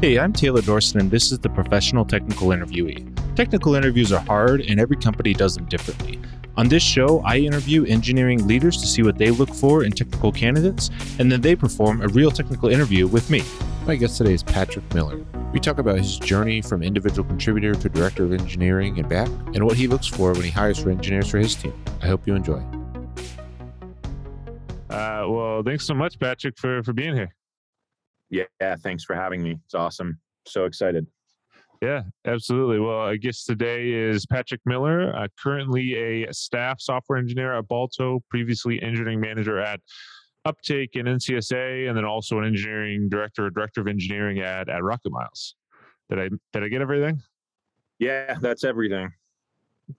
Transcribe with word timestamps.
Hey, 0.00 0.18
I'm 0.18 0.32
Taylor 0.32 0.62
Dorson, 0.62 0.98
and 0.98 1.10
this 1.10 1.30
is 1.30 1.40
the 1.40 1.50
Professional 1.50 2.06
Technical 2.06 2.48
Interviewee. 2.48 3.36
Technical 3.36 3.74
interviews 3.74 4.12
are 4.12 4.20
hard, 4.20 4.62
and 4.62 4.80
every 4.80 4.96
company 4.96 5.34
does 5.34 5.54
them 5.54 5.66
differently. 5.66 6.18
On 6.56 6.68
this 6.68 6.82
show, 6.82 7.20
I 7.20 7.36
interview 7.36 7.84
engineering 7.84 8.46
leaders 8.46 8.78
to 8.78 8.86
see 8.86 9.02
what 9.02 9.18
they 9.18 9.30
look 9.30 9.50
for 9.50 9.84
in 9.84 9.92
technical 9.92 10.32
candidates, 10.32 10.88
and 11.18 11.30
then 11.30 11.42
they 11.42 11.54
perform 11.54 12.00
a 12.00 12.08
real 12.08 12.30
technical 12.30 12.70
interview 12.70 13.06
with 13.06 13.28
me. 13.28 13.42
My 13.86 13.96
guest 13.96 14.16
today 14.16 14.32
is 14.32 14.42
Patrick 14.42 14.94
Miller. 14.94 15.22
We 15.52 15.58
talk 15.58 15.78
about 15.78 15.98
his 15.98 16.18
journey 16.18 16.62
from 16.62 16.82
individual 16.82 17.26
contributor 17.26 17.74
to 17.74 17.88
director 17.88 18.24
of 18.24 18.32
engineering 18.32 19.00
and 19.00 19.08
back, 19.08 19.28
and 19.54 19.64
what 19.64 19.76
he 19.76 19.88
looks 19.88 20.06
for 20.06 20.32
when 20.32 20.42
he 20.42 20.50
hires 20.50 20.78
for 20.78 20.90
engineers 20.90 21.28
for 21.28 21.38
his 21.38 21.56
team. 21.56 21.74
I 22.02 22.06
hope 22.06 22.26
you 22.26 22.34
enjoy. 22.34 22.62
Uh, 24.88 25.24
well, 25.28 25.62
thanks 25.64 25.86
so 25.86 25.94
much, 25.94 26.18
Patrick, 26.20 26.56
for 26.56 26.82
for 26.84 26.92
being 26.92 27.14
here. 27.14 27.34
Yeah, 28.30 28.76
thanks 28.76 29.02
for 29.02 29.16
having 29.16 29.42
me. 29.42 29.58
It's 29.64 29.74
awesome. 29.74 30.20
So 30.46 30.66
excited. 30.66 31.06
Yeah, 31.82 32.02
absolutely. 32.26 32.78
Well, 32.78 33.00
I 33.00 33.16
guess 33.16 33.44
today 33.44 33.90
is 33.90 34.26
Patrick 34.26 34.60
Miller, 34.66 35.16
uh, 35.16 35.28
currently 35.42 35.94
a 35.94 36.32
staff 36.32 36.80
software 36.80 37.18
engineer 37.18 37.54
at 37.54 37.66
Balto, 37.66 38.22
previously 38.28 38.80
engineering 38.82 39.18
manager 39.18 39.58
at 39.58 39.80
Uptake 40.44 40.96
in 40.96 41.06
NCSA, 41.06 41.88
and 41.88 41.96
then 41.96 42.04
also 42.04 42.38
an 42.38 42.46
engineering 42.46 43.08
director, 43.08 43.46
or 43.46 43.50
director 43.50 43.80
of 43.80 43.88
engineering 43.88 44.40
at 44.40 44.68
at 44.68 44.82
Rocket 44.82 45.12
Miles. 45.12 45.54
Did 46.08 46.18
I 46.18 46.28
did 46.52 46.64
I 46.64 46.68
get 46.68 46.80
everything? 46.80 47.22
Yeah, 47.98 48.36
that's 48.40 48.64
everything. 48.64 49.12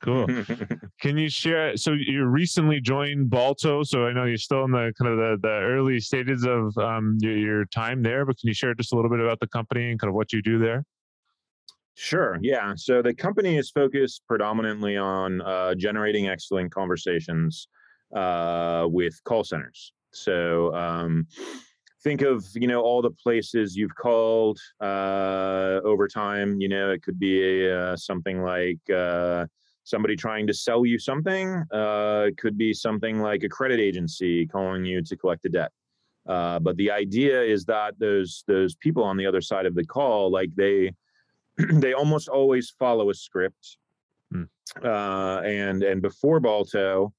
Cool. 0.02 0.28
Can 1.02 1.18
you 1.18 1.30
share? 1.30 1.76
So 1.78 1.94
you 1.94 2.26
recently 2.26 2.80
joined 2.80 3.30
Balto, 3.30 3.84
so 3.84 4.06
I 4.06 4.14
know 4.14 4.26
you're 4.26 4.38
still 4.38 4.64
in 4.64 4.72
the 4.72 4.94
kind 4.98 5.12
of 5.12 5.18
the, 5.18 5.38
the 5.42 5.54
early 5.54 6.00
stages 6.00 6.46
of 6.46 6.78
um, 6.78 7.18
your, 7.20 7.38
your 7.38 7.66
time 7.66 8.02
there, 8.02 8.26
but 8.26 8.38
can 8.40 8.48
you 8.48 8.54
share 8.54 8.74
just 8.74 8.94
a 8.94 8.96
little 8.96 9.12
bit 9.12 9.20
about 9.20 9.40
the 9.40 9.48
company 9.48 9.92
and 9.92 10.00
kind 10.00 10.10
of 10.10 10.16
what 10.16 10.32
you 10.32 10.42
do 10.42 10.60
there? 10.60 10.86
Sure. 11.96 12.40
Yeah. 12.42 12.74
So 12.76 13.02
the 13.02 13.14
company 13.14 13.58
is 13.58 13.70
focused 13.70 14.24
predominantly 14.28 14.98
on 14.98 15.42
uh, 15.42 15.76
generating 15.76 16.30
excellent 16.30 16.72
conversations 16.72 17.68
uh, 18.16 18.88
with 18.90 19.22
call 19.24 19.44
centers. 19.44 19.94
So 20.14 20.74
um, 20.76 21.28
think 22.04 22.22
of 22.22 22.46
you 22.54 22.68
know 22.68 22.82
all 22.82 23.02
the 23.02 23.12
places 23.12 23.76
you've 23.76 23.96
called 23.96 24.60
uh, 24.80 25.80
over 25.84 26.08
time. 26.08 26.60
You 26.60 26.70
know, 26.70 26.92
it 26.92 27.04
could 27.04 27.20
be 27.20 27.68
a, 27.68 27.80
uh, 27.80 27.98
something 27.98 28.42
like 28.42 28.80
uh, 28.90 29.46
somebody 29.84 30.16
trying 30.16 30.48
to 30.48 30.54
sell 30.54 30.86
you 30.86 31.00
something. 31.00 31.64
Uh, 31.72 32.26
it 32.28 32.38
could 32.38 32.58
be 32.58 32.74
something 32.74 33.22
like 33.22 33.44
a 33.44 33.50
credit 33.50 33.80
agency 33.80 34.46
calling 34.48 34.86
you 34.86 35.02
to 35.04 35.16
collect 35.16 35.46
a 35.46 35.50
debt. 35.50 35.72
Uh, 36.28 36.60
but 36.60 36.78
the 36.78 36.92
idea 36.92 37.42
is 37.42 37.66
that 37.66 37.98
those 38.00 38.44
those 38.48 38.76
people 38.76 39.04
on 39.04 39.18
the 39.18 39.26
other 39.26 39.42
side 39.42 39.66
of 39.66 39.76
the 39.76 39.86
call, 39.86 40.32
like 40.32 40.54
they 40.56 40.92
they 41.58 41.94
almost 41.94 42.28
always 42.28 42.70
follow 42.70 43.10
a 43.10 43.14
script. 43.14 43.78
Hmm. 44.32 44.44
Uh, 44.84 45.42
and 45.42 45.84
and 45.84 46.02
before 46.02 46.40
Balto, 46.40 47.14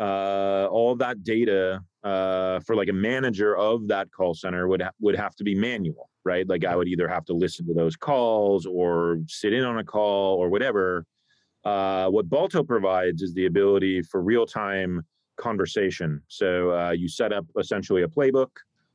uh, 0.00 0.66
all 0.70 0.96
that 0.96 1.22
data 1.22 1.84
uh, 2.02 2.60
for 2.60 2.74
like 2.74 2.88
a 2.88 2.92
manager 2.92 3.56
of 3.56 3.86
that 3.88 4.10
call 4.10 4.32
center 4.34 4.66
would 4.66 4.80
ha- 4.80 4.92
would 5.00 5.14
have 5.14 5.36
to 5.36 5.44
be 5.44 5.54
manual, 5.54 6.08
right? 6.24 6.48
Like 6.48 6.64
I 6.64 6.74
would 6.74 6.88
either 6.88 7.06
have 7.06 7.26
to 7.26 7.34
listen 7.34 7.66
to 7.66 7.74
those 7.74 7.96
calls 7.96 8.64
or 8.64 9.18
sit 9.28 9.52
in 9.52 9.64
on 9.64 9.78
a 9.78 9.84
call 9.84 10.38
or 10.38 10.48
whatever. 10.48 11.04
Uh, 11.64 12.08
what 12.08 12.30
Balto 12.30 12.62
provides 12.62 13.20
is 13.20 13.34
the 13.34 13.44
ability 13.44 14.00
for 14.00 14.22
real 14.22 14.46
time 14.46 15.02
conversation. 15.36 16.22
So 16.28 16.72
uh, 16.72 16.90
you 16.92 17.06
set 17.06 17.32
up 17.32 17.44
essentially 17.58 18.02
a 18.02 18.08
playbook. 18.08 18.50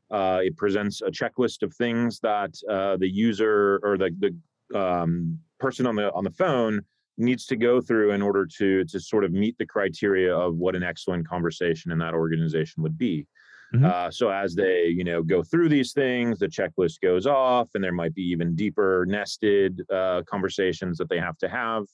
Uh, 0.09 0.39
it 0.43 0.57
presents 0.57 1.01
a 1.01 1.11
checklist 1.11 1.61
of 1.61 1.73
things 1.75 2.19
that 2.21 2.55
uh, 2.69 2.97
the 2.97 3.07
user 3.07 3.79
or 3.83 3.97
the 3.97 4.09
the 4.19 4.79
um, 4.79 5.37
person 5.59 5.85
on 5.85 5.95
the 5.95 6.11
on 6.13 6.23
the 6.23 6.31
phone 6.31 6.81
needs 7.17 7.45
to 7.47 7.55
go 7.55 7.81
through 7.81 8.11
in 8.11 8.21
order 8.21 8.45
to 8.57 8.83
to 8.85 8.99
sort 8.99 9.23
of 9.23 9.31
meet 9.31 9.57
the 9.57 9.65
criteria 9.65 10.35
of 10.35 10.55
what 10.55 10.75
an 10.75 10.83
excellent 10.83 11.27
conversation 11.27 11.91
in 11.91 11.97
that 11.99 12.13
organization 12.13 12.83
would 12.83 12.97
be. 12.97 13.25
Mm-hmm. 13.73 13.85
Uh, 13.85 14.11
so 14.11 14.29
as 14.29 14.55
they 14.55 14.85
you 14.87 15.03
know 15.03 15.23
go 15.23 15.43
through 15.43 15.69
these 15.69 15.93
things, 15.93 16.39
the 16.39 16.47
checklist 16.47 17.01
goes 17.01 17.25
off, 17.25 17.69
and 17.73 17.83
there 17.83 17.91
might 17.91 18.13
be 18.13 18.23
even 18.23 18.55
deeper 18.55 19.05
nested 19.07 19.81
uh, 19.91 20.21
conversations 20.29 20.97
that 20.97 21.09
they 21.09 21.19
have 21.19 21.37
to 21.39 21.49
have. 21.49 21.85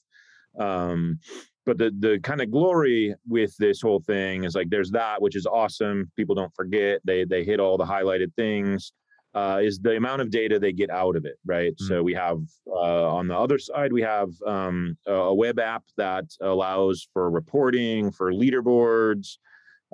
Um, 0.58 1.18
but 1.64 1.78
the 1.78 1.94
the 1.98 2.18
kind 2.22 2.40
of 2.40 2.50
glory 2.50 3.14
with 3.26 3.56
this 3.58 3.80
whole 3.80 4.00
thing 4.00 4.44
is 4.44 4.54
like 4.54 4.68
there's 4.68 4.90
that 4.90 5.22
which 5.22 5.36
is 5.36 5.46
awesome. 5.46 6.10
People 6.16 6.34
don't 6.34 6.54
forget 6.54 7.00
they 7.04 7.24
they 7.24 7.44
hit 7.44 7.60
all 7.60 7.78
the 7.78 7.84
highlighted 7.84 8.34
things. 8.34 8.92
Uh, 9.34 9.60
is 9.62 9.78
the 9.78 9.96
amount 9.96 10.20
of 10.20 10.30
data 10.30 10.58
they 10.58 10.72
get 10.72 10.90
out 10.90 11.16
of 11.16 11.24
it, 11.24 11.36
right? 11.46 11.72
Mm-hmm. 11.72 11.86
So 11.86 12.02
we 12.02 12.12
have 12.14 12.38
uh, 12.66 13.08
on 13.08 13.28
the 13.28 13.36
other 13.36 13.58
side 13.58 13.92
we 13.92 14.02
have 14.02 14.28
um, 14.46 14.96
a 15.06 15.34
web 15.34 15.58
app 15.58 15.84
that 15.96 16.26
allows 16.42 17.08
for 17.12 17.30
reporting 17.30 18.10
for 18.10 18.32
leaderboards. 18.32 19.38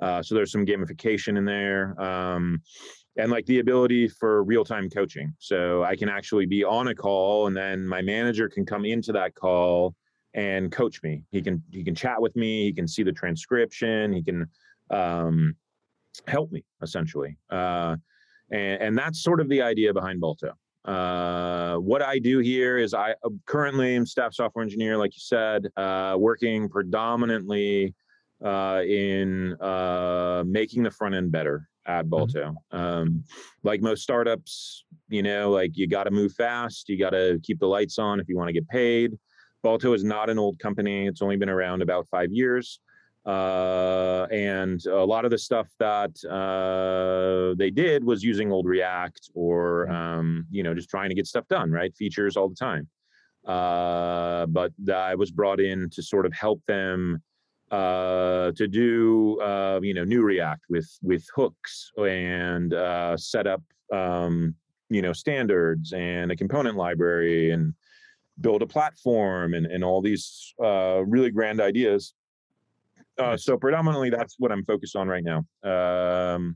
Uh, 0.01 0.21
so 0.21 0.35
there's 0.35 0.51
some 0.51 0.65
gamification 0.65 1.37
in 1.37 1.45
there. 1.45 1.99
Um, 2.01 2.61
and 3.17 3.31
like 3.31 3.45
the 3.45 3.59
ability 3.59 4.07
for 4.07 4.43
real-time 4.43 4.89
coaching 4.89 5.33
so 5.39 5.83
i 5.83 5.93
can 5.93 6.07
actually 6.07 6.45
be 6.45 6.63
on 6.63 6.87
a 6.87 6.95
call 6.95 7.47
and 7.47 7.57
then 7.57 7.85
my 7.85 8.01
manager 8.01 8.47
can 8.47 8.65
come 8.65 8.85
into 8.85 9.11
that 9.11 9.35
call 9.35 9.93
and 10.33 10.71
coach 10.71 11.01
me. 11.03 11.23
He 11.31 11.41
can 11.41 11.63
he 11.71 11.83
can 11.83 11.95
chat 11.95 12.21
with 12.21 12.35
me. 12.35 12.65
He 12.65 12.73
can 12.73 12.87
see 12.87 13.03
the 13.03 13.11
transcription. 13.11 14.13
He 14.13 14.23
can 14.23 14.47
um, 14.89 15.55
help 16.27 16.51
me 16.51 16.63
essentially. 16.81 17.37
Uh, 17.49 17.97
and, 18.51 18.81
and 18.81 18.97
that's 18.97 19.23
sort 19.23 19.41
of 19.41 19.49
the 19.49 19.61
idea 19.61 19.93
behind 19.93 20.19
Balto. 20.19 20.53
Uh, 20.85 21.75
what 21.75 22.01
I 22.01 22.19
do 22.19 22.39
here 22.39 22.77
is 22.77 22.93
I 22.93 23.11
uh, 23.23 23.29
currently 23.45 23.95
am 23.95 24.05
staff 24.05 24.33
software 24.33 24.63
engineer, 24.63 24.97
like 24.97 25.13
you 25.13 25.21
said, 25.21 25.67
uh, 25.77 26.15
working 26.17 26.69
predominantly 26.69 27.93
uh, 28.43 28.81
in 28.87 29.53
uh, 29.61 30.43
making 30.47 30.83
the 30.83 30.91
front 30.91 31.15
end 31.15 31.31
better 31.31 31.67
at 31.85 32.05
mm-hmm. 32.05 32.37
Mm-hmm. 32.37 32.77
Um, 32.77 33.23
like 33.63 33.81
most 33.81 34.03
startups, 34.03 34.85
you 35.09 35.23
know, 35.23 35.51
like 35.51 35.75
you 35.75 35.87
got 35.87 36.05
to 36.05 36.11
move 36.11 36.33
fast, 36.33 36.87
you 36.87 36.97
got 36.97 37.11
to 37.11 37.39
keep 37.43 37.59
the 37.59 37.67
lights 37.67 37.99
on 37.99 38.19
if 38.19 38.29
you 38.29 38.37
want 38.37 38.47
to 38.47 38.53
get 38.53 38.67
paid. 38.69 39.17
Balto 39.61 39.93
is 39.93 40.03
not 40.03 40.29
an 40.29 40.39
old 40.39 40.59
company. 40.59 41.07
It's 41.07 41.21
only 41.21 41.35
been 41.35 41.49
around 41.49 41.81
about 41.81 42.07
five 42.07 42.31
years. 42.31 42.79
Uh, 43.29 44.25
and 44.31 44.83
a 44.87 45.05
lot 45.05 45.23
of 45.23 45.29
the 45.29 45.37
stuff 45.37 45.67
that 45.77 46.13
uh, 46.25 47.53
they 47.59 47.69
did 47.69 48.03
was 48.03 48.23
using 48.23 48.51
old 48.51 48.65
React 48.65 49.29
or, 49.35 49.85
mm-hmm. 49.85 49.95
um, 49.95 50.47
you 50.49 50.63
know, 50.63 50.73
just 50.73 50.89
trying 50.89 51.09
to 51.09 51.15
get 51.15 51.27
stuff 51.27 51.47
done, 51.47 51.69
right? 51.69 51.95
Features 51.95 52.35
all 52.37 52.49
the 52.49 52.55
time. 52.55 52.87
Uh, 53.45 54.47
but 54.47 54.71
I 54.91 55.13
was 55.13 55.29
brought 55.29 55.59
in 55.59 55.91
to 55.91 56.01
sort 56.01 56.25
of 56.25 56.33
help 56.33 56.59
them 56.67 57.21
uh, 57.69 58.51
to 58.53 58.67
do, 58.67 59.39
uh, 59.41 59.79
you 59.83 59.93
know, 59.93 60.03
new 60.03 60.23
React 60.23 60.63
with 60.69 60.89
with 61.03 61.23
hooks 61.35 61.91
and 61.97 62.73
uh, 62.73 63.15
set 63.15 63.45
up, 63.45 63.61
um, 63.93 64.55
you 64.89 65.03
know, 65.03 65.13
standards 65.13 65.93
and 65.93 66.31
a 66.31 66.35
component 66.35 66.77
library 66.77 67.51
and 67.51 67.75
build 68.41 68.63
a 68.63 68.67
platform 68.67 69.53
and, 69.53 69.67
and 69.67 69.83
all 69.83 70.01
these 70.01 70.53
uh, 70.63 71.03
really 71.05 71.29
grand 71.29 71.61
ideas. 71.61 72.15
Uh, 73.19 73.35
so 73.35 73.57
predominantly 73.57 74.09
that's 74.09 74.35
what 74.39 74.51
I'm 74.51 74.63
focused 74.65 74.95
on 74.95 75.07
right 75.07 75.23
now. 75.23 75.45
Um, 75.63 76.55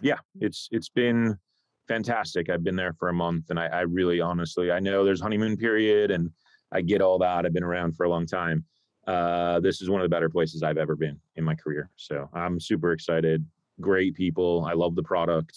yeah, 0.00 0.18
it's 0.40 0.68
it's 0.72 0.88
been 0.88 1.38
fantastic. 1.86 2.50
I've 2.50 2.64
been 2.64 2.76
there 2.76 2.94
for 2.98 3.08
a 3.08 3.14
month, 3.14 3.50
and 3.50 3.58
I, 3.58 3.66
I, 3.66 3.80
really, 3.80 4.20
honestly, 4.20 4.70
I 4.70 4.78
know 4.78 5.04
there's 5.04 5.20
honeymoon 5.20 5.56
period, 5.56 6.10
and 6.10 6.30
I 6.70 6.82
get 6.82 7.00
all 7.00 7.18
that. 7.18 7.46
I've 7.46 7.54
been 7.54 7.64
around 7.64 7.96
for 7.96 8.04
a 8.04 8.10
long 8.10 8.26
time. 8.26 8.64
Uh, 9.06 9.58
this 9.60 9.80
is 9.80 9.88
one 9.88 10.00
of 10.00 10.04
the 10.04 10.14
better 10.14 10.28
places 10.28 10.62
I've 10.62 10.76
ever 10.76 10.94
been 10.94 11.18
in 11.36 11.44
my 11.44 11.54
career. 11.54 11.90
So 11.96 12.28
I'm 12.34 12.60
super 12.60 12.92
excited. 12.92 13.44
Great 13.80 14.14
people. 14.14 14.66
I 14.68 14.74
love 14.74 14.94
the 14.94 15.02
product. 15.02 15.56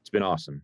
It's 0.00 0.10
been 0.10 0.24
awesome. 0.24 0.62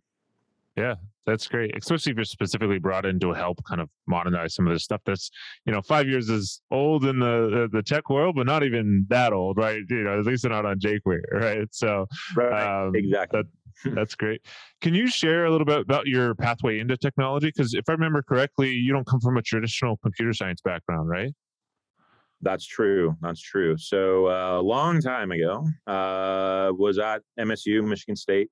Yeah, 0.77 0.97
that's 1.25 1.49
great. 1.49 1.75
Especially 1.77 2.13
if 2.13 2.17
you're 2.17 2.25
specifically 2.25 2.79
brought 2.79 3.07
in 3.07 3.19
to 3.21 3.33
help 3.33 3.65
kind 3.65 3.81
of 3.81 3.89
modernize 4.07 4.55
some 4.55 4.67
of 4.67 4.75
this 4.75 4.85
stuff 4.85 5.01
that's, 5.07 5.31
you 5.65 5.73
know, 5.73 5.81
five 5.81 6.07
years 6.07 6.29
is 6.29 6.61
old 6.71 7.07
in 7.07 7.19
the 7.19 7.69
the 7.73 7.83
tech 7.83 8.11
world, 8.11 8.37
but 8.37 8.47
not 8.47 8.63
even 8.63 9.07
that 9.09 9.33
old, 9.33 9.57
right? 9.57 9.81
You 9.89 10.05
know, 10.05 10.19
at 10.19 10.27
least 10.27 10.47
not 10.47 10.67
on 10.67 10.79
jQuery, 10.79 11.21
right? 11.33 11.67
So 11.73 12.07
right, 12.37 12.85
um, 12.85 12.95
exactly. 12.95 13.43
That, 13.43 13.95
that's 13.95 14.15
great. 14.15 14.43
Can 14.83 14.95
you 14.95 15.07
share 15.07 15.47
a 15.47 15.51
little 15.51 15.65
bit 15.65 15.81
about 15.81 16.07
your 16.07 16.35
pathway 16.35 16.79
into 16.79 16.97
technology? 16.97 17.49
Because 17.49 17.75
if 17.75 17.89
I 17.89 17.93
remember 17.93 18.23
correctly, 18.23 18.73
you 18.73 18.93
don't 18.93 19.07
come 19.07 19.21
from 19.21 19.39
a 19.39 19.43
traditional 19.43 19.97
computer 19.99 20.33
science 20.35 20.61
background, 20.61 21.09
right? 21.09 21.33
That's 22.43 22.67
true. 22.67 23.17
That's 23.23 23.41
true. 23.41 23.77
So 23.79 24.29
uh, 24.29 24.61
a 24.61 24.63
long 24.63 25.01
time 25.01 25.33
ago, 25.33 25.67
uh, 25.87 26.73
was 26.75 26.99
at 26.99 27.23
MSU, 27.39 27.83
Michigan 27.87 28.17
State, 28.17 28.51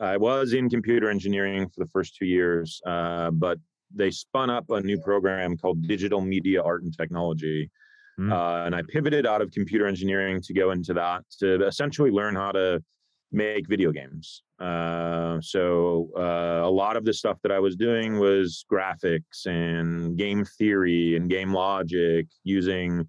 I 0.00 0.16
was 0.16 0.52
in 0.52 0.68
computer 0.68 1.10
engineering 1.10 1.68
for 1.68 1.84
the 1.84 1.90
first 1.90 2.16
two 2.16 2.26
years, 2.26 2.80
uh, 2.86 3.30
but 3.30 3.58
they 3.94 4.10
spun 4.10 4.50
up 4.50 4.70
a 4.70 4.80
new 4.80 4.98
program 5.00 5.56
called 5.56 5.86
Digital 5.86 6.20
Media 6.20 6.62
Art 6.62 6.82
and 6.82 6.96
Technology. 6.96 7.70
Mm. 8.18 8.32
Uh, 8.32 8.66
and 8.66 8.74
I 8.74 8.82
pivoted 8.88 9.26
out 9.26 9.42
of 9.42 9.50
computer 9.50 9.86
engineering 9.86 10.40
to 10.42 10.54
go 10.54 10.70
into 10.70 10.92
that 10.94 11.24
to 11.38 11.64
essentially 11.66 12.10
learn 12.10 12.34
how 12.34 12.52
to 12.52 12.82
make 13.30 13.68
video 13.68 13.92
games. 13.92 14.42
Uh, 14.58 15.38
so 15.40 16.10
uh, 16.16 16.66
a 16.66 16.70
lot 16.70 16.96
of 16.96 17.04
the 17.04 17.12
stuff 17.12 17.38
that 17.42 17.52
I 17.52 17.58
was 17.58 17.76
doing 17.76 18.18
was 18.18 18.64
graphics 18.70 19.46
and 19.46 20.16
game 20.16 20.44
theory 20.44 21.16
and 21.16 21.28
game 21.28 21.52
logic 21.52 22.26
using 22.42 23.08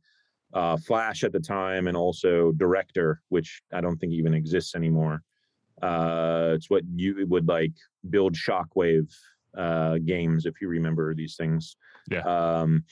uh, 0.53 0.77
Flash 0.77 1.23
at 1.23 1.31
the 1.31 1.39
time 1.39 1.87
and 1.87 1.95
also 1.95 2.51
Director, 2.51 3.21
which 3.29 3.61
I 3.73 3.81
don't 3.81 3.97
think 3.97 4.13
even 4.13 4.33
exists 4.33 4.75
anymore. 4.75 5.23
Uh, 5.81 6.51
it's 6.55 6.69
what 6.69 6.83
you 6.95 7.25
would 7.27 7.47
like 7.47 7.73
build 8.09 8.35
Shockwave 8.35 9.13
uh, 9.57 9.97
games 10.05 10.45
if 10.45 10.61
you 10.61 10.67
remember 10.67 11.13
these 11.13 11.35
things. 11.35 11.75
Yeah. 12.09 12.21
Um, 12.21 12.83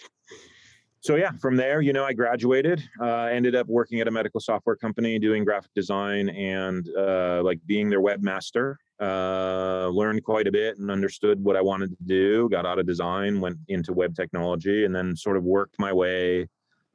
so 0.99 1.15
yeah, 1.15 1.31
from 1.39 1.55
there, 1.55 1.81
you 1.81 1.93
know, 1.93 2.03
I 2.03 2.13
graduated, 2.13 2.83
uh, 3.01 3.25
ended 3.25 3.55
up 3.55 3.67
working 3.67 4.01
at 4.01 4.07
a 4.07 4.11
medical 4.11 4.39
software 4.39 4.75
company 4.75 5.19
doing 5.19 5.45
graphic 5.45 5.71
design 5.73 6.29
and 6.29 6.89
uh, 6.97 7.41
like 7.43 7.59
being 7.65 7.89
their 7.89 8.01
webmaster. 8.01 8.75
Uh, 8.99 9.89
learned 9.89 10.23
quite 10.23 10.47
a 10.47 10.51
bit 10.51 10.79
and 10.79 10.89
understood 10.89 11.41
what 11.43 11.55
I 11.55 11.61
wanted 11.61 11.91
to 11.91 12.03
do. 12.03 12.49
Got 12.49 12.65
out 12.65 12.79
of 12.79 12.87
design, 12.87 13.39
went 13.39 13.57
into 13.67 13.93
web 13.93 14.15
technology, 14.15 14.85
and 14.85 14.93
then 14.93 15.15
sort 15.15 15.37
of 15.37 15.43
worked 15.43 15.75
my 15.77 15.93
way 15.93 16.49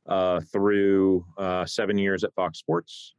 uh, 0.09 0.41
through 0.53 1.25
uh, 1.39 1.65
seven 1.65 1.97
years 1.97 2.25
at 2.25 2.35
Fox 2.35 2.59
Sports, 2.59 3.15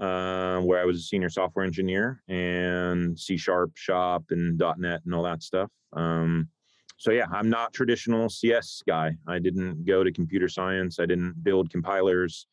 uh, 0.00 0.60
where 0.60 0.80
I 0.80 0.84
was 0.84 0.98
a 0.98 1.02
senior 1.02 1.28
software 1.28 1.64
engineer 1.64 2.22
and 2.28 3.18
C 3.18 3.36
Sharp 3.36 3.76
shop 3.76 4.24
and 4.30 4.60
.NET 4.78 5.00
and 5.04 5.14
all 5.14 5.22
that 5.22 5.42
stuff. 5.42 5.70
Um, 5.92 6.48
so 6.96 7.10
yeah, 7.10 7.26
I'm 7.32 7.50
not 7.50 7.72
traditional 7.72 8.28
CS 8.28 8.82
guy. 8.86 9.16
I 9.26 9.38
didn't 9.38 9.84
go 9.84 10.04
to 10.04 10.12
computer 10.12 10.48
science. 10.48 10.98
I 10.98 11.06
didn't 11.06 11.42
build 11.42 11.70
compilers. 11.70 12.46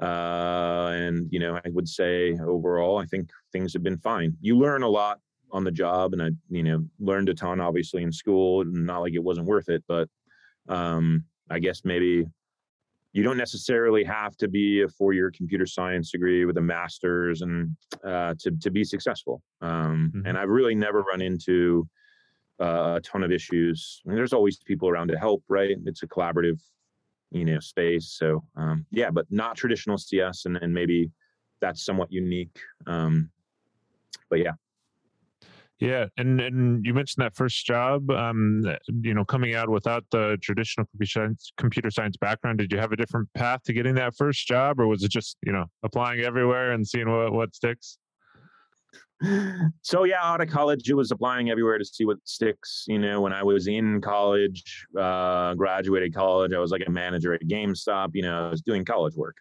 Uh, 0.00 0.92
and 0.94 1.28
you 1.30 1.38
know, 1.38 1.60
I 1.64 1.68
would 1.68 1.88
say 1.88 2.38
overall, 2.38 2.98
I 2.98 3.06
think 3.06 3.30
things 3.52 3.72
have 3.72 3.82
been 3.82 3.98
fine. 3.98 4.36
You 4.40 4.58
learn 4.58 4.82
a 4.82 4.88
lot 4.88 5.20
on 5.50 5.64
the 5.64 5.70
job, 5.70 6.14
and 6.14 6.22
I, 6.22 6.30
you 6.48 6.62
know, 6.62 6.84
learned 6.98 7.28
a 7.28 7.34
ton 7.34 7.60
obviously 7.60 8.02
in 8.02 8.12
school. 8.12 8.64
Not 8.64 9.00
like 9.00 9.14
it 9.14 9.22
wasn't 9.22 9.46
worth 9.46 9.68
it, 9.68 9.84
but 9.86 10.08
um, 10.68 11.24
I 11.50 11.58
guess 11.58 11.82
maybe 11.84 12.26
you 13.12 13.22
don't 13.22 13.36
necessarily 13.36 14.04
have 14.04 14.36
to 14.38 14.48
be 14.48 14.82
a 14.82 14.88
four-year 14.88 15.30
computer 15.30 15.66
science 15.66 16.10
degree 16.10 16.44
with 16.44 16.56
a 16.56 16.62
master's 16.62 17.42
and 17.42 17.76
uh, 18.04 18.34
to 18.38 18.50
to 18.60 18.70
be 18.70 18.84
successful. 18.84 19.42
Um, 19.60 20.12
mm-hmm. 20.14 20.26
And 20.26 20.38
I've 20.38 20.48
really 20.48 20.74
never 20.74 21.02
run 21.02 21.20
into 21.20 21.86
uh, 22.60 22.94
a 22.96 23.00
ton 23.00 23.22
of 23.22 23.30
issues. 23.30 24.00
I 24.04 24.08
mean, 24.08 24.16
there's 24.16 24.32
always 24.32 24.58
people 24.58 24.88
around 24.88 25.08
to 25.08 25.18
help, 25.18 25.42
right? 25.48 25.76
It's 25.84 26.02
a 26.02 26.06
collaborative, 26.06 26.60
you 27.30 27.44
know, 27.44 27.60
space. 27.60 28.16
So 28.18 28.44
um, 28.56 28.86
yeah, 28.90 29.10
but 29.10 29.26
not 29.30 29.56
traditional 29.56 29.98
CS, 29.98 30.46
and, 30.46 30.56
and 30.56 30.72
maybe 30.72 31.10
that's 31.60 31.84
somewhat 31.84 32.10
unique. 32.10 32.58
Um, 32.86 33.30
but 34.30 34.38
yeah. 34.38 34.52
Yeah, 35.82 36.06
and 36.16 36.40
and 36.40 36.86
you 36.86 36.94
mentioned 36.94 37.24
that 37.24 37.34
first 37.34 37.66
job, 37.66 38.08
um, 38.12 38.62
you 39.02 39.14
know, 39.14 39.24
coming 39.24 39.56
out 39.56 39.68
without 39.68 40.04
the 40.12 40.38
traditional 40.40 40.86
computer 41.56 41.90
science, 41.90 42.16
background. 42.20 42.58
Did 42.58 42.70
you 42.70 42.78
have 42.78 42.92
a 42.92 42.96
different 42.96 43.28
path 43.34 43.64
to 43.64 43.72
getting 43.72 43.96
that 43.96 44.14
first 44.14 44.46
job, 44.46 44.78
or 44.78 44.86
was 44.86 45.02
it 45.02 45.10
just 45.10 45.38
you 45.44 45.50
know 45.50 45.64
applying 45.82 46.20
everywhere 46.20 46.70
and 46.70 46.86
seeing 46.86 47.10
what 47.10 47.32
what 47.32 47.52
sticks? 47.56 47.98
so 49.82 50.04
yeah, 50.04 50.22
out 50.22 50.40
of 50.40 50.48
college, 50.48 50.88
it 50.88 50.94
was 50.94 51.10
applying 51.10 51.50
everywhere 51.50 51.78
to 51.78 51.84
see 51.84 52.04
what 52.04 52.18
sticks. 52.22 52.84
You 52.86 53.00
know, 53.00 53.20
when 53.20 53.32
I 53.32 53.42
was 53.42 53.66
in 53.66 54.00
college, 54.00 54.86
uh, 54.96 55.54
graduated 55.54 56.14
college, 56.14 56.52
I 56.52 56.60
was 56.60 56.70
like 56.70 56.84
a 56.86 56.90
manager 56.92 57.34
at 57.34 57.42
GameStop. 57.42 58.10
You 58.14 58.22
know, 58.22 58.46
I 58.46 58.50
was 58.50 58.62
doing 58.62 58.84
college 58.84 59.16
work, 59.16 59.34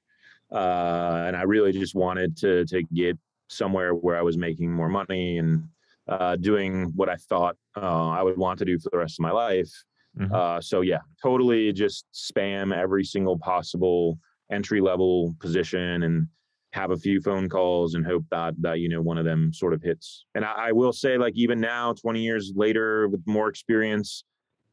uh, 0.52 1.26
and 1.28 1.36
I 1.36 1.44
really 1.44 1.72
just 1.72 1.94
wanted 1.94 2.36
to 2.38 2.66
to 2.66 2.82
get 2.82 3.20
somewhere 3.48 3.94
where 3.94 4.18
I 4.18 4.24
was 4.24 4.40
making 4.40 4.72
more 4.72 4.90
money 4.90 5.38
and 5.38 5.70
uh, 6.08 6.36
doing 6.36 6.92
what 6.96 7.10
I 7.10 7.16
thought 7.16 7.56
uh, 7.78 8.10
I 8.10 8.22
would 8.24 8.38
want 8.38 8.60
to 8.60 8.66
do 8.66 8.80
for 8.80 8.90
the 8.92 8.98
rest 8.98 9.20
of 9.20 9.24
my 9.24 9.32
life. 9.32 9.72
Mm-hmm. 10.20 10.34
Uh, 10.34 10.62
so 10.62 10.82
yeah, 10.82 11.00
totally 11.22 11.72
just 11.72 12.06
spam 12.14 12.76
every 12.76 13.04
single 13.04 13.38
possible 13.38 14.20
entry 14.52 14.82
level 14.82 15.34
position 15.40 16.04
and 16.04 16.28
have 16.74 16.92
a 16.92 16.98
few 16.98 17.22
phone 17.22 17.50
calls 17.50 17.96
and 17.96 18.06
hope 18.06 18.24
that 18.32 18.54
that 18.62 18.80
you 18.80 18.88
know 18.88 19.02
one 19.02 19.18
of 19.18 19.26
them 19.26 19.54
sort 19.54 19.74
of 19.74 19.82
hits. 19.82 20.26
And 20.36 20.46
I, 20.46 20.68
I, 20.68 20.72
will 20.72 20.94
say, 20.94 21.18
like 21.18 21.34
even 21.36 21.60
now, 21.60 21.94
20 21.94 22.22
years 22.22 22.54
later, 22.56 23.08
with 23.10 23.22
more 23.26 23.50
experience, 23.50 24.24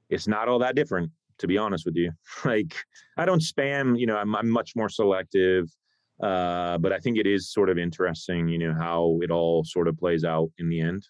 it's 0.08 0.28
not 0.28 0.48
all 0.48 0.58
that 0.60 0.74
different. 0.74 1.10
To 1.38 1.46
be 1.46 1.56
honest 1.56 1.84
with 1.86 1.94
you, 1.94 2.10
like 2.44 2.74
I 3.16 3.24
don't 3.24 3.42
spam. 3.42 3.98
You 3.98 4.06
know, 4.06 4.16
I'm, 4.16 4.34
I'm 4.34 4.48
much 4.48 4.74
more 4.74 4.88
selective. 4.88 5.68
Uh, 6.20 6.76
but 6.78 6.92
I 6.92 6.98
think 6.98 7.16
it 7.16 7.28
is 7.28 7.52
sort 7.52 7.70
of 7.70 7.78
interesting, 7.78 8.48
you 8.48 8.58
know, 8.58 8.74
how 8.74 9.20
it 9.22 9.30
all 9.30 9.62
sort 9.62 9.86
of 9.86 9.96
plays 9.96 10.24
out 10.24 10.50
in 10.58 10.68
the 10.68 10.80
end. 10.80 11.06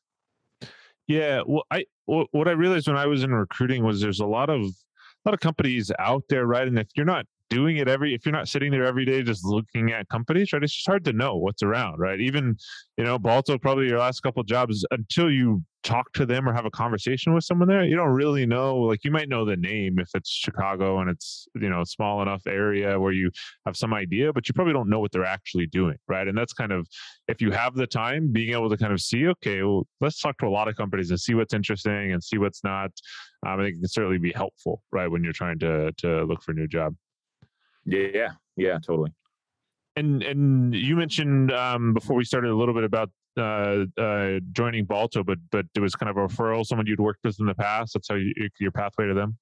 Yeah, 1.09 1.41
well, 1.47 1.65
I 1.71 1.85
what 2.05 2.49
I 2.49 2.53
realized 2.53 2.87
when 2.87 2.97
I 2.97 3.07
was 3.07 3.25
in 3.25 3.35
recruiting 3.35 3.83
was 3.85 4.01
there's 4.01 4.21
a 4.21 4.27
lot 4.27 4.51
of 4.51 4.61
a 4.61 5.29
lot 5.29 5.35
of 5.35 5.41
companies 5.41 5.91
out 5.99 6.23
there, 6.29 6.47
right? 6.47 6.69
And 6.69 6.79
if 6.79 6.89
you're 6.95 7.07
not 7.07 7.27
doing 7.51 7.79
it 7.79 7.89
every 7.89 8.15
if 8.15 8.27
you're 8.27 8.33
not 8.33 8.47
sitting 8.47 8.71
there 8.71 8.85
every 8.85 9.07
day 9.07 9.23
just 9.23 9.43
looking 9.43 9.91
at 9.91 10.07
companies 10.11 10.53
right 10.53 10.63
it's 10.63 10.75
just 10.75 10.87
hard 10.87 11.03
to 11.03 11.15
know 11.15 11.35
what's 11.35 11.63
around 11.63 11.99
right 11.99 12.21
even 12.21 12.55
you 12.99 13.05
know 13.05 13.19
balto 13.19 13.57
probably 13.57 13.89
your 13.89 13.99
last 13.99 14.21
couple 14.21 14.43
jobs 14.43 14.85
until 14.91 15.31
you 15.31 15.63
talk 15.89 16.13
to 16.13 16.27
them 16.27 16.49
or 16.49 16.53
have 16.53 16.67
a 16.67 16.71
conversation 16.71 17.33
with 17.33 17.45
someone 17.45 17.69
there 17.69 17.85
you 17.85 17.97
don't 17.97 18.11
really 18.11 18.45
know 18.45 18.77
like 18.77 19.05
you 19.05 19.11
might 19.11 19.29
know 19.29 19.45
the 19.45 19.57
name 19.57 19.99
if 19.99 20.11
it's 20.15 20.31
chicago 20.31 21.01
and 21.01 21.09
it's 21.09 21.49
you 21.55 21.69
know 21.69 21.83
small 21.85 22.21
enough 22.21 22.43
area 22.47 22.99
where 22.99 23.13
you 23.13 23.31
have 23.65 23.77
some 23.77 23.95
idea 23.95 24.33
but 24.33 24.49
you 24.49 24.53
probably 24.55 24.73
don't 24.73 24.89
know 24.89 25.01
what 25.01 25.11
they're 25.13 25.25
actually 25.25 25.67
doing 25.67 25.97
right 26.07 26.29
and 26.29 26.37
that's 26.37 26.53
kind 26.53 26.73
of 26.73 26.87
if 27.27 27.41
you 27.41 27.51
have 27.51 27.75
the 27.75 27.87
time 27.87 28.31
being 28.31 28.53
able 28.53 28.69
to 28.69 28.77
kind 28.77 28.93
of 28.93 29.01
see 29.01 29.27
okay 29.27 29.63
well 29.63 29.87
let's 30.01 30.21
talk 30.21 30.37
to 30.39 30.47
a 30.47 30.49
lot 30.49 30.69
of 30.69 30.77
companies 30.77 31.11
and 31.11 31.19
see 31.19 31.35
what's 31.35 31.55
interesting 31.55 32.13
and 32.13 32.23
see 32.23 32.39
what's 32.39 32.63
not 32.63 32.91
um, 33.47 33.61
i 33.61 33.65
think 33.65 33.77
it 33.77 33.81
can 33.81 33.89
certainly 33.89 34.19
be 34.19 34.33
helpful 34.33 34.83
right 34.93 35.11
when 35.11 35.25
you're 35.25 35.33
trying 35.33 35.59
to 35.59 35.91
to 35.93 36.25
look 36.25 36.43
for 36.43 36.53
a 36.53 36.55
new 36.55 36.69
job 36.69 36.95
yeah, 37.89 38.33
yeah, 38.57 38.79
totally. 38.85 39.13
And 39.97 40.23
and 40.23 40.75
you 40.75 40.95
mentioned 40.97 41.51
um, 41.51 41.95
before 41.95 42.17
we 42.17 42.25
started 42.25 42.51
a 42.51 42.57
little 42.57 42.75
bit 42.75 42.85
about 42.85 43.11
uh, 43.39 43.85
uh, 44.01 44.41
joining 44.53 44.85
Balto, 44.85 45.23
but 45.23 45.39
but 45.51 45.67
it 45.75 45.81
was 45.81 45.95
kind 45.95 46.11
of 46.11 46.17
a 46.17 46.27
referral, 46.27 46.65
someone 46.65 46.87
you'd 46.87 47.01
worked 47.01 47.25
with 47.25 47.39
in 47.41 47.47
the 47.47 47.55
past. 47.55 47.95
That's 47.95 48.09
how 48.09 48.17
you, 48.17 48.33
your 48.61 48.73
pathway 48.73 49.07
to 49.07 49.15
them. 49.15 49.37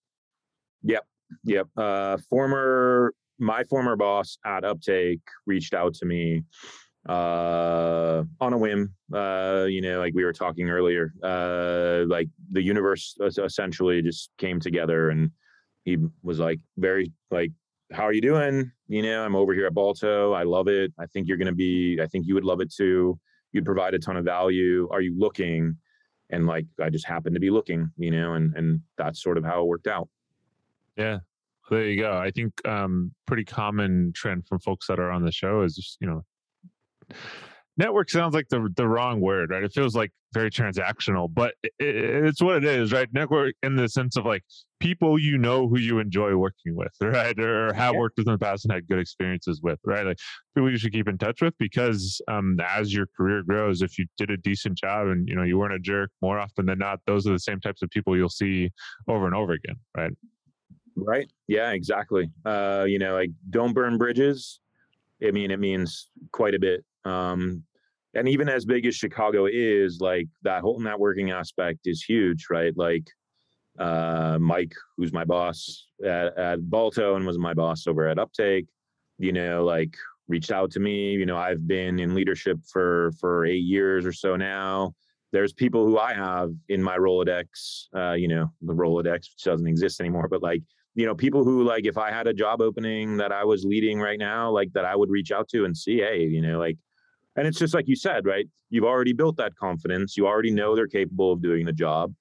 Yep, 0.82 1.06
yep. 1.44 1.66
Uh, 1.76 2.16
former 2.28 3.12
my 3.38 3.64
former 3.64 3.96
boss 3.96 4.38
at 4.44 4.64
Uptake 4.64 5.20
reached 5.46 5.74
out 5.74 5.94
to 5.94 6.06
me 6.06 6.42
uh, 7.08 8.24
on 8.40 8.52
a 8.52 8.58
whim. 8.58 8.94
Uh, 9.12 9.66
you 9.68 9.80
know, 9.80 9.98
like 9.98 10.14
we 10.14 10.24
were 10.24 10.32
talking 10.32 10.70
earlier, 10.70 11.12
uh, 11.22 12.04
like 12.06 12.28
the 12.50 12.62
universe 12.62 13.16
essentially 13.20 14.02
just 14.02 14.30
came 14.38 14.60
together, 14.60 15.10
and 15.10 15.30
he 15.84 15.98
was 16.22 16.38
like 16.38 16.58
very 16.76 17.12
like 17.30 17.52
how 17.92 18.02
are 18.02 18.12
you 18.12 18.20
doing? 18.20 18.70
You 18.88 19.02
know, 19.02 19.24
I'm 19.24 19.36
over 19.36 19.54
here 19.54 19.66
at 19.66 19.74
Balto. 19.74 20.32
I 20.32 20.42
love 20.42 20.68
it. 20.68 20.92
I 20.98 21.06
think 21.06 21.28
you're 21.28 21.36
to 21.38 21.52
be, 21.52 21.98
I 22.02 22.06
think 22.06 22.26
you 22.26 22.34
would 22.34 22.44
love 22.44 22.60
it 22.60 22.72
too. 22.72 23.18
You'd 23.56 23.64
provide 23.64 23.94
a 23.94 23.98
ton 23.98 24.16
of 24.16 24.24
value. 24.24 24.88
Are 24.92 25.00
you 25.00 25.18
looking? 25.18 25.76
And 26.30 26.46
like, 26.46 26.66
I 26.80 26.90
just 26.90 27.06
happened 27.06 27.34
to 27.34 27.40
be 27.40 27.50
looking, 27.50 27.90
you 27.96 28.10
know, 28.10 28.34
and, 28.34 28.54
and 28.54 28.80
that's 28.98 29.22
sort 29.22 29.38
of 29.38 29.44
how 29.44 29.62
it 29.62 29.66
worked 29.66 29.86
out. 29.86 30.08
Yeah. 30.96 31.18
There 31.70 31.88
you 31.88 32.00
go. 32.00 32.16
I 32.16 32.30
think 32.30 32.52
um 32.68 33.12
pretty 33.26 33.44
common 33.44 34.12
trend 34.14 34.46
from 34.46 34.60
folks 34.60 34.86
that 34.86 35.00
are 35.00 35.10
on 35.10 35.24
the 35.24 35.32
show 35.32 35.62
is 35.62 35.74
just, 35.74 35.98
you 36.00 36.06
know, 36.06 36.22
network 37.76 38.10
sounds 38.10 38.34
like 38.34 38.48
the 38.48 38.68
the 38.76 38.86
wrong 38.86 39.20
word, 39.20 39.50
right? 39.50 39.62
It 39.62 39.72
feels 39.72 39.94
like 39.94 40.10
very 40.32 40.50
transactional, 40.50 41.32
but 41.32 41.54
it, 41.62 41.72
it's 41.78 42.42
what 42.42 42.56
it 42.56 42.64
is, 42.64 42.92
right? 42.92 43.08
Network 43.12 43.54
in 43.62 43.76
the 43.76 43.88
sense 43.88 44.16
of 44.16 44.24
like 44.24 44.42
people 44.80 45.18
you 45.18 45.38
know 45.38 45.68
who 45.68 45.78
you 45.78 45.98
enjoy 45.98 46.34
working 46.36 46.74
with, 46.74 46.92
right? 47.00 47.38
Or 47.38 47.72
have 47.72 47.94
yeah. 47.94 47.98
worked 47.98 48.18
with 48.18 48.26
in 48.26 48.32
the 48.32 48.38
past 48.38 48.64
and 48.64 48.72
had 48.72 48.88
good 48.88 48.98
experiences 48.98 49.60
with, 49.62 49.78
right? 49.84 50.06
Like 50.06 50.18
people 50.54 50.70
you 50.70 50.78
should 50.78 50.92
keep 50.92 51.08
in 51.08 51.18
touch 51.18 51.42
with 51.42 51.54
because 51.58 52.20
um, 52.28 52.58
as 52.66 52.92
your 52.92 53.06
career 53.16 53.42
grows, 53.42 53.82
if 53.82 53.98
you 53.98 54.06
did 54.18 54.30
a 54.30 54.36
decent 54.36 54.78
job 54.78 55.08
and 55.08 55.28
you 55.28 55.34
know 55.34 55.42
you 55.42 55.58
weren't 55.58 55.74
a 55.74 55.78
jerk, 55.78 56.10
more 56.22 56.38
often 56.38 56.66
than 56.66 56.78
not, 56.78 57.00
those 57.06 57.26
are 57.26 57.32
the 57.32 57.38
same 57.38 57.60
types 57.60 57.82
of 57.82 57.90
people 57.90 58.16
you'll 58.16 58.28
see 58.28 58.70
over 59.08 59.26
and 59.26 59.34
over 59.34 59.52
again, 59.52 59.76
right? 59.96 60.12
Right. 60.96 61.30
Yeah. 61.46 61.72
Exactly. 61.72 62.30
Uh, 62.44 62.86
you 62.88 62.98
know, 62.98 63.14
like 63.14 63.30
don't 63.50 63.74
burn 63.74 63.98
bridges. 63.98 64.60
I 65.26 65.30
mean, 65.30 65.50
it 65.50 65.60
means 65.60 66.10
quite 66.32 66.54
a 66.54 66.58
bit 66.58 66.84
um, 67.06 67.62
and 68.14 68.28
even 68.28 68.48
as 68.48 68.64
big 68.64 68.86
as 68.86 68.94
Chicago 68.94 69.46
is, 69.46 70.00
like 70.00 70.26
that 70.42 70.62
whole 70.62 70.80
networking 70.80 71.32
aspect 71.32 71.80
is 71.84 72.02
huge, 72.02 72.46
right? 72.50 72.72
Like 72.76 73.06
uh, 73.78 74.38
Mike, 74.40 74.74
who's 74.96 75.12
my 75.12 75.24
boss 75.24 75.86
at, 76.04 76.36
at 76.38 76.70
Balto 76.70 77.16
and 77.16 77.26
was 77.26 77.38
my 77.38 77.54
boss 77.54 77.86
over 77.86 78.08
at 78.08 78.18
Uptake, 78.18 78.66
you 79.18 79.32
know, 79.32 79.64
like 79.64 79.94
reached 80.28 80.50
out 80.50 80.70
to 80.72 80.80
me. 80.80 81.12
You 81.12 81.26
know, 81.26 81.36
I've 81.36 81.66
been 81.66 81.98
in 81.98 82.14
leadership 82.14 82.58
for 82.66 83.12
for 83.20 83.44
eight 83.44 83.64
years 83.64 84.06
or 84.06 84.12
so 84.12 84.36
now. 84.36 84.94
There's 85.32 85.52
people 85.52 85.84
who 85.84 85.98
I 85.98 86.14
have 86.14 86.52
in 86.68 86.82
my 86.82 86.96
Rolodex, 86.96 87.88
uh, 87.94 88.12
you 88.12 88.28
know, 88.28 88.50
the 88.62 88.72
Rolodex, 88.72 89.28
which 89.34 89.44
doesn't 89.44 89.66
exist 89.66 90.00
anymore, 90.00 90.28
but 90.28 90.42
like 90.42 90.62
you 90.96 91.04
know, 91.04 91.14
people 91.14 91.44
who 91.44 91.62
like 91.62 91.84
if 91.84 91.98
I 91.98 92.10
had 92.10 92.26
a 92.26 92.32
job 92.32 92.62
opening 92.62 93.18
that 93.18 93.30
I 93.30 93.44
was 93.44 93.66
leading 93.66 94.00
right 94.00 94.18
now, 94.18 94.50
like 94.50 94.72
that 94.72 94.86
I 94.86 94.96
would 94.96 95.10
reach 95.10 95.30
out 95.30 95.46
to 95.50 95.66
and 95.66 95.76
see, 95.76 95.98
hey, 95.98 96.22
you 96.22 96.40
know, 96.40 96.58
like, 96.58 96.78
and 97.36 97.46
it's 97.46 97.58
just 97.58 97.74
like 97.74 97.88
you 97.88 97.96
said, 97.96 98.24
right? 98.26 98.46
You've 98.70 98.84
already 98.84 99.12
built 99.12 99.36
that 99.36 99.54
confidence. 99.56 100.16
You 100.16 100.26
already 100.26 100.50
know 100.50 100.74
they're 100.74 100.88
capable 100.88 101.32
of 101.32 101.42
doing 101.42 101.66
the 101.66 101.72
job. 101.72 102.12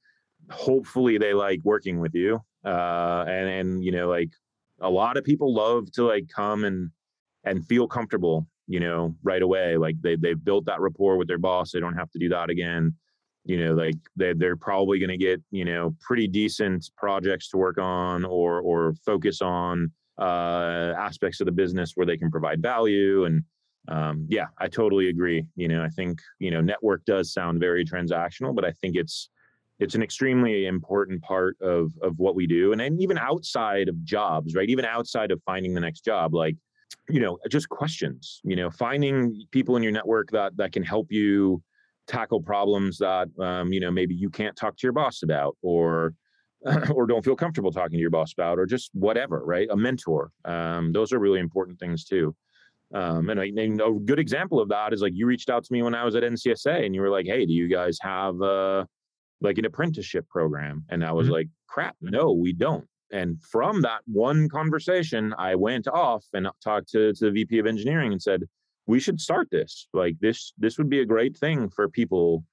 Hopefully, 0.50 1.18
they 1.18 1.34
like 1.34 1.60
working 1.64 2.00
with 2.00 2.14
you. 2.14 2.40
Uh, 2.64 3.26
and 3.28 3.50
and 3.50 3.84
you 3.84 3.92
know, 3.92 4.10
like 4.10 4.30
a 4.82 4.90
lot 4.90 5.18
of 5.18 5.24
people 5.24 5.54
love 5.54 5.92
to 5.94 6.04
like 6.06 6.28
come 6.34 6.64
and 6.64 6.92
and 7.46 7.66
feel 7.66 7.88
comfortable, 7.88 8.48
you 8.68 8.80
know, 8.80 9.16
right 9.24 9.42
away. 9.42 9.78
Like 9.78 9.96
they 10.02 10.16
they've 10.16 10.44
built 10.44 10.66
that 10.66 10.82
rapport 10.82 11.18
with 11.18 11.28
their 11.28 11.38
boss. 11.38 11.72
They 11.72 11.80
don't 11.80 11.98
have 11.98 12.12
to 12.12 12.20
do 12.20 12.30
that 12.30 12.50
again 12.50 12.94
you 13.46 13.64
know 13.64 13.74
like 13.74 13.96
they, 14.16 14.34
they're 14.34 14.58
probably 14.58 15.00
going 15.00 15.10
to 15.10 15.18
get 15.18 15.42
you 15.52 15.64
know 15.64 15.96
pretty 16.02 16.28
decent 16.28 16.90
projects 16.98 17.48
to 17.50 17.58
work 17.58 17.78
on 17.78 18.26
or 18.26 18.60
or 18.62 18.94
focus 19.06 19.42
on 19.42 19.92
uh 20.20 20.94
aspects 20.98 21.40
of 21.40 21.46
the 21.46 21.52
business 21.52 21.92
where 21.96 22.06
they 22.06 22.18
can 22.18 22.32
provide 22.32 22.62
value 22.62 23.26
and 23.26 23.44
um 23.88 24.26
yeah 24.30 24.48
i 24.58 24.68
totally 24.68 25.10
agree 25.10 25.46
you 25.56 25.68
know 25.68 25.84
i 25.84 25.90
think 25.90 26.20
you 26.40 26.52
know 26.52 26.62
network 26.62 27.04
does 27.06 27.32
sound 27.32 27.60
very 27.60 27.86
transactional 27.86 28.54
but 28.54 28.66
i 28.66 28.72
think 28.82 28.96
it's 28.96 29.30
it's 29.80 29.96
an 29.96 30.04
extremely 30.04 30.68
important 30.68 31.22
part 31.22 31.58
of 31.62 31.92
of 32.02 32.18
what 32.18 32.36
we 32.36 32.48
do. 32.48 32.72
And, 32.72 32.82
and 32.82 33.02
even 33.02 33.18
outside 33.18 33.90
of 33.90 34.04
jobs 34.04 34.56
right 34.56 34.70
even 34.70 34.86
outside 34.86 35.32
of 35.32 35.42
finding 35.46 35.74
the 35.74 35.82
next 35.82 36.02
job 36.02 36.34
like 36.34 36.56
you 37.10 37.20
know 37.20 37.38
just 37.50 37.70
questions 37.70 38.42
you 38.44 38.56
know 38.56 38.70
finding 38.70 39.44
people 39.52 39.76
in 39.76 39.84
your 39.84 39.92
network 39.92 40.30
that 40.32 40.56
that 40.58 40.72
can 40.72 40.84
help 40.84 41.12
you 41.12 41.62
tackle 42.08 42.42
problems 42.42 42.98
that 43.00 43.28
um, 43.40 43.74
you 43.74 43.80
know 43.80 43.92
maybe 43.92 44.16
you 44.16 44.30
can't 44.30 44.56
talk 44.56 44.78
to 44.78 44.84
your 44.84 44.94
boss 44.94 45.24
about 45.24 45.58
or 45.62 46.14
or 46.94 47.06
don't 47.06 47.24
feel 47.24 47.36
comfortable 47.36 47.72
talking 47.72 47.98
to 47.98 48.02
your 48.02 48.10
boss 48.10 48.34
about 48.34 48.58
or 48.58 48.66
just 48.66 48.90
whatever 48.94 49.44
right? 49.46 49.68
A 49.72 49.76
mentor 49.76 50.32
um, 50.46 50.92
those 50.94 51.12
are 51.12 51.20
really 51.20 51.40
important 51.40 51.80
things 51.80 52.06
too 52.06 52.36
um, 52.96 53.30
and, 53.30 53.40
I, 53.40 53.46
and 53.46 53.82
a 53.82 53.92
good 53.92 54.20
example 54.20 54.60
of 54.60 54.70
that 54.70 54.94
is 54.94 55.02
like 55.02 55.14
you 55.14 55.28
reached 55.28 55.50
out 55.50 55.64
to 55.64 55.74
me 55.74 55.82
when 55.82 55.96
i 55.96 56.04
was 56.04 56.16
at 56.16 56.24
ncsA 56.24 56.86
and 56.86 56.96
you 56.96 57.02
were 57.02 57.10
like 57.10 57.26
hey 57.26 57.46
do 57.46 57.54
you 57.54 57.68
guys 57.68 57.98
have 58.02 58.42
uh, 58.42 58.86
like 59.42 59.58
an 59.58 59.66
apprenticeship 59.66 60.28
program? 60.30 60.86
And 60.90 61.04
i 61.06 61.12
was 61.12 61.26
mm-hmm. 61.26 61.34
like 61.34 61.50
crap 61.68 61.96
no 62.02 62.32
we 62.32 62.54
don't. 62.54 62.88
And 63.12 63.42
from 63.44 63.82
that 63.82 64.02
one 64.06 64.50
conversation 64.50 65.34
i 65.38 65.56
went 65.56 65.88
off 65.88 66.26
and 66.34 66.48
talked 66.64 66.90
to, 66.90 67.14
to 67.14 67.26
the 67.26 67.32
vp 67.32 67.60
of 67.60 67.68
engineering 67.68 68.12
and 68.12 68.22
said 68.22 68.44
we 68.88 69.00
should 69.00 69.20
start 69.20 69.48
this. 69.52 69.88
Like 69.94 70.16
this 70.20 70.54
this 70.58 70.78
would 70.78 70.90
be 70.90 71.02
a 71.02 71.06
great 71.06 71.38
thing 71.38 71.70
for 71.70 71.90
people 71.90 72.44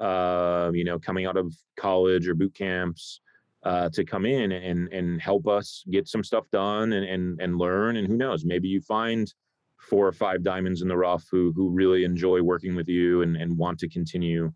uh, 0.00 0.72
you 0.74 0.84
know 0.84 0.98
coming 0.98 1.26
out 1.26 1.36
of 1.36 1.54
college 1.78 2.26
or 2.26 2.34
boot 2.34 2.54
camps 2.54 3.20
uh, 3.64 3.88
to 3.90 4.04
come 4.04 4.26
in 4.26 4.52
and 4.52 4.92
and 4.92 5.20
help 5.20 5.46
us 5.46 5.84
get 5.90 6.08
some 6.08 6.24
stuff 6.24 6.44
done 6.50 6.92
and 6.92 7.06
and 7.06 7.40
and 7.40 7.58
learn. 7.58 7.96
And 7.96 8.06
who 8.08 8.16
knows 8.16 8.44
maybe 8.44 8.68
you 8.68 8.80
find 8.80 9.32
four 9.78 10.06
or 10.06 10.12
five 10.12 10.42
diamonds 10.42 10.82
in 10.82 10.88
the 10.88 10.96
rough 10.96 11.24
who 11.30 11.52
who 11.54 11.70
really 11.70 12.04
enjoy 12.04 12.40
working 12.42 12.74
with 12.74 12.88
you 12.88 13.22
and 13.22 13.36
and 13.36 13.56
want 13.56 13.78
to 13.78 13.88
continue 13.88 14.52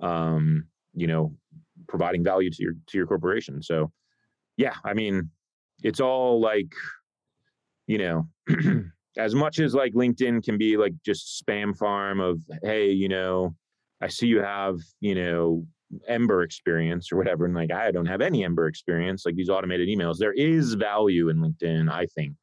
um, 0.00 0.64
you 0.94 1.06
know 1.06 1.32
providing 1.88 2.24
value 2.24 2.50
to 2.50 2.62
your 2.62 2.72
to 2.86 2.98
your 2.98 3.06
corporation 3.06 3.62
so 3.62 3.90
yeah 4.56 4.74
i 4.84 4.94
mean 4.94 5.28
it's 5.82 6.00
all 6.00 6.40
like 6.40 6.72
you 7.86 7.98
know 7.98 8.28
as 9.16 9.34
much 9.34 9.58
as 9.58 9.74
like 9.74 9.92
LinkedIn 9.94 10.44
can 10.44 10.58
be 10.58 10.76
like 10.76 10.92
just 11.04 11.42
spam 11.44 11.76
farm 11.76 12.20
of, 12.20 12.40
hey, 12.62 12.90
you 12.90 13.08
know, 13.08 13.54
I 14.00 14.08
see 14.08 14.26
you 14.26 14.40
have, 14.40 14.78
you 15.00 15.14
know, 15.14 15.66
Ember 16.08 16.42
experience 16.42 17.12
or 17.12 17.16
whatever. 17.16 17.44
And 17.44 17.54
like, 17.54 17.72
I 17.72 17.92
don't 17.92 18.06
have 18.06 18.20
any 18.20 18.44
Ember 18.44 18.66
experience, 18.66 19.24
like 19.24 19.36
these 19.36 19.48
automated 19.48 19.88
emails. 19.88 20.18
There 20.18 20.32
is 20.32 20.74
value 20.74 21.28
in 21.28 21.38
LinkedIn, 21.38 21.90
I 21.90 22.06
think. 22.06 22.34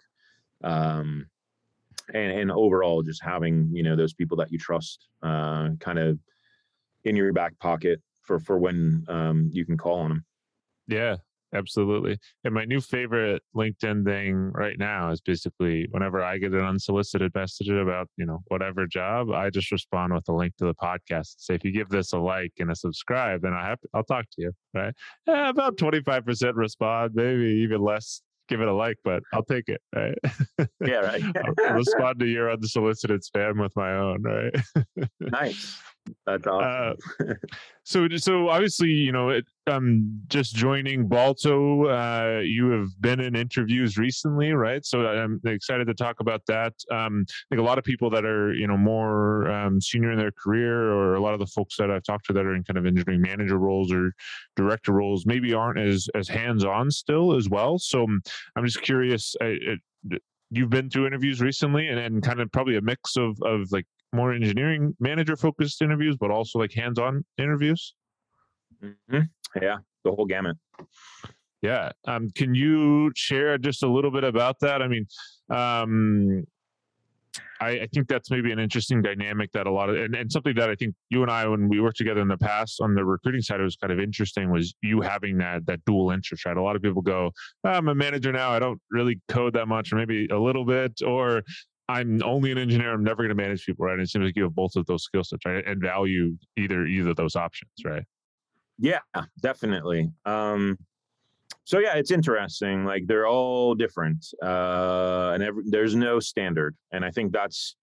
Um, 0.64 1.26
and, 2.14 2.32
and 2.32 2.52
overall, 2.52 3.02
just 3.02 3.24
having, 3.24 3.70
you 3.74 3.84
know, 3.84 3.96
those 3.96 4.14
people 4.14 4.38
that 4.38 4.52
you 4.52 4.58
trust 4.58 5.08
uh, 5.24 5.70
kind 5.80 6.00
of 6.00 6.20
in 7.04 7.16
your 7.16 7.34
back 7.34 7.58
pocket 7.60 8.02
for, 8.22 8.40
for 8.40 8.58
when 8.58 9.04
um, 9.08 9.50
you 9.52 9.66
can 9.66 9.78
call 9.78 10.00
on 10.00 10.10
them. 10.10 10.26
Yeah, 10.88 11.18
absolutely. 11.54 12.18
And 12.44 12.54
my 12.54 12.66
new 12.66 12.82
favorite 12.82 13.42
LinkedIn 13.56 14.06
thing 14.06 14.52
right 14.54 14.78
now 14.78 15.12
is 15.12 15.22
basically 15.22 15.88
whenever 15.92 16.22
I 16.22 16.38
get 16.38 16.54
an 16.54 16.66
unsolicited 16.66 17.32
message 17.34 17.70
about, 17.70 18.08
you 18.18 18.26
know, 18.26 18.40
whatever 18.48 18.86
job, 18.88 19.32
I 19.32 19.50
just 19.50 19.72
respond 19.72 20.14
with 20.14 20.28
a 20.30 20.34
link 20.34 20.56
to 20.58 20.66
the 20.66 20.76
podcast. 20.76 21.36
Say, 21.38 21.56
if 21.56 21.64
you 21.64 21.72
give 21.72 21.90
this 21.90 22.14
a 22.14 22.20
like 22.20 22.54
and 22.60 22.72
a 22.72 22.76
subscribe, 22.76 23.42
then 23.42 23.54
I 23.54 23.68
have, 23.68 23.80
I'll 23.94 24.04
talk 24.04 24.26
to 24.34 24.42
you. 24.42 24.52
Right. 24.74 24.94
Yeah, 25.28 25.50
about 25.50 25.78
25% 25.78 26.54
respond, 26.56 27.12
maybe 27.16 27.62
even 27.64 27.82
less 27.82 28.22
give 28.52 28.62
it 28.62 28.68
a 28.68 28.74
like, 28.74 28.98
but 29.04 29.24
I'll 29.34 29.46
take 29.46 29.70
it. 29.70 29.82
Right. 29.96 30.18
Yeah. 30.86 30.98
Right. 30.98 31.24
I'll 31.66 31.74
respond 31.76 32.20
to 32.20 32.26
your 32.26 32.52
unsolicited 32.52 33.22
spam 33.22 33.62
with 33.62 33.72
my 33.76 33.94
own. 33.94 34.22
Right. 34.22 34.54
nice. 35.20 35.82
That's 36.26 36.48
awesome. 36.48 36.98
Uh, 37.20 37.34
so, 37.84 38.08
so 38.18 38.50
obviously, 38.50 38.90
you 38.90 39.12
know, 39.12 39.30
it, 39.30 39.46
um, 39.68 40.22
just 40.28 40.56
joining 40.56 41.08
Balto, 41.08 41.86
uh, 41.86 42.40
you 42.40 42.70
have 42.72 42.90
been 43.00 43.20
in 43.20 43.36
interviews 43.36 43.98
recently, 43.98 44.52
right? 44.52 44.84
So 44.86 45.06
I'm 45.06 45.40
excited 45.46 45.86
to 45.88 45.94
talk 45.94 46.20
about 46.20 46.42
that. 46.48 46.74
Um, 46.92 47.26
I 47.30 47.56
think 47.56 47.62
a 47.62 47.66
lot 47.66 47.78
of 47.78 47.84
people 47.84 48.10
that 48.12 48.26
are, 48.26 48.54
you 48.54 48.68
know, 48.68 48.78
more 48.78 49.50
um, 49.52 49.80
senior 49.80 50.12
in 50.12 50.18
their 50.18 50.32
career, 50.32 50.92
or 50.92 51.16
a 51.16 51.22
lot 51.22 51.34
of 51.34 51.40
the 51.40 51.48
folks 51.48 51.78
that 51.78 51.92
I've 51.92 52.04
talked 52.04 52.26
to 52.28 52.34
that 52.34 52.46
are 52.46 52.56
in 52.56 52.64
kind 52.64 52.78
of 52.78 52.86
engineering 52.86 53.22
manager 53.22 53.58
roles 53.58 53.92
or 53.92 54.14
director 54.56 54.94
roles, 54.94 55.26
maybe 55.26 55.54
aren't 55.54 55.80
as 55.80 56.08
as 56.16 56.28
hands 56.28 56.66
on 56.66 56.90
still 56.92 57.36
as 57.36 57.50
well. 57.50 57.78
So 57.78 58.04
I'm 58.56 58.66
just 58.66 58.82
curious. 58.82 59.36
I, 59.42 59.58
it, 59.62 60.22
you've 60.50 60.70
been 60.70 60.90
through 60.90 61.08
interviews 61.08 61.42
recently 61.42 61.88
and, 61.88 61.98
and 61.98 62.22
kind 62.22 62.42
of 62.42 62.52
probably 62.52 62.76
a 62.76 62.82
mix 62.82 63.16
of 63.16 63.38
of 63.44 63.72
like 63.72 63.86
more 64.14 64.34
engineering 64.34 64.96
manager 65.00 65.36
focused 65.36 65.82
interviews, 65.82 66.18
but 66.20 66.32
also 66.32 66.60
like 66.60 66.74
hands 66.74 67.00
on 67.00 67.24
interviews? 67.38 67.96
Mm-hmm. 68.84 69.22
Yeah, 69.62 69.78
the 70.04 70.12
whole 70.12 70.26
gamut. 70.26 70.58
Yeah. 71.62 71.92
Um, 72.08 72.30
can 72.36 72.56
you 72.56 73.12
share 73.16 73.58
just 73.58 73.84
a 73.84 73.88
little 73.88 74.12
bit 74.12 74.24
about 74.24 74.60
that? 74.62 74.82
I 74.82 74.88
mean, 74.88 75.06
um, 75.50 76.44
I, 77.62 77.70
I, 77.70 77.88
think 77.94 78.08
that's 78.08 78.32
maybe 78.32 78.52
an 78.52 78.60
interesting 78.60 79.02
dynamic 79.02 79.52
that 79.54 79.68
a 79.68 79.72
lot 79.72 79.90
of 79.90 79.96
and, 79.96 80.16
and 80.16 80.32
something 80.32 80.56
that 80.56 80.70
I 80.70 80.76
think 80.76 80.96
you 81.10 81.22
and 81.22 81.32
I 81.32 81.48
when 81.48 81.70
we 81.70 81.80
worked 81.80 81.98
together 81.98 82.22
in 82.22 82.28
the 82.28 82.38
past 82.38 82.82
on 82.82 82.96
the 82.96 83.06
recruiting 83.06 83.42
side 83.42 83.60
it 83.60 83.64
was 83.64 83.76
kind 83.76 83.94
of 83.94 84.00
interesting 84.00 84.52
was 84.52 84.74
you 84.82 85.02
having 85.02 85.38
that 85.38 85.66
that 85.68 85.80
dual 85.86 86.12
interest 86.12 86.46
right 86.46 86.58
a 86.58 86.62
lot 86.62 86.76
of 86.76 86.82
people 86.82 87.02
go 87.02 87.32
I'm 87.64 87.88
a 87.88 87.96
manager 87.96 88.32
now 88.32 88.52
I 88.52 88.60
don't 88.60 88.82
really 88.90 89.22
code 89.30 89.54
that 89.54 89.68
much 89.68 89.94
or 89.94 89.96
maybe 89.96 90.28
a 90.28 90.40
little 90.40 90.66
bit 90.66 91.02
or 91.06 91.44
I'm 91.92 92.22
only 92.24 92.52
an 92.52 92.58
engineer. 92.58 92.94
I'm 92.94 93.04
never 93.04 93.24
going 93.24 93.36
to 93.36 93.36
manage 93.36 93.66
people, 93.66 93.86
right? 93.86 93.94
And 93.94 94.02
it 94.02 94.10
seems 94.10 94.26
like 94.26 94.36
you 94.36 94.44
have 94.44 94.56
both 94.56 94.76
of 94.76 94.86
those 94.86 95.04
skill 95.04 95.24
sets, 95.24 95.46
right? 95.46 95.66
And 95.66 95.82
value 95.82 96.38
either 96.58 96.86
either 96.86 97.10
of 97.12 97.16
those 97.16 97.36
options, 97.36 97.72
right? 97.84 98.04
Yeah, 98.80 99.00
definitely. 99.42 100.12
Um, 100.26 100.78
so 101.64 101.80
yeah, 101.80 101.96
it's 101.96 102.12
interesting. 102.12 102.86
Like 102.86 103.06
they're 103.06 103.28
all 103.28 103.76
different, 103.76 104.26
uh, 104.42 105.32
and 105.34 105.44
every, 105.44 105.64
there's 105.68 105.96
no 105.96 106.20
standard. 106.20 106.76
And 106.92 107.06
I 107.06 107.12
think 107.12 107.32
that's, 107.32 107.76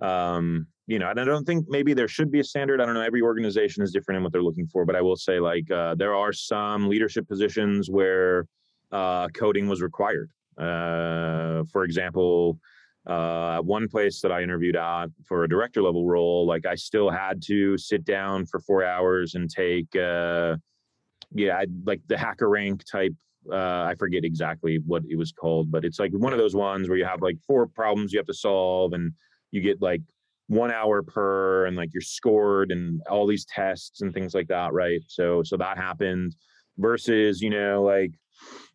um, 0.00 0.66
you 0.86 0.98
know, 0.98 1.10
and 1.10 1.18
I 1.18 1.24
don't 1.24 1.44
think 1.44 1.66
maybe 1.68 1.94
there 1.94 2.08
should 2.08 2.30
be 2.30 2.40
a 2.40 2.44
standard. 2.44 2.80
I 2.80 2.86
don't 2.86 2.94
know. 2.94 3.00
Every 3.02 3.22
organization 3.22 3.82
is 3.82 3.90
different 3.90 4.18
in 4.18 4.22
what 4.22 4.32
they're 4.32 4.42
looking 4.42 4.66
for, 4.66 4.84
but 4.84 4.96
I 4.96 5.02
will 5.02 5.16
say 5.16 5.40
like 5.40 5.70
uh, 5.70 5.94
there 5.96 6.14
are 6.14 6.32
some 6.32 6.88
leadership 6.88 7.28
positions 7.28 7.90
where 7.90 8.46
uh, 8.92 9.28
coding 9.28 9.68
was 9.68 9.82
required. 9.82 10.30
Uh, 10.58 11.64
for 11.72 11.84
example, 11.84 12.58
uh, 13.10 13.58
one 13.62 13.88
place 13.88 14.20
that 14.22 14.32
I 14.32 14.42
interviewed 14.42 14.76
at 14.76 15.08
for 15.28 15.44
a 15.44 15.48
director 15.48 15.82
level 15.82 16.06
role, 16.06 16.46
like 16.46 16.64
I 16.64 16.76
still 16.76 17.10
had 17.10 17.42
to 17.46 17.76
sit 17.76 18.04
down 18.04 18.46
for 18.46 18.60
four 18.60 18.84
hours 18.84 19.34
and 19.34 19.50
take, 19.50 19.90
uh, 19.96 20.56
yeah, 21.34 21.64
like 21.84 22.00
the 22.06 22.14
HackerRank 22.14 22.82
type. 22.90 23.14
Uh, 23.50 23.84
I 23.90 23.94
forget 23.98 24.24
exactly 24.24 24.80
what 24.86 25.02
it 25.08 25.16
was 25.16 25.32
called, 25.32 25.70
but 25.70 25.84
it's 25.84 25.98
like 25.98 26.12
one 26.12 26.32
of 26.32 26.38
those 26.38 26.54
ones 26.54 26.88
where 26.88 26.98
you 26.98 27.06
have 27.12 27.22
like 27.22 27.38
four 27.46 27.66
problems 27.66 28.12
you 28.12 28.18
have 28.18 28.26
to 28.26 28.34
solve, 28.48 28.92
and 28.92 29.12
you 29.50 29.60
get 29.60 29.82
like 29.82 30.02
one 30.46 30.70
hour 30.70 31.02
per, 31.02 31.66
and 31.66 31.76
like 31.76 31.90
you're 31.92 32.00
scored, 32.18 32.70
and 32.70 33.00
all 33.10 33.26
these 33.26 33.46
tests 33.46 34.02
and 34.02 34.12
things 34.12 34.34
like 34.34 34.48
that, 34.48 34.72
right? 34.72 35.02
So, 35.08 35.42
so 35.42 35.56
that 35.56 35.76
happened. 35.76 36.36
Versus, 36.78 37.42
you 37.42 37.50
know, 37.50 37.82
like 37.82 38.12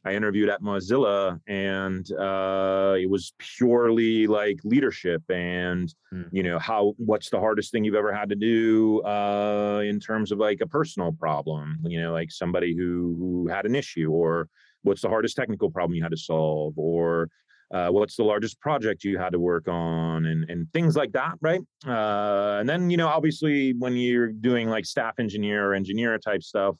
I 0.05 0.13
interviewed 0.13 0.49
at 0.49 0.61
Mozilla, 0.61 1.39
and 1.47 2.09
uh, 2.11 2.95
it 2.99 3.09
was 3.09 3.33
purely 3.39 4.27
like 4.27 4.59
leadership 4.63 5.23
and 5.29 5.93
mm. 6.13 6.29
you 6.31 6.43
know 6.43 6.59
how 6.59 6.93
what's 6.97 7.31
the 7.31 7.39
hardest 7.39 7.71
thing 7.71 7.83
you've 7.83 7.95
ever 7.95 8.13
had 8.13 8.29
to 8.29 8.35
do 8.35 9.01
uh, 9.01 9.81
in 9.83 9.99
terms 9.99 10.31
of 10.31 10.37
like 10.37 10.61
a 10.61 10.67
personal 10.67 11.11
problem, 11.11 11.79
you 11.83 11.99
know, 11.99 12.13
like 12.13 12.31
somebody 12.31 12.75
who 12.75 13.15
who 13.17 13.47
had 13.47 13.65
an 13.65 13.75
issue, 13.75 14.11
or 14.11 14.47
what's 14.83 15.01
the 15.01 15.09
hardest 15.09 15.35
technical 15.35 15.71
problem 15.71 15.95
you 15.95 16.03
had 16.03 16.11
to 16.11 16.17
solve, 16.17 16.73
or 16.77 17.27
uh, 17.73 17.89
what's 17.89 18.15
the 18.15 18.23
largest 18.23 18.59
project 18.61 19.03
you 19.03 19.17
had 19.17 19.31
to 19.31 19.39
work 19.39 19.67
on, 19.67 20.27
and 20.27 20.47
and 20.51 20.71
things 20.71 20.95
like 20.95 21.13
that, 21.13 21.33
right? 21.41 21.61
Uh, 21.87 22.57
and 22.59 22.69
then 22.69 22.91
you 22.91 22.97
know, 22.97 23.07
obviously, 23.07 23.73
when 23.79 23.95
you're 23.95 24.31
doing 24.31 24.69
like 24.69 24.85
staff 24.85 25.15
engineer 25.17 25.71
or 25.71 25.73
engineer 25.73 26.15
type 26.19 26.43
stuff, 26.43 26.75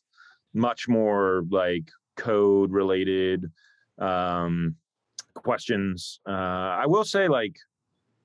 much 0.54 0.88
more 0.88 1.44
like 1.50 1.90
code 2.16 2.72
related 2.72 3.52
um, 4.00 4.76
questions. 5.34 6.20
Uh, 6.28 6.32
I 6.32 6.86
will 6.88 7.06
say, 7.06 7.28
like 7.28 7.56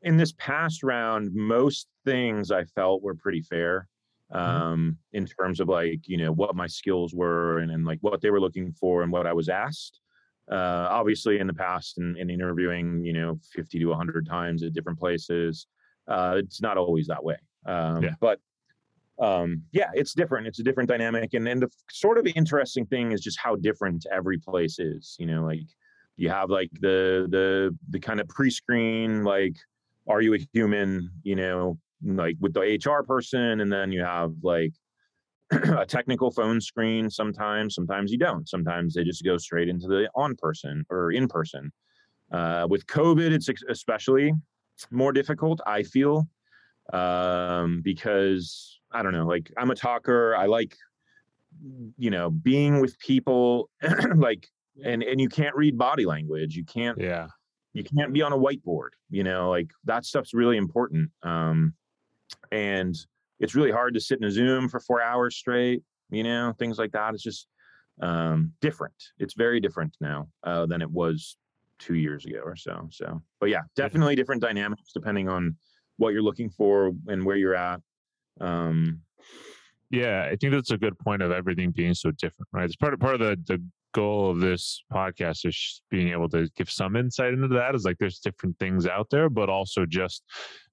in 0.03 0.17
this 0.17 0.33
past 0.33 0.83
round, 0.83 1.35
most 1.35 1.89
things 2.05 2.51
I 2.51 2.65
felt 2.65 3.03
were 3.03 3.15
pretty 3.15 3.43
fair 3.43 3.89
mm-hmm. 4.33 4.63
um, 4.63 4.99
in 5.13 5.27
terms 5.27 5.61
of 5.61 5.69
like 5.69 6.01
you 6.07 6.17
know 6.17 6.33
what 6.33 6.55
my 6.57 6.67
skills 6.67 7.15
were 7.15 7.59
and, 7.59 7.71
and 7.71 7.85
like 7.85 7.99
what 8.01 8.21
they 8.21 8.31
were 8.31 8.41
looking 8.41 8.73
for 8.73 9.03
and 9.03 9.13
what 9.13 9.27
I 9.27 9.33
was 9.33 9.49
asked. 9.49 10.01
Uh, 10.51 10.89
obviously, 10.91 11.39
in 11.39 11.47
the 11.47 11.55
past, 11.55 11.99
in, 11.99 12.17
in 12.17 12.29
interviewing, 12.29 13.05
you 13.05 13.13
know, 13.13 13.39
50 13.53 13.79
to 13.79 13.87
100 13.87 14.27
times 14.27 14.65
at 14.65 14.73
different 14.73 14.99
places, 14.99 15.69
uh, 16.09 16.35
it's 16.39 16.61
not 16.61 16.77
always 16.77 17.07
that 17.07 17.23
way. 17.23 17.37
Um, 17.67 18.03
yeah. 18.03 18.15
But 18.19 18.41
um, 19.21 19.63
yeah, 19.73 19.91
it's 19.95 20.15
different. 20.15 20.47
It's 20.47 20.61
a 20.61 20.63
different 20.63 20.89
dynamic. 20.89 21.35
And 21.35 21.47
then 21.47 21.61
the 21.61 21.69
sort 21.91 22.19
of 22.19 22.27
interesting 22.35 22.87
thing 22.87 23.13
is 23.13 23.21
just 23.21 23.39
how 23.39 23.57
different 23.57 24.07
every 24.11 24.39
place 24.39 24.79
is. 24.79 25.17
You 25.19 25.27
know, 25.27 25.45
like 25.45 25.67
you 26.17 26.31
have 26.31 26.51
like 26.51 26.71
the 26.81 27.27
the 27.31 27.77
the 27.91 28.01
kind 28.01 28.21
of 28.21 28.29
pre-screen, 28.29 29.23
like, 29.23 29.57
are 30.09 30.23
you 30.23 30.35
a 30.35 30.39
human? 30.53 31.11
You 31.23 31.37
know, 31.37 31.79
like 32.03 32.37
with 32.41 32.55
the 32.55 32.61
HR 32.61 33.03
person, 33.05 33.61
and 33.61 33.71
then 33.71 33.93
you 33.93 34.03
have 34.03 34.33
like 34.43 34.73
a 35.51 35.85
technical 35.85 36.31
phone 36.31 36.61
screen 36.61 37.11
sometimes 37.11 37.75
sometimes 37.75 38.13
you 38.13 38.19
don't 38.19 38.49
sometimes 38.49 38.95
they 38.95 39.03
just 39.03 39.25
go 39.25 39.37
straight 39.37 39.69
into 39.69 39.89
the 39.89 40.09
on 40.15 40.37
person 40.37 40.85
or 40.91 41.11
in 41.11 41.27
person 41.27 41.73
uh, 42.31 42.65
with 42.71 42.87
covid 42.87 43.33
it's 43.33 43.49
especially 43.69 44.33
more 44.93 45.13
difficult 45.13 45.61
i 45.67 45.83
feel 45.83 46.29
um, 46.93 47.81
because 47.83 48.80
i 48.93 49.03
don't 49.03 49.13
know 49.13 49.27
like 49.27 49.51
i'm 49.57 49.71
a 49.71 49.75
talker 49.75 50.35
i 50.37 50.47
like 50.47 50.77
you 51.99 52.11
know 52.11 52.31
being 52.31 52.81
with 52.81 52.99
people 52.99 53.69
like 54.17 54.49
and 54.85 55.03
and 55.03 55.21
you 55.21 55.29
can't 55.29 55.55
read 55.55 55.77
body 55.77 56.07
language 56.07 56.55
you 56.55 56.65
can't 56.65 56.99
yeah 56.99 57.27
you 57.73 57.85
can't 57.85 58.13
be 58.13 58.23
on 58.23 58.33
a 58.33 58.39
whiteboard 58.39 58.91
you 59.11 59.23
know 59.23 59.51
like 59.51 59.71
that 59.85 60.05
stuff's 60.05 60.35
really 60.35 60.57
important 60.57 61.11
um 61.23 61.75
and 62.53 62.97
it's 63.41 63.55
really 63.55 63.71
hard 63.71 63.95
to 63.95 64.01
sit 64.01 64.19
in 64.19 64.25
a 64.25 64.31
Zoom 64.31 64.69
for 64.69 64.79
four 64.79 65.03
hours 65.03 65.35
straight, 65.35 65.83
you 66.11 66.23
know, 66.23 66.55
things 66.59 66.79
like 66.79 66.93
that. 66.93 67.15
It's 67.15 67.23
just 67.23 67.47
um, 68.03 68.53
different. 68.61 68.95
It's 69.19 69.35
very 69.35 69.61
different 69.61 69.97
now 70.01 70.29
uh, 70.45 70.67
than 70.67 70.83
it 70.83 70.91
was 70.91 71.37
two 71.79 71.95
years 71.95 72.27
ago 72.27 72.41
or 72.45 72.55
so. 72.55 72.89
So, 72.91 73.23
but 73.41 73.49
yeah, 73.49 73.63
definitely 73.75 74.15
different 74.15 74.43
dynamics 74.43 74.91
depending 74.93 75.29
on 75.29 75.57
what 75.97 76.13
you're 76.13 76.23
looking 76.23 76.51
for 76.51 76.93
and 77.09 77.25
where 77.25 77.37
you're 77.37 77.55
at. 77.55 77.81
Um, 78.41 79.01
yeah, 79.91 80.29
I 80.31 80.37
think 80.37 80.53
that's 80.53 80.71
a 80.71 80.79
good 80.79 80.99
point 80.99 81.23
of 81.23 81.33
everything 81.33 81.73
being 81.73 81.95
so 81.95 82.11
different, 82.13 82.49
right? 82.53 82.65
It's 82.65 82.77
part 82.77 82.95
of 82.95 83.01
part 83.01 83.15
of 83.15 83.21
the 83.21 83.37
the 83.47 83.63
goal 83.93 84.31
of 84.31 84.39
this 84.39 84.85
podcast 84.93 85.45
is 85.45 85.83
being 85.91 86.11
able 86.13 86.29
to 86.29 86.49
give 86.57 86.71
some 86.71 86.95
insight 86.95 87.33
into 87.33 87.49
that. 87.49 87.75
Is 87.75 87.85
like 87.85 87.99
there's 87.99 88.21
different 88.21 88.59
things 88.59 88.87
out 88.87 89.09
there, 89.11 89.29
but 89.29 89.49
also 89.49 89.85
just 89.87 90.23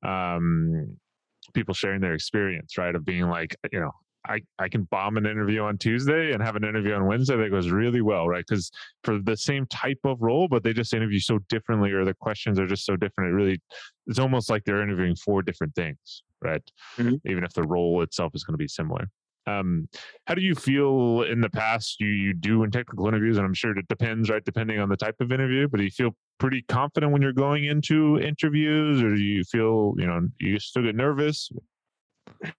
um, 0.06 0.98
people 1.54 1.74
sharing 1.74 2.02
their 2.02 2.14
experience, 2.14 2.78
right? 2.78 2.96
Of 2.96 3.06
being 3.06 3.28
like, 3.28 3.56
you 3.72 3.80
know, 3.80 3.92
I, 4.28 4.42
I 4.60 4.68
can 4.68 4.84
bomb 4.84 5.18
an 5.18 5.26
interview 5.26 5.62
on 5.62 5.78
Tuesday 5.78 6.34
and 6.34 6.44
have 6.44 6.56
an 6.56 6.64
interview 6.64 6.94
on 6.94 7.06
Wednesday 7.06 7.38
that 7.38 7.50
goes 7.50 7.70
really 7.70 8.02
well, 8.02 8.28
right? 8.28 8.44
Because 8.48 8.72
for 9.04 9.20
the 9.20 9.38
same 9.38 9.66
type 9.68 10.00
of 10.04 10.22
role, 10.22 10.48
but 10.48 10.64
they 10.64 10.74
just 10.74 10.94
interview 10.94 11.20
so 11.20 11.40
differently, 11.50 11.92
or 11.92 12.04
the 12.04 12.14
questions 12.14 12.60
are 12.60 12.68
just 12.68 12.86
so 12.86 12.96
different. 12.96 13.32
It 13.32 13.36
really, 13.36 13.62
it's 14.06 14.20
almost 14.20 14.50
like 14.50 14.64
they're 14.66 14.84
interviewing 14.84 15.16
four 15.16 15.42
different 15.42 15.76
things, 15.76 16.24
right? 16.42 16.64
Mm-hmm. 16.98 17.16
Even 17.30 17.44
if 17.44 17.54
the 17.54 17.64
role 17.64 18.02
itself 18.02 18.34
is 18.36 18.44
going 18.44 18.54
to 18.54 18.58
be 18.58 18.68
similar. 18.68 19.10
Um, 19.48 19.88
how 20.26 20.34
do 20.34 20.42
you 20.42 20.54
feel 20.54 21.22
in 21.22 21.40
the 21.40 21.50
past 21.50 22.02
you 22.02 22.08
you 22.08 22.34
do 22.34 22.64
in 22.64 22.72
technical 22.72 23.08
interviews? 23.08 23.38
And 23.38 23.46
I'm 23.46 23.54
sure 23.54 23.78
it 23.78 23.88
depends, 23.88 24.30
right? 24.30 24.44
Depending 24.44 24.80
on 24.80 24.90
the 24.90 24.98
type 24.98 25.16
of 25.22 25.32
interview, 25.32 25.68
but 25.70 25.78
do 25.78 25.84
you 25.84 25.90
feel 25.90 26.12
pretty 26.38 26.64
confident 26.68 27.14
when 27.14 27.22
you're 27.22 27.34
going 27.34 27.66
into 27.66 28.20
interviews, 28.20 29.02
or 29.02 29.16
do 29.16 29.22
you 29.22 29.44
feel 29.46 29.94
you 29.98 30.06
know 30.06 30.28
you 30.40 30.60
still 30.60 30.84
get 30.84 30.96
nervous? 30.96 31.50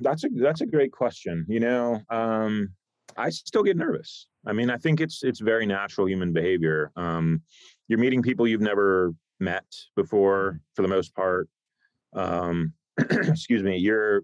That's 0.00 0.22
a 0.22 0.28
that's 0.32 0.60
a 0.60 0.66
great 0.66 0.92
question. 0.92 1.44
You 1.48 1.58
know, 1.58 2.00
um, 2.10 2.68
I 3.16 3.30
still 3.30 3.64
get 3.64 3.76
nervous. 3.76 4.28
I 4.46 4.52
mean, 4.52 4.70
I 4.70 4.76
think 4.76 5.00
it's 5.00 5.24
it's 5.24 5.40
very 5.40 5.66
natural 5.66 6.08
human 6.08 6.32
behavior. 6.32 6.92
Um, 6.94 7.42
you're 7.88 7.98
meeting 7.98 8.22
people 8.22 8.46
you've 8.46 8.60
never 8.60 9.12
met 9.40 9.64
before, 9.96 10.60
for 10.74 10.82
the 10.82 10.88
most 10.88 11.14
part. 11.14 11.48
Um, 12.14 12.74
excuse 13.10 13.62
me. 13.62 13.76
You're 13.76 14.22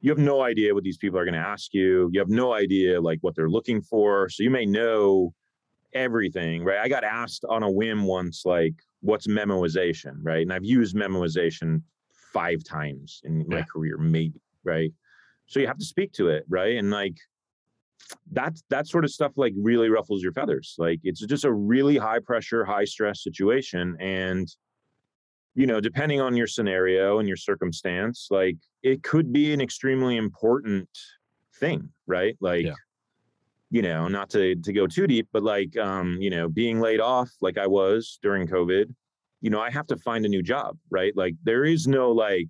you 0.00 0.10
have 0.10 0.18
no 0.18 0.42
idea 0.42 0.74
what 0.74 0.84
these 0.84 0.98
people 0.98 1.18
are 1.18 1.24
going 1.24 1.34
to 1.34 1.40
ask 1.40 1.72
you. 1.72 2.10
You 2.12 2.20
have 2.20 2.28
no 2.28 2.52
idea 2.52 3.00
like 3.00 3.18
what 3.22 3.34
they're 3.34 3.48
looking 3.48 3.80
for. 3.80 4.28
So 4.28 4.42
you 4.42 4.50
may 4.50 4.66
know 4.66 5.32
everything, 5.94 6.62
right? 6.62 6.78
I 6.78 6.88
got 6.88 7.04
asked 7.04 7.44
on 7.48 7.62
a 7.62 7.70
whim 7.70 8.04
once, 8.04 8.42
like, 8.44 8.74
what's 9.00 9.26
memoization, 9.26 10.16
right? 10.22 10.42
And 10.42 10.52
I've 10.52 10.64
used 10.64 10.94
memoization 10.94 11.80
five 12.34 12.62
times 12.64 13.22
in 13.24 13.46
my 13.48 13.62
career, 13.62 13.96
maybe, 13.96 14.40
right? 14.64 14.92
So 15.46 15.60
you 15.60 15.66
have 15.66 15.78
to 15.78 15.84
speak 15.84 16.12
to 16.14 16.28
it, 16.28 16.44
right? 16.48 16.76
And 16.76 16.90
like 16.90 17.16
that 18.32 18.58
that 18.70 18.86
sort 18.86 19.04
of 19.04 19.10
stuff 19.10 19.32
like 19.36 19.54
really 19.56 19.88
ruffles 19.88 20.22
your 20.22 20.32
feathers. 20.32 20.74
Like 20.78 21.00
it's 21.04 21.20
just 21.20 21.44
a 21.44 21.52
really 21.52 21.96
high 21.96 22.18
pressure, 22.18 22.64
high 22.64 22.84
stress 22.84 23.22
situation. 23.22 23.96
And 24.00 24.48
you 25.54 25.66
know, 25.66 25.80
depending 25.80 26.20
on 26.20 26.36
your 26.36 26.46
scenario 26.46 27.18
and 27.18 27.28
your 27.28 27.36
circumstance, 27.36 28.28
like 28.30 28.56
it 28.82 29.02
could 29.02 29.32
be 29.32 29.52
an 29.52 29.60
extremely 29.60 30.16
important 30.16 30.88
thing, 31.60 31.88
right? 32.06 32.36
Like, 32.40 32.66
yeah. 32.66 32.74
you 33.70 33.82
know, 33.82 34.08
not 34.08 34.30
to 34.30 34.56
to 34.56 34.72
go 34.72 34.86
too 34.86 35.06
deep, 35.06 35.28
but 35.32 35.42
like, 35.42 35.76
um, 35.76 36.18
you 36.20 36.30
know, 36.30 36.48
being 36.48 36.80
laid 36.80 37.00
off 37.00 37.30
like 37.40 37.58
I 37.58 37.66
was 37.66 38.18
during 38.22 38.48
COVID, 38.48 38.92
you 39.40 39.50
know, 39.50 39.60
I 39.60 39.70
have 39.70 39.86
to 39.88 39.96
find 39.98 40.24
a 40.24 40.28
new 40.28 40.42
job, 40.42 40.76
right? 40.90 41.16
Like, 41.16 41.34
there 41.44 41.64
is 41.64 41.86
no 41.86 42.10
like, 42.10 42.48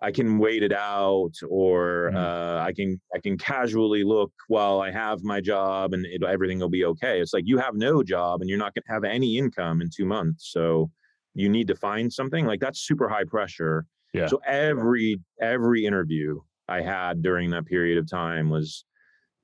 I 0.00 0.10
can 0.10 0.38
wait 0.38 0.62
it 0.62 0.72
out, 0.72 1.32
or 1.48 2.10
mm 2.12 2.16
uh, 2.16 2.60
I 2.68 2.72
can 2.72 3.00
I 3.14 3.18
can 3.20 3.38
casually 3.38 4.04
look 4.04 4.32
while 4.48 4.80
I 4.80 4.90
have 4.90 5.22
my 5.22 5.40
job, 5.40 5.92
and 5.94 6.04
it, 6.06 6.22
everything 6.24 6.58
will 6.58 6.68
be 6.68 6.84
okay. 6.84 7.20
It's 7.20 7.32
like 7.32 7.44
you 7.46 7.58
have 7.58 7.74
no 7.74 8.02
job, 8.02 8.40
and 8.40 8.48
you're 8.50 8.58
not 8.58 8.74
going 8.74 8.84
to 8.86 8.92
have 8.92 9.04
any 9.04 9.38
income 9.38 9.82
in 9.82 9.88
two 9.88 10.04
months, 10.04 10.50
so 10.52 10.90
you 11.38 11.48
need 11.48 11.66
to 11.68 11.74
find 11.74 12.12
something 12.12 12.46
like 12.46 12.60
that's 12.60 12.80
super 12.80 13.08
high 13.08 13.24
pressure. 13.24 13.86
Yeah. 14.14 14.26
so 14.26 14.40
every 14.46 15.20
every 15.40 15.84
interview 15.84 16.40
i 16.66 16.80
had 16.80 17.22
during 17.22 17.50
that 17.50 17.66
period 17.66 17.98
of 17.98 18.08
time 18.08 18.48
was 18.48 18.86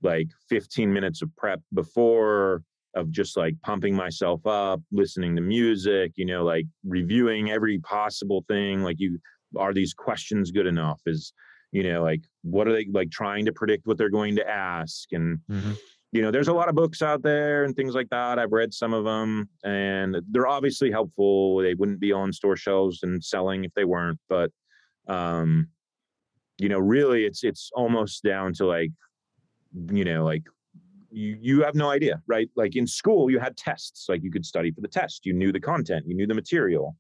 like 0.03 0.27
15 0.49 0.91
minutes 0.91 1.21
of 1.21 1.29
prep 1.37 1.61
before 1.75 2.63
of 2.95 3.11
just 3.11 3.37
like 3.37 3.55
pumping 3.63 3.95
myself 3.95 4.47
up 4.47 4.81
listening 4.91 5.37
to 5.37 5.43
music 5.43 6.13
you 6.17 6.25
know 6.25 6.45
like 6.45 6.65
reviewing 6.83 7.51
every 7.51 7.79
possible 7.81 8.43
thing 8.49 8.83
like 8.83 8.97
you 8.99 9.19
are 9.57 9.73
these 9.73 9.95
questions 9.95 10.51
good 10.51 10.67
enough? 10.67 11.01
Is 11.07 11.33
you 11.73 11.83
know 11.83 12.03
like 12.03 12.23
what 12.43 12.69
are 12.69 12.73
they 12.73 12.87
like 12.93 13.11
trying 13.11 13.45
to 13.47 13.53
predict 13.53 13.87
what 13.87 13.99
they're 13.99 14.11
going 14.11 14.37
to 14.37 14.49
ask? 14.49 15.13
And 15.13 15.39
mm-hmm 15.51 15.73
you 16.15 16.23
know, 16.23 16.31
there's 16.31 16.47
a 16.47 16.53
lot 16.55 16.69
of 16.69 16.77
books 16.77 17.03
out 17.03 17.25
there 17.25 17.65
and 17.65 17.75
things 17.75 17.93
like 17.97 18.09
that. 18.11 18.39
I've 18.39 18.53
read 18.53 18.73
some 18.73 18.95
of 18.95 19.05
them 19.05 19.49
and 19.65 20.17
they're 20.31 20.47
obviously 20.47 20.93
helpful. 20.93 21.59
They 21.59 21.75
wouldn't 21.75 21.99
be 21.99 22.13
on 22.13 22.33
store 22.33 22.57
shelves 22.57 23.03
and 23.03 23.23
selling 23.23 23.65
if 23.65 23.75
they 23.75 23.85
weren't, 23.85 24.21
but 24.29 24.51
um 25.09 25.69
you 26.59 26.69
know, 26.69 26.79
really 26.79 27.25
it's 27.25 27.43
it's 27.43 27.71
almost 27.75 28.23
down 28.23 28.53
to 28.55 28.67
like 28.67 28.91
you 29.93 30.05
know, 30.05 30.25
like 30.25 30.45
you 31.11 31.37
you 31.41 31.65
have 31.65 31.75
no 31.75 31.91
idea, 31.91 32.23
right? 32.29 32.49
Like 32.55 32.77
in 32.77 32.87
school 32.87 33.29
you 33.29 33.41
had 33.41 33.57
tests, 33.57 34.07
like 34.09 34.23
you 34.23 34.31
could 34.31 34.47
study 34.47 34.71
for 34.71 34.83
the 34.83 34.89
test. 34.89 35.27
You 35.27 35.33
knew 35.35 35.51
the 35.51 35.61
content, 35.61 36.05
you 36.07 36.15
knew 36.15 36.29
the 36.29 36.35
material. 36.35 36.97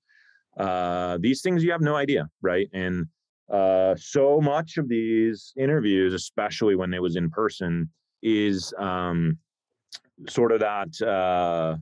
Uh 0.59 1.18
these 1.20 1.40
things 1.40 1.62
you 1.62 1.70
have 1.70 1.83
no 1.83 1.94
idea, 1.94 2.29
right? 2.42 2.68
And 2.72 3.07
uh 3.53 3.94
so 3.96 4.40
much 4.40 4.77
of 4.77 4.88
these 4.88 5.53
interviews, 5.57 6.14
especially 6.14 6.74
when 6.74 6.92
it 6.92 7.00
was 7.03 7.14
in 7.14 7.31
person, 7.31 7.90
is 8.24 8.72
um, 8.78 9.38
sort 10.28 10.50
of 10.50 10.60
that 10.60 11.00
uh, 11.06 11.76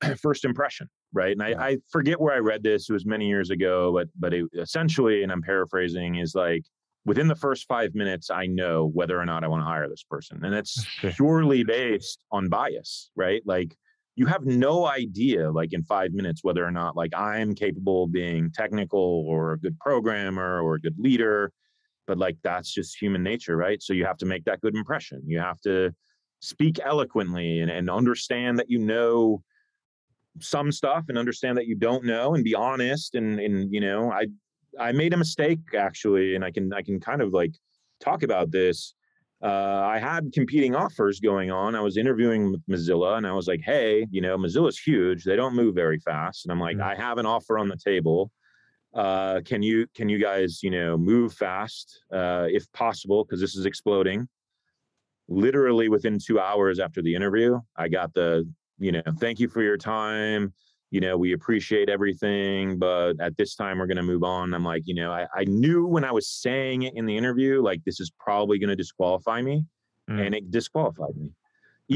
first 0.16 0.44
impression, 0.46 0.88
right? 1.12 1.32
And 1.32 1.42
I, 1.42 1.70
I, 1.70 1.76
forget 1.90 2.18
where 2.18 2.32
I 2.32 2.38
read 2.38 2.62
this; 2.62 2.88
it 2.88 2.92
was 2.92 3.04
many 3.04 3.28
years 3.28 3.50
ago, 3.50 3.92
but 3.92 4.08
but 4.18 4.32
it, 4.32 4.46
essentially, 4.56 5.22
and 5.22 5.30
I'm 5.30 5.42
paraphrasing, 5.42 6.16
is 6.16 6.34
like 6.34 6.64
within 7.04 7.26
the 7.26 7.34
first 7.34 7.66
five 7.66 7.94
minutes, 7.94 8.30
I 8.30 8.46
know 8.46 8.88
whether 8.94 9.20
or 9.20 9.26
not 9.26 9.42
I 9.44 9.48
want 9.48 9.62
to 9.62 9.66
hire 9.66 9.88
this 9.88 10.04
person, 10.08 10.44
and 10.44 10.54
it's 10.54 10.86
purely 11.16 11.64
based 11.64 12.24
on 12.30 12.48
bias, 12.48 13.10
right? 13.16 13.42
Like 13.44 13.76
you 14.14 14.26
have 14.26 14.44
no 14.44 14.86
idea, 14.86 15.50
like 15.50 15.72
in 15.72 15.82
five 15.82 16.12
minutes, 16.12 16.44
whether 16.44 16.64
or 16.64 16.70
not 16.70 16.96
like 16.96 17.12
I'm 17.16 17.54
capable 17.54 18.04
of 18.04 18.12
being 18.12 18.50
technical 18.52 19.24
or 19.26 19.52
a 19.52 19.58
good 19.58 19.78
programmer 19.80 20.62
or 20.62 20.76
a 20.76 20.80
good 20.80 20.96
leader 20.98 21.52
but 22.06 22.18
like 22.18 22.36
that's 22.42 22.72
just 22.72 23.00
human 23.00 23.22
nature 23.22 23.56
right 23.56 23.82
so 23.82 23.92
you 23.92 24.04
have 24.04 24.16
to 24.16 24.26
make 24.26 24.44
that 24.44 24.60
good 24.60 24.74
impression 24.74 25.22
you 25.26 25.38
have 25.38 25.60
to 25.60 25.92
speak 26.40 26.80
eloquently 26.84 27.60
and, 27.60 27.70
and 27.70 27.88
understand 27.88 28.58
that 28.58 28.68
you 28.68 28.78
know 28.78 29.42
some 30.40 30.72
stuff 30.72 31.04
and 31.08 31.18
understand 31.18 31.56
that 31.56 31.66
you 31.66 31.74
don't 31.74 32.04
know 32.04 32.34
and 32.34 32.44
be 32.44 32.54
honest 32.54 33.14
and 33.14 33.38
and 33.38 33.72
you 33.72 33.80
know 33.80 34.10
i 34.10 34.26
i 34.80 34.90
made 34.92 35.12
a 35.12 35.16
mistake 35.16 35.60
actually 35.76 36.34
and 36.34 36.44
i 36.44 36.50
can 36.50 36.72
i 36.72 36.82
can 36.82 36.98
kind 36.98 37.20
of 37.20 37.32
like 37.32 37.54
talk 38.00 38.22
about 38.22 38.50
this 38.50 38.94
uh, 39.42 39.82
I 39.84 39.98
had 39.98 40.32
competing 40.32 40.76
offers 40.76 41.18
going 41.18 41.50
on. 41.50 41.74
I 41.74 41.80
was 41.80 41.96
interviewing 41.96 42.52
with 42.52 42.64
Mozilla 42.68 43.16
and 43.16 43.26
I 43.26 43.32
was 43.32 43.48
like, 43.48 43.60
hey, 43.60 44.06
you 44.10 44.20
know, 44.20 44.38
Mozilla's 44.38 44.78
huge. 44.78 45.24
They 45.24 45.34
don't 45.34 45.56
move 45.56 45.74
very 45.74 45.98
fast. 45.98 46.44
And 46.44 46.52
I'm 46.52 46.60
like, 46.60 46.76
mm-hmm. 46.76 46.88
I 46.88 46.94
have 46.94 47.18
an 47.18 47.26
offer 47.26 47.58
on 47.58 47.68
the 47.68 47.76
table. 47.76 48.30
Uh, 48.94 49.40
can 49.44 49.62
you 49.62 49.86
can 49.94 50.08
you 50.08 50.18
guys, 50.18 50.62
you 50.62 50.70
know, 50.70 50.96
move 50.96 51.32
fast 51.32 52.02
uh, 52.12 52.46
if 52.48 52.70
possible? 52.72 53.24
Because 53.24 53.40
this 53.40 53.56
is 53.56 53.66
exploding. 53.66 54.28
Literally 55.28 55.88
within 55.88 56.18
two 56.18 56.38
hours 56.38 56.78
after 56.78 57.00
the 57.00 57.14
interview, 57.14 57.58
I 57.76 57.88
got 57.88 58.12
the, 58.12 58.46
you 58.78 58.92
know, 58.92 59.02
thank 59.18 59.40
you 59.40 59.48
for 59.48 59.62
your 59.62 59.78
time 59.78 60.52
you 60.92 61.00
know, 61.00 61.16
we 61.16 61.32
appreciate 61.32 61.88
everything, 61.88 62.78
but 62.78 63.14
at 63.18 63.34
this 63.38 63.54
time 63.54 63.78
we're 63.78 63.86
going 63.86 63.96
to 63.96 64.02
move 64.02 64.22
on. 64.22 64.52
I'm 64.52 64.62
like, 64.62 64.82
you 64.84 64.94
know, 64.94 65.10
I, 65.10 65.26
I 65.34 65.44
knew 65.44 65.86
when 65.86 66.04
I 66.04 66.12
was 66.12 66.28
saying 66.28 66.82
it 66.82 66.92
in 66.94 67.06
the 67.06 67.16
interview, 67.16 67.62
like 67.62 67.82
this 67.84 67.98
is 67.98 68.12
probably 68.20 68.58
going 68.58 68.68
to 68.68 68.76
disqualify 68.76 69.40
me. 69.40 69.64
Mm. 70.10 70.26
And 70.26 70.34
it 70.34 70.50
disqualified 70.50 71.16
me. 71.16 71.28
Mm. 71.28 71.32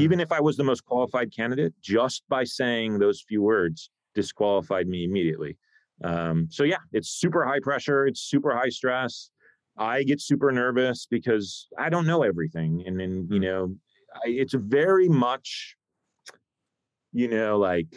Even 0.01 0.19
if 0.19 0.31
I 0.31 0.41
was 0.41 0.57
the 0.57 0.63
most 0.63 0.83
qualified 0.83 1.31
candidate, 1.31 1.75
just 1.79 2.23
by 2.27 2.43
saying 2.43 2.97
those 2.97 3.21
few 3.21 3.43
words 3.43 3.91
disqualified 4.15 4.87
me 4.87 5.03
immediately. 5.03 5.57
Um, 6.03 6.47
so 6.49 6.63
yeah, 6.63 6.77
it's 6.93 7.09
super 7.09 7.45
high 7.45 7.59
pressure. 7.61 8.05
It's 8.05 8.21
super 8.21 8.55
high 8.55 8.69
stress. 8.69 9.31
I 9.77 10.03
get 10.03 10.21
super 10.21 10.51
nervous 10.51 11.07
because 11.09 11.67
I 11.77 11.89
don't 11.89 12.07
know 12.07 12.23
everything. 12.23 12.83
And 12.85 12.99
then, 12.99 13.27
you 13.29 13.39
mm. 13.39 13.43
know, 13.43 13.75
I, 14.13 14.29
it's 14.29 14.53
very 14.53 15.07
much, 15.07 15.75
you 17.13 17.27
know, 17.27 17.57
like 17.57 17.87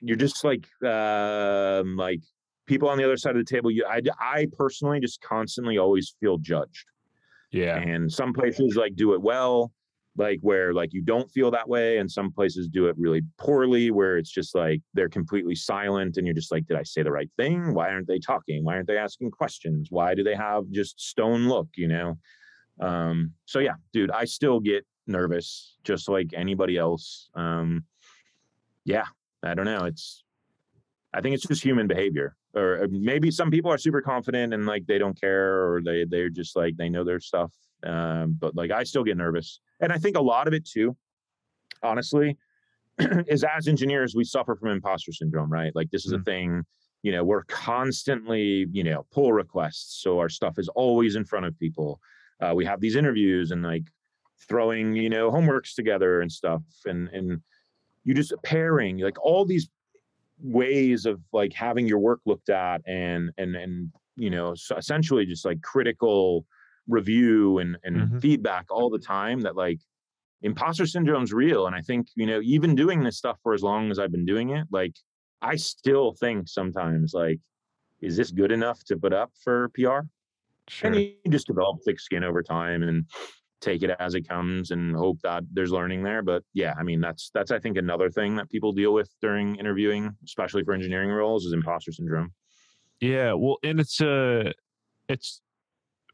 you're 0.00 0.16
just 0.16 0.44
like 0.44 0.66
um 0.84 1.96
like 1.96 2.20
people 2.66 2.88
on 2.88 2.98
the 2.98 3.04
other 3.04 3.16
side 3.16 3.36
of 3.36 3.44
the 3.44 3.50
table 3.50 3.70
you 3.70 3.84
i 3.88 4.00
i 4.20 4.46
personally 4.56 5.00
just 5.00 5.20
constantly 5.22 5.78
always 5.78 6.14
feel 6.20 6.38
judged 6.38 6.84
yeah 7.50 7.76
and 7.76 8.10
some 8.10 8.32
places 8.32 8.76
like 8.76 8.94
do 8.94 9.14
it 9.14 9.20
well 9.20 9.72
like 10.18 10.38
where 10.42 10.74
like 10.74 10.92
you 10.92 11.00
don't 11.00 11.30
feel 11.30 11.50
that 11.50 11.68
way 11.68 11.98
and 11.98 12.10
some 12.10 12.30
places 12.30 12.68
do 12.68 12.86
it 12.86 12.96
really 12.98 13.22
poorly 13.38 13.90
where 13.90 14.18
it's 14.18 14.30
just 14.30 14.54
like 14.54 14.80
they're 14.94 15.08
completely 15.08 15.54
silent 15.54 16.16
and 16.16 16.26
you're 16.26 16.34
just 16.34 16.52
like 16.52 16.66
did 16.66 16.76
i 16.76 16.82
say 16.82 17.02
the 17.02 17.10
right 17.10 17.30
thing 17.36 17.72
why 17.74 17.88
aren't 17.88 18.06
they 18.08 18.18
talking 18.18 18.64
why 18.64 18.74
aren't 18.74 18.86
they 18.86 18.98
asking 18.98 19.30
questions 19.30 19.88
why 19.90 20.14
do 20.14 20.22
they 20.22 20.34
have 20.34 20.64
just 20.70 21.00
stone 21.00 21.48
look 21.48 21.68
you 21.76 21.88
know 21.88 22.18
um 22.80 23.32
so 23.46 23.58
yeah 23.58 23.74
dude 23.92 24.10
i 24.10 24.24
still 24.24 24.60
get 24.60 24.84
nervous 25.06 25.76
just 25.84 26.08
like 26.08 26.28
anybody 26.34 26.76
else 26.76 27.30
um 27.34 27.84
yeah 28.84 29.04
I 29.42 29.54
don't 29.54 29.66
know. 29.66 29.84
It's 29.84 30.24
I 31.14 31.20
think 31.20 31.34
it's 31.34 31.46
just 31.46 31.62
human 31.62 31.86
behavior. 31.86 32.36
Or 32.54 32.88
maybe 32.90 33.30
some 33.30 33.50
people 33.50 33.70
are 33.70 33.78
super 33.78 34.02
confident 34.02 34.52
and 34.52 34.66
like 34.66 34.86
they 34.86 34.98
don't 34.98 35.18
care 35.18 35.70
or 35.70 35.82
they 35.82 36.04
they're 36.04 36.30
just 36.30 36.56
like 36.56 36.76
they 36.76 36.88
know 36.88 37.04
their 37.04 37.20
stuff. 37.20 37.52
Um, 37.84 38.36
but 38.38 38.54
like 38.56 38.70
I 38.70 38.84
still 38.84 39.04
get 39.04 39.16
nervous. 39.16 39.60
And 39.80 39.92
I 39.92 39.98
think 39.98 40.16
a 40.16 40.22
lot 40.22 40.48
of 40.48 40.54
it 40.54 40.66
too, 40.66 40.96
honestly, 41.82 42.36
is 42.98 43.44
as 43.44 43.68
engineers, 43.68 44.14
we 44.14 44.24
suffer 44.24 44.56
from 44.56 44.70
imposter 44.70 45.12
syndrome, 45.12 45.50
right? 45.50 45.74
Like 45.74 45.90
this 45.90 46.04
is 46.06 46.12
mm-hmm. 46.12 46.22
a 46.22 46.24
thing, 46.24 46.64
you 47.02 47.12
know, 47.12 47.24
we're 47.24 47.44
constantly, 47.44 48.66
you 48.72 48.84
know, 48.84 49.06
pull 49.12 49.32
requests. 49.32 50.02
So 50.02 50.18
our 50.18 50.28
stuff 50.28 50.58
is 50.58 50.68
always 50.68 51.16
in 51.16 51.24
front 51.24 51.46
of 51.46 51.58
people. 51.58 52.00
Uh, 52.40 52.52
we 52.54 52.64
have 52.64 52.80
these 52.80 52.96
interviews 52.96 53.50
and 53.52 53.62
like 53.62 53.84
throwing, 54.48 54.94
you 54.96 55.10
know, 55.10 55.30
homeworks 55.30 55.74
together 55.74 56.20
and 56.20 56.30
stuff. 56.30 56.62
And 56.86 57.08
and 57.08 57.40
you 58.04 58.14
just 58.14 58.32
pairing 58.42 58.98
like 58.98 59.22
all 59.22 59.44
these 59.44 59.68
ways 60.40 61.06
of 61.06 61.20
like 61.32 61.52
having 61.52 61.86
your 61.86 61.98
work 61.98 62.20
looked 62.24 62.48
at 62.48 62.80
and 62.86 63.30
and 63.38 63.56
and 63.56 63.92
you 64.16 64.30
know 64.30 64.54
so 64.54 64.76
essentially 64.76 65.26
just 65.26 65.44
like 65.44 65.60
critical 65.62 66.46
review 66.88 67.58
and 67.58 67.76
and 67.84 67.96
mm-hmm. 67.96 68.18
feedback 68.18 68.66
all 68.70 68.90
the 68.90 68.98
time 68.98 69.40
that 69.42 69.56
like 69.56 69.80
imposter 70.42 70.86
syndrome's 70.86 71.32
real 71.32 71.66
and 71.66 71.74
i 71.74 71.80
think 71.80 72.08
you 72.14 72.26
know 72.26 72.40
even 72.42 72.74
doing 72.74 73.02
this 73.02 73.18
stuff 73.18 73.38
for 73.42 73.54
as 73.54 73.62
long 73.62 73.90
as 73.90 73.98
i've 73.98 74.12
been 74.12 74.26
doing 74.26 74.50
it 74.50 74.66
like 74.70 74.94
i 75.42 75.54
still 75.56 76.12
think 76.12 76.48
sometimes 76.48 77.12
like 77.12 77.38
is 78.00 78.16
this 78.16 78.30
good 78.30 78.52
enough 78.52 78.82
to 78.84 78.96
put 78.96 79.12
up 79.12 79.30
for 79.42 79.68
pr 79.74 79.80
sure. 79.80 80.02
and 80.82 80.96
you 80.96 81.14
just 81.28 81.46
develop 81.46 81.78
thick 81.84 82.00
skin 82.00 82.24
over 82.24 82.42
time 82.42 82.82
and 82.82 83.04
take 83.60 83.82
it 83.82 83.90
as 83.98 84.14
it 84.14 84.28
comes 84.28 84.70
and 84.70 84.94
hope 84.94 85.18
that 85.22 85.42
there's 85.52 85.72
learning 85.72 86.04
there 86.04 86.22
but 86.22 86.44
yeah 86.54 86.72
i 86.78 86.84
mean 86.84 87.00
that's 87.00 87.30
that's 87.34 87.50
i 87.50 87.58
think 87.58 87.76
another 87.76 88.08
thing 88.08 88.36
that 88.36 88.48
people 88.48 88.72
deal 88.72 88.94
with 88.94 89.10
during 89.20 89.56
interviewing 89.56 90.14
especially 90.24 90.62
for 90.62 90.72
engineering 90.72 91.10
roles 91.10 91.44
is 91.44 91.52
imposter 91.52 91.90
syndrome 91.90 92.32
yeah 93.00 93.32
well 93.32 93.56
and 93.64 93.80
it's 93.80 94.00
a 94.00 94.52
it's 95.08 95.40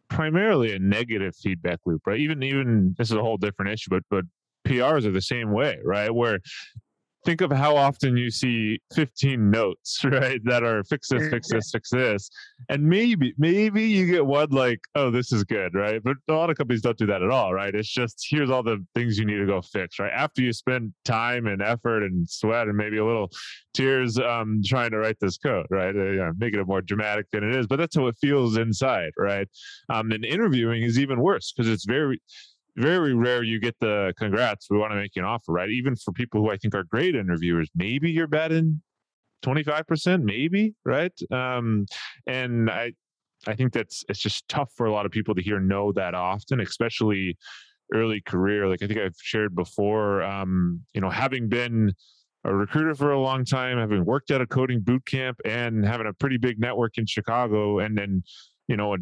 primarily 0.08 0.74
a 0.74 0.78
negative 0.78 1.34
feedback 1.36 1.80
loop 1.86 2.02
right? 2.06 2.20
Even 2.20 2.42
even 2.42 2.94
this 2.98 3.10
is 3.10 3.16
a 3.16 3.22
whole 3.22 3.36
different 3.36 3.72
issue 3.72 3.90
but 3.90 4.02
but 4.10 4.24
prs 4.66 5.04
are 5.04 5.10
the 5.10 5.20
same 5.20 5.52
way 5.52 5.78
right? 5.84 6.14
Where 6.14 6.40
think 7.24 7.40
of 7.40 7.50
how 7.50 7.76
often 7.76 8.16
you 8.16 8.30
see 8.30 8.80
15 8.94 9.50
notes, 9.50 10.00
right? 10.04 10.40
That 10.44 10.62
are 10.62 10.84
fix 10.84 11.08
this, 11.08 11.28
fix 11.28 11.48
this, 11.50 11.70
fix 11.70 11.90
this. 11.90 12.30
And 12.68 12.84
maybe, 12.84 13.34
maybe 13.38 13.84
you 13.84 14.06
get 14.06 14.24
one 14.24 14.50
like, 14.50 14.80
oh, 14.94 15.10
this 15.10 15.32
is 15.32 15.44
good, 15.44 15.74
right? 15.74 16.02
But 16.02 16.16
a 16.28 16.32
lot 16.32 16.50
of 16.50 16.56
companies 16.56 16.82
don't 16.82 16.96
do 16.98 17.06
that 17.06 17.22
at 17.22 17.30
all, 17.30 17.52
right? 17.52 17.74
It's 17.74 17.88
just 17.88 18.26
here's 18.28 18.50
all 18.50 18.62
the 18.62 18.84
things 18.94 19.18
you 19.18 19.24
need 19.24 19.38
to 19.38 19.46
go 19.46 19.62
fix, 19.62 19.98
right? 19.98 20.12
After 20.12 20.42
you 20.42 20.52
spend 20.52 20.92
time 21.04 21.46
and 21.46 21.62
effort 21.62 22.02
and 22.02 22.28
sweat 22.28 22.68
and 22.68 22.76
maybe 22.76 22.98
a 22.98 23.04
little 23.04 23.30
tears 23.74 24.18
um, 24.18 24.60
trying 24.64 24.90
to 24.90 24.98
write 24.98 25.16
this 25.20 25.38
code, 25.38 25.66
right? 25.70 25.94
Uh, 25.94 26.10
yeah, 26.10 26.30
making 26.38 26.60
it 26.60 26.66
more 26.66 26.82
dramatic 26.82 27.26
than 27.32 27.44
it 27.44 27.54
is, 27.54 27.66
but 27.66 27.76
that's 27.76 27.96
how 27.96 28.06
it 28.06 28.16
feels 28.20 28.56
inside, 28.56 29.10
right? 29.18 29.48
Um, 29.88 30.10
and 30.12 30.24
interviewing 30.24 30.82
is 30.82 30.98
even 30.98 31.20
worse 31.20 31.52
because 31.52 31.70
it's 31.70 31.84
very 31.84 32.20
very 32.76 33.14
rare 33.14 33.42
you 33.42 33.60
get 33.60 33.78
the 33.80 34.12
congrats. 34.18 34.68
We 34.70 34.78
want 34.78 34.92
to 34.92 34.96
make 34.96 35.14
you 35.14 35.22
an 35.22 35.28
offer, 35.28 35.52
right? 35.52 35.70
Even 35.70 35.96
for 35.96 36.12
people 36.12 36.40
who 36.40 36.50
I 36.50 36.56
think 36.56 36.74
are 36.74 36.84
great 36.84 37.14
interviewers, 37.14 37.70
maybe 37.74 38.10
you're 38.10 38.26
betting 38.26 38.82
25%, 39.44 40.22
maybe, 40.22 40.74
right? 40.84 41.12
Um, 41.30 41.86
and 42.26 42.70
I, 42.70 42.92
I 43.46 43.54
think 43.54 43.72
that's 43.72 44.04
it's 44.08 44.18
just 44.18 44.48
tough 44.48 44.72
for 44.74 44.86
a 44.86 44.92
lot 44.92 45.06
of 45.06 45.12
people 45.12 45.34
to 45.34 45.42
hear 45.42 45.60
no 45.60 45.92
that 45.92 46.14
often, 46.14 46.60
especially 46.60 47.36
early 47.92 48.20
career. 48.22 48.66
Like 48.66 48.82
I 48.82 48.86
think 48.86 48.98
I've 48.98 49.16
shared 49.20 49.54
before, 49.54 50.22
um, 50.22 50.80
you 50.94 51.00
know, 51.00 51.10
having 51.10 51.48
been 51.48 51.92
a 52.44 52.54
recruiter 52.54 52.94
for 52.94 53.12
a 53.12 53.20
long 53.20 53.44
time, 53.44 53.78
having 53.78 54.04
worked 54.04 54.30
at 54.30 54.40
a 54.40 54.46
coding 54.46 54.80
boot 54.80 55.04
camp 55.06 55.38
and 55.44 55.84
having 55.84 56.06
a 56.06 56.12
pretty 56.12 56.38
big 56.38 56.58
network 56.58 56.98
in 56.98 57.06
Chicago 57.06 57.78
and 57.78 57.96
then, 57.96 58.22
you 58.68 58.76
know, 58.76 58.96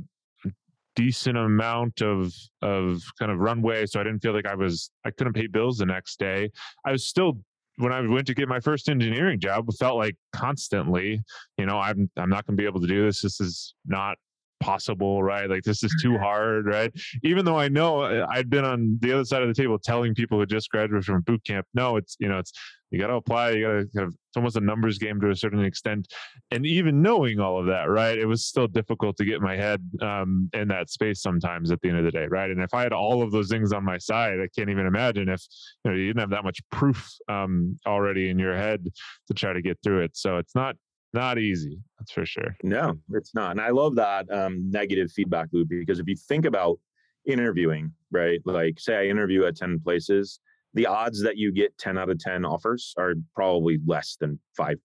decent 0.94 1.36
amount 1.36 2.02
of 2.02 2.32
of 2.60 3.02
kind 3.18 3.32
of 3.32 3.38
runway 3.38 3.86
so 3.86 3.98
i 4.00 4.02
didn't 4.02 4.20
feel 4.20 4.34
like 4.34 4.46
i 4.46 4.54
was 4.54 4.90
i 5.04 5.10
couldn't 5.10 5.32
pay 5.32 5.46
bills 5.46 5.78
the 5.78 5.86
next 5.86 6.18
day. 6.18 6.50
I 6.84 6.92
was 6.92 7.04
still 7.04 7.38
when 7.76 7.92
i 7.92 8.00
went 8.00 8.26
to 8.26 8.34
get 8.34 8.48
my 8.48 8.60
first 8.60 8.88
engineering 8.88 9.40
job 9.40 9.66
felt 9.78 9.96
like 9.96 10.16
constantly 10.34 11.22
you 11.56 11.66
know 11.66 11.78
i'm 11.78 12.10
i'm 12.16 12.28
not 12.28 12.46
going 12.46 12.56
to 12.56 12.60
be 12.60 12.66
able 12.66 12.80
to 12.80 12.86
do 12.86 13.06
this. 13.06 13.22
This 13.22 13.40
is 13.40 13.74
not 13.86 14.18
possible 14.62 15.22
right? 15.22 15.48
Like 15.48 15.62
this 15.62 15.82
is 15.82 15.94
too 16.00 16.16
hard 16.18 16.66
right? 16.66 16.92
Even 17.22 17.44
though 17.44 17.58
i 17.58 17.68
know 17.68 18.00
uh, 18.00 18.26
i'd 18.30 18.48
been 18.48 18.64
on 18.64 18.98
the 19.00 19.12
other 19.12 19.24
side 19.24 19.42
of 19.42 19.48
the 19.48 19.54
table 19.54 19.78
telling 19.78 20.14
people 20.14 20.38
who 20.38 20.46
just 20.46 20.70
graduated 20.70 21.04
from 21.04 21.20
boot 21.22 21.42
camp 21.44 21.66
no 21.74 21.96
it's 21.96 22.16
you 22.20 22.28
know 22.28 22.38
it's 22.38 22.52
you 22.90 22.98
got 22.98 23.08
to 23.08 23.14
apply 23.14 23.50
you 23.50 23.66
got 23.66 23.72
to 23.72 23.86
kind 23.96 24.08
of 24.08 24.14
it's 24.14 24.36
almost 24.36 24.56
a 24.56 24.60
numbers 24.60 24.98
game 24.98 25.20
to 25.20 25.28
a 25.28 25.36
certain 25.36 25.62
extent. 25.62 26.10
And 26.50 26.64
even 26.64 27.02
knowing 27.02 27.38
all 27.38 27.58
of 27.58 27.66
that 27.66 27.90
right 27.90 28.18
it 28.18 28.26
was 28.26 28.46
still 28.46 28.66
difficult 28.66 29.16
to 29.18 29.24
get 29.24 29.40
my 29.40 29.56
head 29.56 29.80
um, 30.00 30.48
in 30.54 30.68
that 30.68 30.88
space 30.88 31.20
sometimes 31.20 31.70
at 31.70 31.80
the 31.80 31.88
end 31.88 31.98
of 31.98 32.04
the 32.04 32.10
day 32.10 32.26
right? 32.30 32.50
And 32.50 32.62
if 32.62 32.72
i 32.74 32.82
had 32.82 32.92
all 32.92 33.22
of 33.22 33.30
those 33.30 33.48
things 33.48 33.72
on 33.72 33.84
my 33.84 33.98
side 33.98 34.38
i 34.40 34.48
can't 34.56 34.70
even 34.70 34.86
imagine 34.86 35.28
if 35.28 35.42
you 35.84 35.90
know 35.90 35.96
you 35.96 36.06
didn't 36.06 36.20
have 36.20 36.30
that 36.30 36.44
much 36.44 36.60
proof 36.70 37.14
um, 37.28 37.78
already 37.86 38.30
in 38.30 38.38
your 38.38 38.56
head 38.56 38.86
to 39.28 39.34
try 39.34 39.52
to 39.52 39.62
get 39.62 39.78
through 39.82 40.02
it. 40.02 40.16
So 40.16 40.38
it's 40.38 40.54
not 40.54 40.76
not 41.14 41.38
easy 41.38 41.78
that's 41.98 42.12
for 42.12 42.24
sure 42.24 42.56
no 42.62 42.94
it's 43.12 43.34
not 43.34 43.52
and 43.52 43.60
i 43.60 43.70
love 43.70 43.94
that 43.94 44.30
um, 44.32 44.70
negative 44.70 45.10
feedback 45.10 45.48
loop 45.52 45.68
because 45.68 45.98
if 45.98 46.06
you 46.08 46.16
think 46.16 46.44
about 46.44 46.78
interviewing 47.26 47.92
right 48.10 48.40
like 48.44 48.80
say 48.80 48.96
i 48.96 49.04
interview 49.04 49.44
at 49.44 49.56
10 49.56 49.80
places 49.80 50.40
the 50.74 50.86
odds 50.86 51.22
that 51.22 51.36
you 51.36 51.52
get 51.52 51.76
10 51.78 51.98
out 51.98 52.10
of 52.10 52.18
10 52.18 52.44
offers 52.44 52.94
are 52.96 53.14
probably 53.34 53.78
less 53.86 54.16
than 54.18 54.38
5%. 54.58 54.76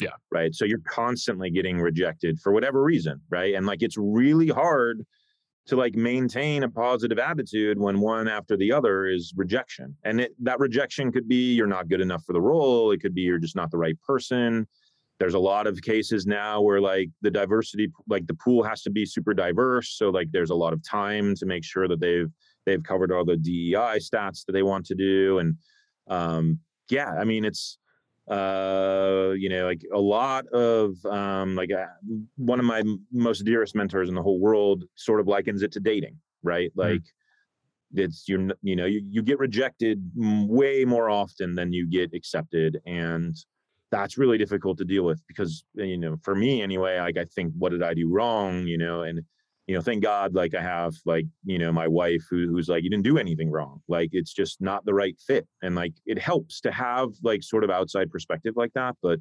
Yeah. 0.00 0.08
Right. 0.30 0.54
So 0.54 0.64
you're 0.64 0.80
constantly 0.86 1.50
getting 1.50 1.78
rejected 1.78 2.40
for 2.40 2.52
whatever 2.52 2.82
reason. 2.82 3.20
Right. 3.28 3.54
And 3.54 3.66
like 3.66 3.82
it's 3.82 3.98
really 3.98 4.48
hard 4.48 5.04
to 5.66 5.76
like 5.76 5.94
maintain 5.94 6.62
a 6.62 6.70
positive 6.70 7.18
attitude 7.18 7.78
when 7.78 8.00
one 8.00 8.26
after 8.26 8.56
the 8.56 8.72
other 8.72 9.06
is 9.06 9.34
rejection. 9.36 9.94
And 10.04 10.22
it, 10.22 10.32
that 10.42 10.58
rejection 10.58 11.12
could 11.12 11.28
be 11.28 11.52
you're 11.52 11.66
not 11.66 11.88
good 11.88 12.00
enough 12.00 12.24
for 12.24 12.32
the 12.32 12.40
role. 12.40 12.92
It 12.92 13.02
could 13.02 13.14
be 13.14 13.20
you're 13.20 13.38
just 13.38 13.56
not 13.56 13.70
the 13.70 13.76
right 13.76 14.00
person. 14.06 14.66
There's 15.20 15.34
a 15.34 15.38
lot 15.38 15.66
of 15.66 15.80
cases 15.82 16.26
now 16.26 16.62
where 16.62 16.80
like 16.80 17.10
the 17.20 17.30
diversity, 17.30 17.92
like 18.08 18.26
the 18.26 18.34
pool 18.34 18.62
has 18.62 18.82
to 18.82 18.90
be 18.90 19.04
super 19.04 19.34
diverse. 19.34 19.90
So 19.90 20.08
like 20.08 20.32
there's 20.32 20.48
a 20.48 20.54
lot 20.54 20.72
of 20.72 20.82
time 20.82 21.34
to 21.36 21.46
make 21.46 21.62
sure 21.62 21.86
that 21.88 22.00
they've 22.00 22.30
they've 22.64 22.82
covered 22.82 23.12
all 23.12 23.26
the 23.26 23.36
DEI 23.36 23.98
stats 23.98 24.46
that 24.46 24.52
they 24.52 24.62
want 24.62 24.86
to 24.86 24.94
do, 24.94 25.38
and 25.38 25.56
um, 26.08 26.58
yeah, 26.88 27.12
I 27.12 27.24
mean 27.24 27.44
it's 27.44 27.76
uh, 28.30 29.32
you 29.36 29.50
know 29.50 29.66
like 29.66 29.82
a 29.92 30.00
lot 30.00 30.46
of 30.48 30.94
um, 31.04 31.54
like 31.54 31.70
uh, 31.70 31.84
one 32.36 32.58
of 32.58 32.64
my 32.64 32.82
most 33.12 33.44
dearest 33.44 33.74
mentors 33.74 34.08
in 34.08 34.14
the 34.14 34.22
whole 34.22 34.40
world 34.40 34.84
sort 34.94 35.20
of 35.20 35.28
likens 35.28 35.62
it 35.62 35.72
to 35.72 35.80
dating, 35.80 36.16
right? 36.42 36.72
Hmm. 36.74 36.80
Like 36.80 37.02
it's 37.94 38.24
you're 38.26 38.48
you 38.62 38.74
know 38.74 38.86
you, 38.86 39.02
you 39.06 39.22
get 39.22 39.38
rejected 39.38 40.02
way 40.16 40.86
more 40.86 41.10
often 41.10 41.54
than 41.54 41.74
you 41.74 41.86
get 41.86 42.14
accepted 42.14 42.80
and 42.86 43.36
that's 43.90 44.18
really 44.18 44.38
difficult 44.38 44.78
to 44.78 44.84
deal 44.84 45.04
with 45.04 45.20
because 45.26 45.64
uh, 45.78 45.82
you 45.82 45.98
know 45.98 46.16
for 46.22 46.34
me 46.34 46.62
anyway 46.62 46.98
like 47.00 47.16
i 47.16 47.24
think 47.24 47.52
what 47.58 47.70
did 47.70 47.82
i 47.82 47.94
do 47.94 48.08
wrong? 48.08 48.66
you 48.66 48.78
know 48.78 49.02
and 49.02 49.20
you 49.66 49.74
know 49.74 49.80
thank 49.80 50.02
god 50.02 50.34
like 50.34 50.54
i 50.54 50.60
have 50.60 50.94
like 51.04 51.26
you 51.44 51.58
know 51.58 51.72
my 51.72 51.86
wife 51.86 52.24
who, 52.30 52.48
who's 52.48 52.68
like 52.68 52.82
you 52.82 52.90
didn't 52.90 53.04
do 53.04 53.18
anything 53.18 53.50
wrong. 53.50 53.80
Like 53.88 54.10
it's 54.12 54.32
just 54.32 54.60
not 54.60 54.84
the 54.84 54.94
right 54.94 55.16
fit 55.26 55.46
and 55.62 55.74
like 55.74 55.92
it 56.06 56.18
helps 56.18 56.60
to 56.62 56.72
have 56.72 57.10
like 57.22 57.42
sort 57.42 57.64
of 57.64 57.70
outside 57.70 58.10
perspective 58.10 58.54
like 58.56 58.72
that 58.74 58.96
but 59.02 59.20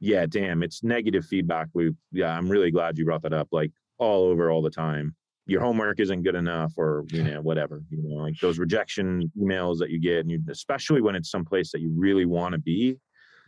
yeah 0.00 0.26
damn 0.26 0.62
it's 0.62 0.84
negative 0.84 1.24
feedback 1.24 1.68
we 1.74 1.90
yeah 2.12 2.36
i'm 2.36 2.48
really 2.48 2.70
glad 2.70 2.96
you 2.96 3.04
brought 3.04 3.22
that 3.22 3.32
up 3.32 3.48
like 3.50 3.72
all 3.98 4.24
over 4.24 4.50
all 4.50 4.62
the 4.62 4.70
time. 4.70 5.14
Your 5.46 5.60
homework 5.60 5.98
isn't 5.98 6.22
good 6.22 6.34
enough 6.34 6.74
or 6.76 7.04
you 7.08 7.22
know 7.28 7.40
whatever 7.40 7.82
you 7.90 8.02
know 8.02 8.22
like 8.22 8.34
those 8.40 8.58
rejection 8.58 9.30
emails 9.38 9.78
that 9.78 9.90
you 9.90 10.00
get 10.00 10.20
and 10.20 10.30
you 10.30 10.40
especially 10.50 11.00
when 11.00 11.14
it's 11.14 11.30
someplace 11.30 11.72
that 11.72 11.80
you 11.80 11.92
really 11.96 12.24
want 12.24 12.52
to 12.52 12.58
be 12.58 12.96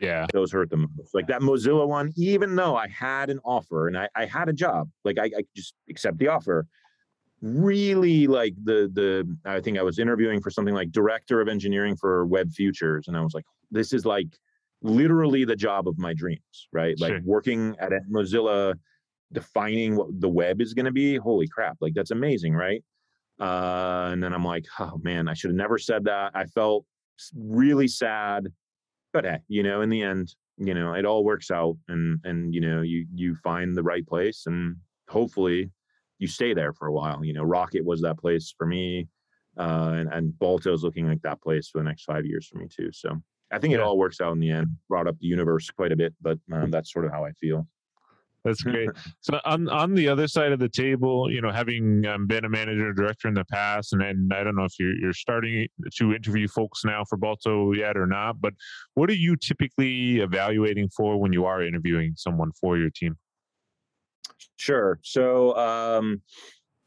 Yeah. 0.00 0.26
those 0.32 0.50
hurt 0.52 0.70
the 0.70 0.78
most 0.78 1.14
like 1.14 1.26
that 1.26 1.40
mozilla 1.42 1.86
one 1.86 2.12
even 2.16 2.56
though 2.56 2.74
i 2.76 2.88
had 2.88 3.28
an 3.30 3.38
offer 3.44 3.86
and 3.88 3.98
i, 3.98 4.08
I 4.16 4.24
had 4.24 4.48
a 4.48 4.52
job 4.52 4.88
like 5.04 5.18
I, 5.18 5.24
I 5.26 5.44
just 5.54 5.74
accept 5.90 6.18
the 6.18 6.28
offer 6.28 6.66
really 7.42 8.26
like 8.26 8.54
the 8.64 8.90
the 8.92 9.36
i 9.44 9.60
think 9.60 9.78
i 9.78 9.82
was 9.82 9.98
interviewing 9.98 10.40
for 10.40 10.50
something 10.50 10.74
like 10.74 10.90
director 10.92 11.40
of 11.40 11.48
engineering 11.48 11.96
for 11.96 12.26
web 12.26 12.50
futures 12.50 13.08
and 13.08 13.16
i 13.16 13.20
was 13.20 13.34
like 13.34 13.44
this 13.70 13.92
is 13.92 14.04
like 14.04 14.28
literally 14.82 15.44
the 15.44 15.56
job 15.56 15.88
of 15.88 15.98
my 15.98 16.12
dreams 16.14 16.68
right 16.72 16.98
like 17.00 17.10
Sure. 17.12 17.20
working 17.24 17.76
at 17.78 17.92
mozilla 18.10 18.74
defining 19.32 19.96
what 19.96 20.08
the 20.20 20.28
web 20.28 20.60
is 20.60 20.74
going 20.74 20.86
to 20.86 20.92
be 20.92 21.16
holy 21.16 21.46
crap 21.48 21.76
like 21.80 21.94
that's 21.94 22.10
amazing 22.10 22.54
right 22.54 22.82
uh 23.40 24.10
and 24.12 24.22
then 24.22 24.32
i'm 24.34 24.44
like 24.44 24.66
oh 24.78 24.98
man 25.02 25.28
i 25.28 25.34
should 25.34 25.50
have 25.50 25.56
never 25.56 25.78
said 25.78 26.04
that 26.04 26.32
i 26.34 26.44
felt 26.44 26.84
really 27.34 27.88
sad 27.88 28.48
but 29.12 29.24
hey 29.24 29.38
you 29.48 29.62
know 29.62 29.80
in 29.82 29.88
the 29.88 30.02
end 30.02 30.34
you 30.58 30.74
know 30.74 30.92
it 30.92 31.04
all 31.04 31.24
works 31.24 31.50
out 31.50 31.76
and 31.88 32.20
and 32.24 32.54
you 32.54 32.60
know 32.60 32.82
you 32.82 33.06
you 33.14 33.34
find 33.36 33.76
the 33.76 33.82
right 33.82 34.06
place 34.06 34.44
and 34.46 34.76
hopefully 35.08 35.70
you 36.18 36.26
stay 36.26 36.54
there 36.54 36.72
for 36.72 36.86
a 36.86 36.92
while 36.92 37.24
you 37.24 37.32
know 37.32 37.42
rocket 37.42 37.84
was 37.84 38.00
that 38.00 38.18
place 38.18 38.54
for 38.56 38.66
me 38.66 39.08
uh 39.58 39.92
and, 39.94 40.12
and 40.12 40.38
balto's 40.38 40.84
looking 40.84 41.08
like 41.08 41.22
that 41.22 41.40
place 41.42 41.68
for 41.68 41.78
the 41.78 41.84
next 41.84 42.04
five 42.04 42.24
years 42.26 42.46
for 42.46 42.58
me 42.58 42.68
too 42.68 42.90
so 42.92 43.16
i 43.50 43.58
think 43.58 43.74
it 43.74 43.80
all 43.80 43.98
works 43.98 44.20
out 44.20 44.32
in 44.32 44.40
the 44.40 44.50
end 44.50 44.68
brought 44.88 45.06
up 45.06 45.18
the 45.18 45.26
universe 45.26 45.70
quite 45.70 45.92
a 45.92 45.96
bit 45.96 46.14
but 46.20 46.38
um, 46.52 46.70
that's 46.70 46.92
sort 46.92 47.04
of 47.04 47.10
how 47.10 47.24
i 47.24 47.32
feel 47.32 47.66
That's 48.44 48.62
great. 48.62 48.88
So 49.22 49.38
on 49.44 49.68
on 49.68 49.94
the 49.94 50.08
other 50.08 50.26
side 50.26 50.52
of 50.52 50.58
the 50.58 50.68
table, 50.68 51.30
you 51.30 51.42
know, 51.42 51.50
having 51.50 52.06
um, 52.06 52.26
been 52.26 52.44
a 52.44 52.48
manager 52.48 52.88
or 52.88 52.92
director 52.92 53.28
in 53.28 53.34
the 53.34 53.44
past, 53.44 53.92
and, 53.92 54.02
and 54.02 54.32
I 54.32 54.42
don't 54.42 54.56
know 54.56 54.64
if 54.64 54.72
you're 54.78 54.96
you're 54.96 55.12
starting 55.12 55.68
to 55.98 56.14
interview 56.14 56.48
folks 56.48 56.84
now 56.84 57.04
for 57.08 57.16
Balto 57.18 57.72
yet 57.72 57.96
or 57.96 58.06
not, 58.06 58.40
but 58.40 58.54
what 58.94 59.10
are 59.10 59.14
you 59.14 59.36
typically 59.36 60.20
evaluating 60.20 60.88
for 60.88 61.18
when 61.20 61.32
you 61.32 61.44
are 61.44 61.62
interviewing 61.62 62.14
someone 62.16 62.50
for 62.58 62.78
your 62.78 62.90
team? 62.90 63.16
Sure. 64.56 64.98
So 65.02 65.56
um, 65.56 66.22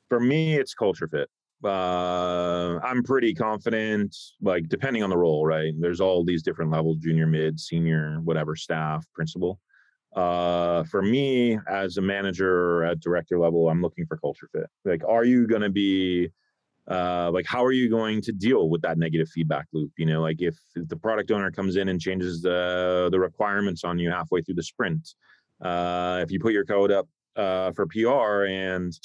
for 0.09 0.19
me, 0.19 0.55
it's 0.55 0.73
culture 0.73 1.07
fit. 1.07 1.29
Uh, 1.63 2.77
I'm 2.83 3.03
pretty 3.03 3.33
confident, 3.33 4.15
like 4.41 4.67
depending 4.67 5.01
on 5.01 5.09
the 5.09 5.17
role, 5.17 5.45
right? 5.45 5.73
There's 5.79 6.01
all 6.01 6.25
these 6.25 6.43
different 6.43 6.71
levels 6.71 6.97
junior, 6.97 7.25
mid, 7.25 7.59
senior, 7.59 8.19
whatever, 8.23 8.55
staff, 8.55 9.05
principal. 9.13 9.59
Uh, 10.15 10.83
for 10.83 11.01
me, 11.01 11.57
as 11.67 11.97
a 11.97 12.01
manager 12.01 12.83
at 12.83 12.99
director 12.99 13.39
level, 13.39 13.69
I'm 13.69 13.81
looking 13.81 14.05
for 14.05 14.17
culture 14.17 14.47
fit. 14.51 14.67
Like, 14.85 15.03
are 15.07 15.25
you 15.25 15.47
going 15.47 15.63
to 15.63 15.69
be 15.69 16.29
uh, 16.89 17.31
like 17.33 17.45
how 17.45 17.63
are 17.63 17.71
you 17.71 17.89
going 17.89 18.21
to 18.21 18.31
deal 18.31 18.69
with 18.69 18.81
that 18.81 18.97
negative 18.97 19.29
feedback 19.29 19.67
loop? 19.71 19.91
You 19.97 20.05
know 20.05 20.21
like 20.21 20.41
if, 20.41 20.57
if 20.75 20.87
the 20.89 20.97
product 20.97 21.31
owner 21.31 21.49
comes 21.49 21.77
in 21.77 21.87
and 21.89 21.99
changes 21.99 22.41
the 22.41 23.07
the 23.11 23.19
requirements 23.19 23.83
on 23.83 23.97
you 23.99 24.11
halfway 24.11 24.41
through 24.41 24.55
the 24.55 24.63
sprint 24.63 25.15
uh, 25.61 26.19
if 26.21 26.31
you 26.31 26.39
put 26.39 26.51
your 26.51 26.65
code 26.65 26.91
up 26.91 27.07
uh, 27.37 27.71
for 27.71 27.87
pr 27.87 28.45
and 28.47 28.99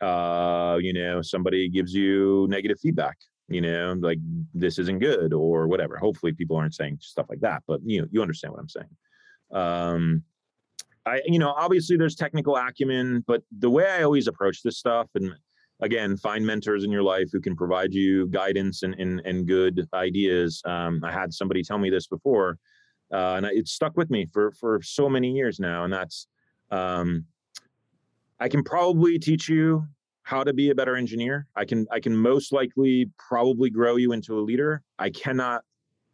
uh, 0.00 0.78
you 0.80 0.94
know 0.94 1.20
somebody 1.20 1.68
gives 1.68 1.92
you 1.92 2.46
negative 2.48 2.80
feedback 2.80 3.18
you 3.48 3.60
know 3.60 3.94
like 4.00 4.18
this 4.54 4.78
isn't 4.78 5.00
good 5.00 5.34
or 5.34 5.68
whatever. 5.68 5.98
Hopefully 5.98 6.32
people 6.32 6.56
aren't 6.56 6.74
saying 6.74 6.96
stuff 7.02 7.26
like 7.28 7.40
that 7.40 7.62
but 7.68 7.80
you 7.84 8.00
know 8.00 8.08
you 8.10 8.22
understand 8.22 8.52
what 8.52 8.60
i'm 8.60 8.68
saying 8.68 8.88
um 9.52 10.22
i 11.06 11.20
you 11.26 11.38
know 11.38 11.50
obviously 11.56 11.96
there's 11.96 12.14
technical 12.14 12.56
acumen 12.56 13.24
but 13.26 13.42
the 13.58 13.70
way 13.70 13.86
i 13.90 14.02
always 14.02 14.26
approach 14.26 14.62
this 14.62 14.78
stuff 14.78 15.08
and 15.14 15.32
again 15.80 16.16
find 16.16 16.44
mentors 16.44 16.84
in 16.84 16.90
your 16.90 17.02
life 17.02 17.28
who 17.32 17.40
can 17.40 17.56
provide 17.56 17.92
you 17.92 18.26
guidance 18.28 18.82
and 18.82 18.94
and, 18.94 19.20
and 19.24 19.46
good 19.46 19.86
ideas. 19.94 20.62
Um, 20.64 21.02
i 21.04 21.12
had 21.12 21.32
somebody 21.32 21.62
tell 21.62 21.78
me 21.78 21.90
this 21.90 22.06
before 22.06 22.58
uh, 23.12 23.34
and 23.36 23.46
it 23.46 23.66
stuck 23.66 23.96
with 23.96 24.10
me 24.10 24.26
for 24.26 24.52
for 24.52 24.80
so 24.82 25.08
many 25.08 25.32
years 25.32 25.58
now 25.58 25.84
and 25.84 25.92
that's 25.92 26.26
um, 26.70 27.24
i 28.38 28.48
can 28.48 28.62
probably 28.62 29.18
teach 29.18 29.48
you 29.48 29.86
how 30.30 30.44
to 30.44 30.52
be 30.52 30.70
a 30.70 30.74
better 30.74 30.94
engineer. 30.94 31.46
I 31.56 31.64
can 31.64 31.88
i 31.90 31.98
can 31.98 32.16
most 32.16 32.52
likely 32.52 33.10
probably 33.18 33.68
grow 33.68 33.96
you 33.96 34.12
into 34.12 34.38
a 34.38 34.42
leader. 34.42 34.82
I 34.98 35.10
cannot 35.10 35.64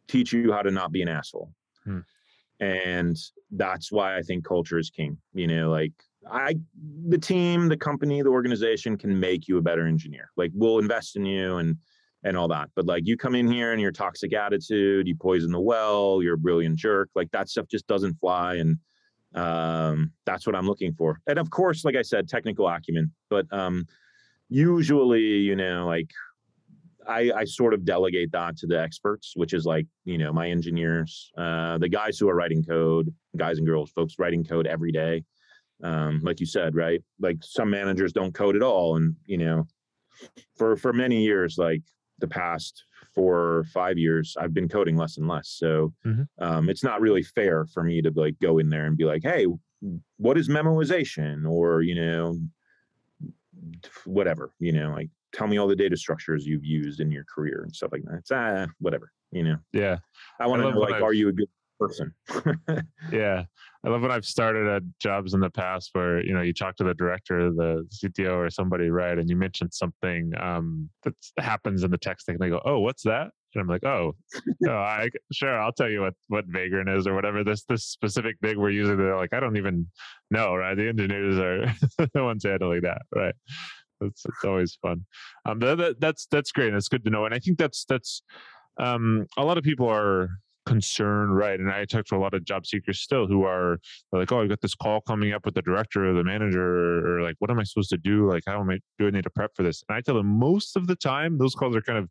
teach 0.07 0.33
you 0.33 0.51
how 0.51 0.63
to 0.63 0.71
not 0.71 0.91
be 0.91 1.03
an 1.03 1.07
asshole. 1.07 1.51
Hmm. 1.83 1.99
And 2.59 3.17
that's 3.51 3.91
why 3.91 4.17
i 4.17 4.21
think 4.21 4.43
culture 4.45 4.79
is 4.79 4.89
king 4.89 5.17
you 5.33 5.47
know 5.47 5.69
like 5.69 5.93
I 6.29 6.55
the 7.07 7.17
team, 7.17 7.69
the 7.69 7.77
company, 7.77 8.21
the 8.21 8.29
organization 8.29 8.97
can 8.97 9.17
make 9.17 9.47
you 9.47 9.57
a 9.57 9.61
better 9.61 9.87
engineer. 9.87 10.29
Like 10.35 10.51
we'll 10.53 10.79
invest 10.79 11.15
in 11.15 11.25
you 11.25 11.57
and 11.57 11.77
and 12.23 12.37
all 12.37 12.47
that. 12.49 12.69
But 12.75 12.85
like 12.85 13.05
you 13.05 13.17
come 13.17 13.35
in 13.35 13.49
here 13.49 13.71
and 13.71 13.81
your 13.81 13.91
toxic 13.91 14.33
attitude, 14.33 15.07
you 15.07 15.15
poison 15.15 15.51
the 15.51 15.59
well, 15.59 16.21
you're 16.21 16.33
a 16.35 16.37
brilliant 16.37 16.77
jerk. 16.77 17.09
Like 17.15 17.31
that 17.31 17.49
stuff 17.49 17.67
just 17.69 17.87
doesn't 17.87 18.19
fly. 18.19 18.55
And 18.55 18.77
um, 19.35 20.11
that's 20.25 20.45
what 20.45 20.55
I'm 20.55 20.67
looking 20.67 20.93
for. 20.93 21.19
And 21.27 21.37
of 21.37 21.49
course, 21.49 21.85
like 21.85 21.95
I 21.95 22.01
said, 22.01 22.27
technical 22.27 22.67
acumen. 22.67 23.11
But 23.29 23.45
um, 23.51 23.85
usually, 24.49 25.21
you 25.21 25.55
know, 25.55 25.85
like 25.85 26.11
I, 27.07 27.31
I 27.35 27.45
sort 27.45 27.73
of 27.73 27.85
delegate 27.85 28.31
that 28.31 28.57
to 28.57 28.67
the 28.67 28.79
experts, 28.79 29.33
which 29.35 29.53
is 29.53 29.65
like, 29.65 29.87
you 30.05 30.17
know, 30.17 30.33
my 30.33 30.49
engineers, 30.49 31.31
uh, 31.37 31.77
the 31.77 31.89
guys 31.89 32.19
who 32.19 32.27
are 32.29 32.35
writing 32.35 32.63
code, 32.63 33.13
guys 33.35 33.57
and 33.57 33.67
girls, 33.67 33.91
folks 33.91 34.15
writing 34.19 34.43
code 34.43 34.67
every 34.67 34.91
day 34.91 35.23
um, 35.83 36.19
like 36.23 36.39
you 36.39 36.45
said, 36.45 36.75
right? 36.75 37.01
Like 37.19 37.37
some 37.41 37.69
managers 37.69 38.13
don't 38.13 38.33
code 38.33 38.55
at 38.55 38.63
all, 38.63 38.95
and 38.95 39.15
you 39.25 39.37
know, 39.37 39.67
for 40.57 40.75
for 40.75 40.93
many 40.93 41.23
years, 41.23 41.57
like 41.57 41.83
the 42.19 42.27
past 42.27 42.83
four 43.13 43.37
or 43.37 43.63
five 43.65 43.97
years, 43.97 44.35
I've 44.39 44.53
been 44.53 44.67
coding 44.67 44.97
less 44.97 45.17
and 45.17 45.27
less. 45.27 45.49
So 45.49 45.93
Mhm. 46.05 46.27
um, 46.39 46.69
it's 46.69 46.83
not 46.83 46.99
really 47.01 47.21
fair 47.23 47.65
for 47.65 47.83
me 47.83 48.01
to 48.01 48.11
like 48.15 48.39
go 48.39 48.57
in 48.57 48.69
there 48.69 48.85
and 48.85 48.97
be 48.97 49.05
like, 49.05 49.21
hey, 49.23 49.45
what 50.17 50.37
is 50.37 50.49
memoization, 50.49 51.47
or 51.47 51.81
you 51.83 51.95
know, 51.95 52.39
whatever, 54.05 54.51
you 54.59 54.71
know, 54.71 54.91
like 54.91 55.09
tell 55.33 55.47
me 55.47 55.57
all 55.57 55.67
the 55.67 55.75
data 55.75 55.97
structures 55.97 56.45
you've 56.45 56.65
used 56.65 56.99
in 56.99 57.11
your 57.11 57.25
career 57.25 57.61
and 57.63 57.75
stuff 57.75 57.91
like 57.91 58.03
that. 58.03 58.17
It's 58.19 58.31
ah, 58.31 58.67
whatever, 58.79 59.11
you 59.31 59.43
know. 59.43 59.57
Yeah. 59.73 59.97
I 60.39 60.47
want 60.47 60.61
to 60.61 60.71
know 60.71 60.79
like, 60.79 60.95
I've- 60.95 61.03
are 61.03 61.13
you 61.13 61.29
a 61.29 61.33
good 61.33 61.49
person? 61.79 62.13
Yeah. 63.11 63.43
I 63.85 63.89
love 63.89 64.01
when 64.01 64.11
I've 64.11 64.25
started 64.25 64.67
at 64.67 64.81
jobs 64.99 65.33
in 65.33 65.39
the 65.39 65.49
past 65.49 65.91
where, 65.93 66.21
you 66.21 66.33
know, 66.33 66.41
you 66.41 66.53
talk 66.53 66.75
to 66.77 66.83
the 66.83 66.93
director, 66.93 67.51
the 67.51 67.87
CTO 67.89 68.35
or 68.35 68.49
somebody, 68.49 68.89
right? 68.89 69.17
And 69.17 69.29
you 69.29 69.35
mentioned 69.35 69.73
something 69.73 70.33
um, 70.41 70.89
that 71.03 71.13
happens 71.39 71.83
in 71.83 71.91
the 71.91 71.97
text 71.97 72.27
and 72.27 72.37
they 72.39 72.49
go, 72.49 72.61
Oh, 72.65 72.79
what's 72.79 73.03
that? 73.03 73.29
And 73.55 73.61
I'm 73.61 73.67
like, 73.67 73.85
Oh, 73.85 74.13
oh 74.67 74.71
I 74.71 75.09
sure, 75.31 75.57
I'll 75.57 75.71
tell 75.71 75.89
you 75.89 76.01
what, 76.01 76.15
what 76.27 76.45
Vagrant 76.47 76.89
is 76.89 77.07
or 77.07 77.13
whatever 77.13 77.43
this 77.43 77.63
this 77.65 77.85
specific 77.85 78.37
thing 78.41 78.59
we're 78.59 78.71
using. 78.71 78.97
They're 78.97 79.15
like, 79.15 79.33
I 79.33 79.39
don't 79.39 79.57
even 79.57 79.87
know, 80.31 80.55
right? 80.55 80.75
The 80.75 80.89
engineers 80.89 81.37
are 81.37 82.07
the 82.13 82.23
ones 82.23 82.43
handling 82.43 82.81
that, 82.81 83.03
right? 83.15 83.35
That's 83.99 84.25
it's 84.25 84.45
always 84.45 84.77
fun. 84.81 85.05
Um 85.45 85.59
that, 85.59 85.77
that, 85.77 86.01
that's 86.01 86.27
that's 86.27 86.51
great. 86.51 86.71
That's 86.71 86.89
good 86.89 87.03
to 87.05 87.09
know. 87.09 87.25
And 87.25 87.33
I 87.33 87.39
think 87.39 87.57
that's 87.57 87.85
that's 87.85 88.21
um 88.79 89.25
a 89.37 89.45
lot 89.45 89.57
of 89.57 89.63
people 89.63 89.89
are 89.89 90.29
concerned, 90.67 91.35
right? 91.35 91.59
And 91.59 91.71
I 91.71 91.85
talk 91.85 92.05
to 92.07 92.15
a 92.15 92.17
lot 92.17 92.33
of 92.33 92.43
job 92.43 92.67
seekers 92.67 92.99
still 92.99 93.25
who 93.25 93.43
are 93.43 93.79
like, 94.11 94.31
oh, 94.31 94.41
I 94.41 94.47
got 94.47 94.61
this 94.61 94.75
call 94.75 95.01
coming 95.01 95.31
up 95.31 95.45
with 95.45 95.55
the 95.55 95.61
director 95.61 96.09
or 96.09 96.13
the 96.13 96.23
manager, 96.23 96.61
or, 96.61 97.19
or 97.19 97.21
like, 97.21 97.35
what 97.39 97.49
am 97.49 97.59
I 97.59 97.63
supposed 97.63 97.89
to 97.91 97.97
do? 97.97 98.29
Like, 98.29 98.43
how 98.45 98.59
am 98.59 98.69
I 98.69 98.79
do 98.99 99.07
I 99.07 99.11
need 99.11 99.23
to 99.23 99.29
prep 99.29 99.51
for 99.55 99.63
this? 99.63 99.81
And 99.87 99.97
I 99.97 100.01
tell 100.01 100.15
them 100.15 100.27
most 100.27 100.75
of 100.75 100.85
the 100.85 100.95
time 100.95 101.37
those 101.37 101.55
calls 101.55 101.75
are 101.75 101.81
kind 101.81 101.97
of 101.97 102.09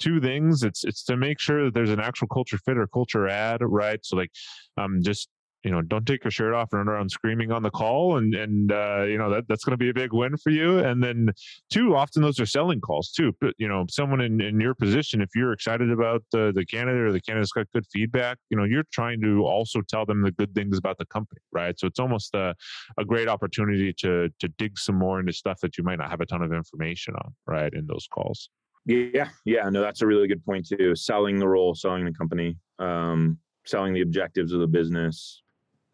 two 0.00 0.20
things. 0.20 0.62
It's 0.62 0.84
it's 0.84 1.04
to 1.04 1.16
make 1.16 1.38
sure 1.38 1.66
that 1.66 1.74
there's 1.74 1.90
an 1.90 2.00
actual 2.00 2.28
culture 2.28 2.58
fit 2.58 2.78
or 2.78 2.86
culture 2.86 3.28
add, 3.28 3.60
right? 3.62 4.00
So 4.02 4.16
like, 4.16 4.30
um, 4.78 5.00
just 5.02 5.28
you 5.64 5.70
know 5.70 5.82
don't 5.82 6.06
take 6.06 6.24
your 6.24 6.30
shirt 6.30 6.54
off 6.54 6.68
and 6.72 6.78
run 6.78 6.88
around 6.88 7.10
screaming 7.10 7.50
on 7.50 7.62
the 7.62 7.70
call 7.70 8.16
and 8.16 8.34
and 8.34 8.72
uh, 8.72 9.02
you 9.02 9.18
know 9.18 9.30
that 9.30 9.48
that's 9.48 9.64
going 9.64 9.72
to 9.72 9.76
be 9.76 9.90
a 9.90 9.94
big 9.94 10.12
win 10.12 10.36
for 10.36 10.50
you. 10.50 10.78
And 10.78 11.02
then 11.02 11.30
two 11.70 11.96
often 11.96 12.22
those 12.22 12.38
are 12.40 12.46
selling 12.46 12.80
calls 12.80 13.10
too. 13.10 13.32
But 13.40 13.54
you 13.58 13.68
know 13.68 13.84
someone 13.90 14.20
in, 14.20 14.40
in 14.40 14.60
your 14.60 14.74
position 14.74 15.20
if 15.20 15.30
you're 15.34 15.52
excited 15.52 15.90
about 15.90 16.22
the 16.32 16.52
the 16.54 16.64
candidate 16.64 17.02
or 17.02 17.12
the 17.12 17.20
candidate's 17.20 17.52
got 17.52 17.66
good 17.72 17.86
feedback 17.92 18.38
you 18.50 18.56
know 18.56 18.64
you're 18.64 18.84
trying 18.92 19.20
to 19.22 19.44
also 19.44 19.80
tell 19.88 20.06
them 20.06 20.22
the 20.22 20.32
good 20.32 20.54
things 20.54 20.78
about 20.78 20.98
the 20.98 21.06
company 21.06 21.40
right? 21.52 21.78
So 21.78 21.86
it's 21.86 21.98
almost 21.98 22.34
a, 22.34 22.54
a 22.98 23.04
great 23.04 23.28
opportunity 23.28 23.92
to 23.98 24.28
to 24.38 24.48
dig 24.58 24.78
some 24.78 24.96
more 24.96 25.20
into 25.20 25.32
stuff 25.32 25.58
that 25.60 25.76
you 25.76 25.84
might 25.84 25.98
not 25.98 26.10
have 26.10 26.20
a 26.20 26.26
ton 26.26 26.42
of 26.42 26.52
information 26.52 27.14
on 27.16 27.34
right 27.46 27.72
in 27.72 27.86
those 27.86 28.06
calls. 28.12 28.50
Yeah 28.86 29.28
yeah 29.44 29.68
no 29.68 29.80
that's 29.80 30.02
a 30.02 30.06
really 30.06 30.28
good 30.28 30.44
point 30.44 30.68
too. 30.68 30.94
Selling 30.94 31.38
the 31.38 31.48
role 31.48 31.74
selling 31.74 32.04
the 32.04 32.12
company 32.12 32.56
um 32.78 33.38
selling 33.66 33.92
the 33.92 34.00
objectives 34.00 34.52
of 34.52 34.60
the 34.60 34.66
business 34.66 35.42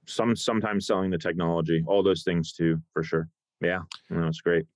some 0.07 0.37
sometimes 0.37 0.87
selling 0.87 1.11
the 1.11 1.19
technology, 1.19 1.85
all 1.87 2.03
those 2.03 2.23
things 2.23 2.53
too, 2.53 2.81
for 2.93 3.03
sure. 3.03 3.29
Yeah, 3.61 3.81
no, 4.11 4.27
it's 4.27 4.41
great. 4.41 4.67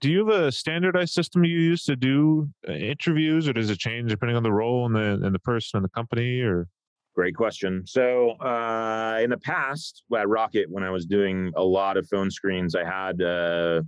Do 0.00 0.10
you 0.10 0.26
have 0.26 0.36
a 0.36 0.52
standardized 0.52 1.12
system 1.12 1.44
you 1.44 1.58
use 1.58 1.84
to 1.84 1.94
do 1.94 2.48
uh, 2.68 2.72
interviews, 2.72 3.48
or 3.48 3.52
does 3.52 3.70
it 3.70 3.78
change 3.78 4.10
depending 4.10 4.36
on 4.36 4.42
the 4.42 4.52
role 4.52 4.86
and 4.86 4.94
the 4.94 5.24
and 5.24 5.34
the 5.34 5.38
person 5.38 5.78
and 5.78 5.84
the 5.84 5.90
company? 5.90 6.40
Or 6.40 6.66
great 7.14 7.36
question. 7.36 7.86
So 7.86 8.30
uh, 8.40 9.20
in 9.22 9.30
the 9.30 9.38
past 9.38 10.02
at 10.16 10.28
Rocket, 10.28 10.70
when 10.70 10.82
I 10.82 10.90
was 10.90 11.06
doing 11.06 11.52
a 11.56 11.62
lot 11.62 11.96
of 11.96 12.08
phone 12.08 12.30
screens, 12.30 12.74
I 12.74 12.84
had 12.84 13.22
uh, 13.22 13.82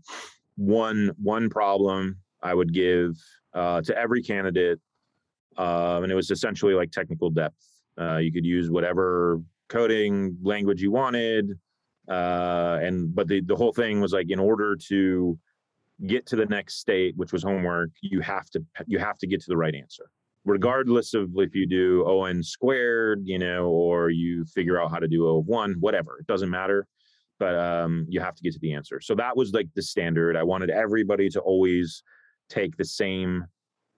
one 0.57 1.11
one 1.20 1.51
problem 1.51 2.18
I 2.42 2.55
would 2.55 2.73
give 2.73 3.16
uh, 3.55 3.81
to 3.83 3.97
every 3.97 4.23
candidate, 4.23 4.79
um, 5.57 6.05
and 6.05 6.12
it 6.12 6.14
was 6.14 6.31
essentially 6.31 6.75
like 6.75 6.92
technical 6.92 7.31
depth. 7.31 7.66
Uh, 8.01 8.16
you 8.16 8.33
could 8.33 8.44
use 8.44 8.70
whatever 8.70 9.40
coding 9.68 10.37
language 10.42 10.83
you 10.83 10.90
wanted 10.90 11.59
uh, 12.09 12.79
and 12.83 13.14
but 13.14 13.29
the, 13.29 13.40
the 13.40 13.57
whole 13.57 13.72
thing 13.72 14.00
was 14.00 14.12
like 14.12 14.31
in 14.31 14.38
order 14.38 14.77
to 14.77 15.38
get 16.07 16.27
to 16.27 16.37
the 16.37 16.46
next 16.46 16.81
state 16.81 17.16
which 17.16 17.33
was 17.33 17.42
homework 17.42 17.90
you 18.03 18.20
have 18.20 18.50
to 18.50 18.62
you 18.87 18.98
have 18.98 19.16
to 19.18 19.27
get 19.27 19.40
to 19.40 19.46
the 19.48 19.57
right 19.57 19.74
answer. 19.74 20.11
Regardless 20.44 21.14
of 21.14 21.31
if 21.37 21.55
you 21.55 21.66
do 21.66 22.05
o 22.07 22.24
n 22.24 22.42
squared 22.42 23.22
you 23.24 23.38
know 23.38 23.66
or 23.68 24.11
you 24.11 24.44
figure 24.44 24.81
out 24.81 24.90
how 24.90 24.98
to 24.98 25.09
do 25.09 25.27
o 25.27 25.38
of 25.38 25.46
one 25.46 25.77
whatever 25.81 26.18
it 26.18 26.27
doesn't 26.27 26.50
matter. 26.50 26.87
But 27.38 27.57
um, 27.57 28.07
you 28.09 28.20
have 28.20 28.37
to 28.37 28.42
get 28.42 28.53
to 28.53 28.61
the 28.61 28.74
answer. 28.74 29.00
So 29.00 29.14
that 29.16 29.37
was 29.37 29.53
like 29.53 29.68
the 29.74 29.83
standard. 29.83 30.37
I 30.37 30.44
wanted 30.44 30.70
everybody 30.70 31.29
to 31.31 31.40
always 31.40 32.03
take 32.48 32.77
the 32.77 32.85
same 32.85 33.44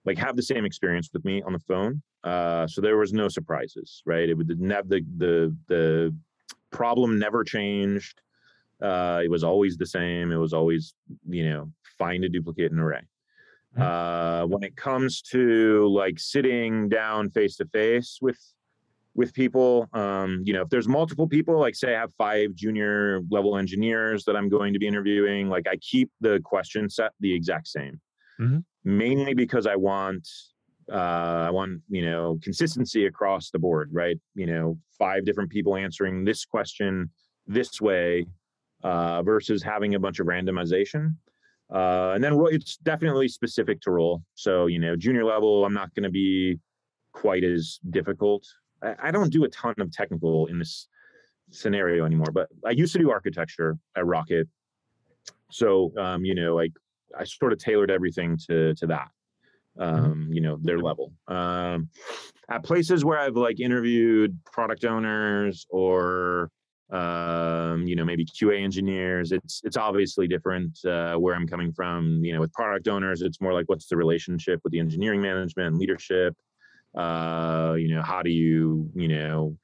like 0.07 0.17
have 0.17 0.35
the 0.35 0.41
same 0.41 0.65
experience 0.65 1.09
with 1.13 1.23
me 1.23 1.43
on 1.43 1.53
the 1.53 1.59
phone 1.59 2.01
uh, 2.27 2.67
so 2.67 2.81
there 2.81 2.97
was 2.97 3.13
no 3.13 3.29
surprises, 3.29 4.01
right? 4.05 4.29
It 4.29 4.37
would 4.37 4.59
never 4.59 4.87
the 4.87 5.05
the 5.17 5.55
the 5.67 6.15
problem 6.71 7.17
never 7.17 7.43
changed. 7.43 8.21
Uh, 8.81 9.21
it 9.23 9.31
was 9.31 9.43
always 9.45 9.77
the 9.77 9.85
same. 9.85 10.31
It 10.31 10.35
was 10.35 10.53
always 10.53 10.93
you 11.27 11.49
know 11.49 11.71
find 11.97 12.25
a 12.25 12.29
duplicate 12.29 12.71
in 12.71 12.79
array. 12.79 13.01
Mm-hmm. 13.77 13.81
Uh, 13.81 14.45
when 14.47 14.63
it 14.63 14.75
comes 14.75 15.21
to 15.33 15.87
like 15.87 16.19
sitting 16.19 16.89
down 16.89 17.29
face 17.29 17.55
to 17.57 17.65
face 17.67 18.19
with 18.21 18.39
with 19.15 19.33
people, 19.33 19.87
um, 19.93 20.43
you 20.45 20.53
know, 20.53 20.61
if 20.61 20.69
there's 20.69 20.87
multiple 20.87 21.27
people, 21.27 21.57
like 21.57 21.75
say 21.75 21.95
I 21.95 22.01
have 22.01 22.13
five 22.17 22.53
junior 22.55 23.21
level 23.31 23.57
engineers 23.57 24.25
that 24.25 24.35
I'm 24.35 24.49
going 24.49 24.73
to 24.73 24.79
be 24.79 24.87
interviewing, 24.87 25.47
like 25.47 25.65
I 25.65 25.77
keep 25.77 26.11
the 26.19 26.41
question 26.43 26.89
set 26.89 27.13
the 27.21 27.33
exact 27.33 27.67
same, 27.67 28.01
mm-hmm. 28.39 28.59
mainly 28.83 29.33
because 29.33 29.67
I 29.67 29.75
want 29.75 30.27
uh, 30.91 30.95
I 31.47 31.49
want 31.49 31.81
you 31.89 32.05
know 32.05 32.39
consistency 32.41 33.05
across 33.05 33.49
the 33.49 33.59
board, 33.59 33.89
right? 33.91 34.17
You 34.35 34.47
know, 34.47 34.77
five 34.97 35.25
different 35.25 35.49
people 35.49 35.75
answering 35.75 36.23
this 36.23 36.45
question 36.45 37.09
this 37.45 37.81
way 37.81 38.25
uh, 38.83 39.21
versus 39.23 39.63
having 39.63 39.95
a 39.95 39.99
bunch 39.99 40.19
of 40.19 40.27
randomization. 40.27 41.15
Uh, 41.73 42.11
and 42.15 42.23
then 42.23 42.39
it's 42.51 42.77
definitely 42.77 43.27
specific 43.27 43.81
to 43.81 43.91
role. 43.91 44.23
So 44.35 44.67
you 44.67 44.79
know, 44.79 44.95
junior 44.95 45.25
level, 45.25 45.65
I'm 45.65 45.73
not 45.73 45.93
going 45.93 46.03
to 46.03 46.09
be 46.09 46.59
quite 47.11 47.43
as 47.43 47.79
difficult. 47.89 48.45
I, 48.81 48.95
I 49.03 49.11
don't 49.11 49.31
do 49.31 49.43
a 49.43 49.49
ton 49.49 49.73
of 49.79 49.91
technical 49.91 50.47
in 50.47 50.59
this 50.59 50.87
scenario 51.49 52.05
anymore, 52.05 52.31
but 52.33 52.47
I 52.65 52.71
used 52.71 52.93
to 52.93 52.99
do 52.99 53.11
architecture 53.11 53.77
at 53.95 54.05
Rocket. 54.05 54.47
So 55.51 55.91
um, 55.97 56.23
you 56.23 56.35
know, 56.35 56.55
like 56.55 56.71
I 57.17 57.23
sort 57.25 57.53
of 57.53 57.59
tailored 57.59 57.91
everything 57.91 58.37
to 58.47 58.73
to 58.75 58.87
that. 58.87 59.09
Mm-hmm. 59.79 60.05
um, 60.05 60.27
you 60.31 60.41
know, 60.41 60.57
their 60.61 60.79
level. 60.79 61.13
Um, 61.27 61.89
at 62.49 62.63
places 62.63 63.05
where 63.05 63.19
I've 63.19 63.35
like 63.35 63.59
interviewed 63.59 64.37
product 64.51 64.85
owners 64.85 65.65
or 65.69 66.49
um, 66.89 67.85
you 67.85 67.97
know, 67.97 68.05
maybe 68.05 68.25
QA 68.25 68.63
engineers, 68.63 69.33
it's 69.33 69.61
it's 69.65 69.75
obviously 69.75 70.27
different 70.27 70.79
uh, 70.85 71.15
where 71.15 71.35
I'm 71.35 71.47
coming 71.47 71.73
from. 71.73 72.23
You 72.23 72.33
know, 72.33 72.39
with 72.39 72.53
product 72.53 72.87
owners, 72.87 73.21
it's 73.21 73.41
more 73.41 73.53
like 73.53 73.67
what's 73.67 73.87
the 73.87 73.97
relationship 73.97 74.61
with 74.63 74.71
the 74.71 74.79
engineering 74.79 75.21
management, 75.21 75.77
leadership. 75.77 76.33
Uh, 76.97 77.75
you 77.77 77.93
know, 77.93 78.01
how 78.01 78.21
do 78.21 78.29
you, 78.29 78.89
you 78.95 79.09
know, 79.09 79.57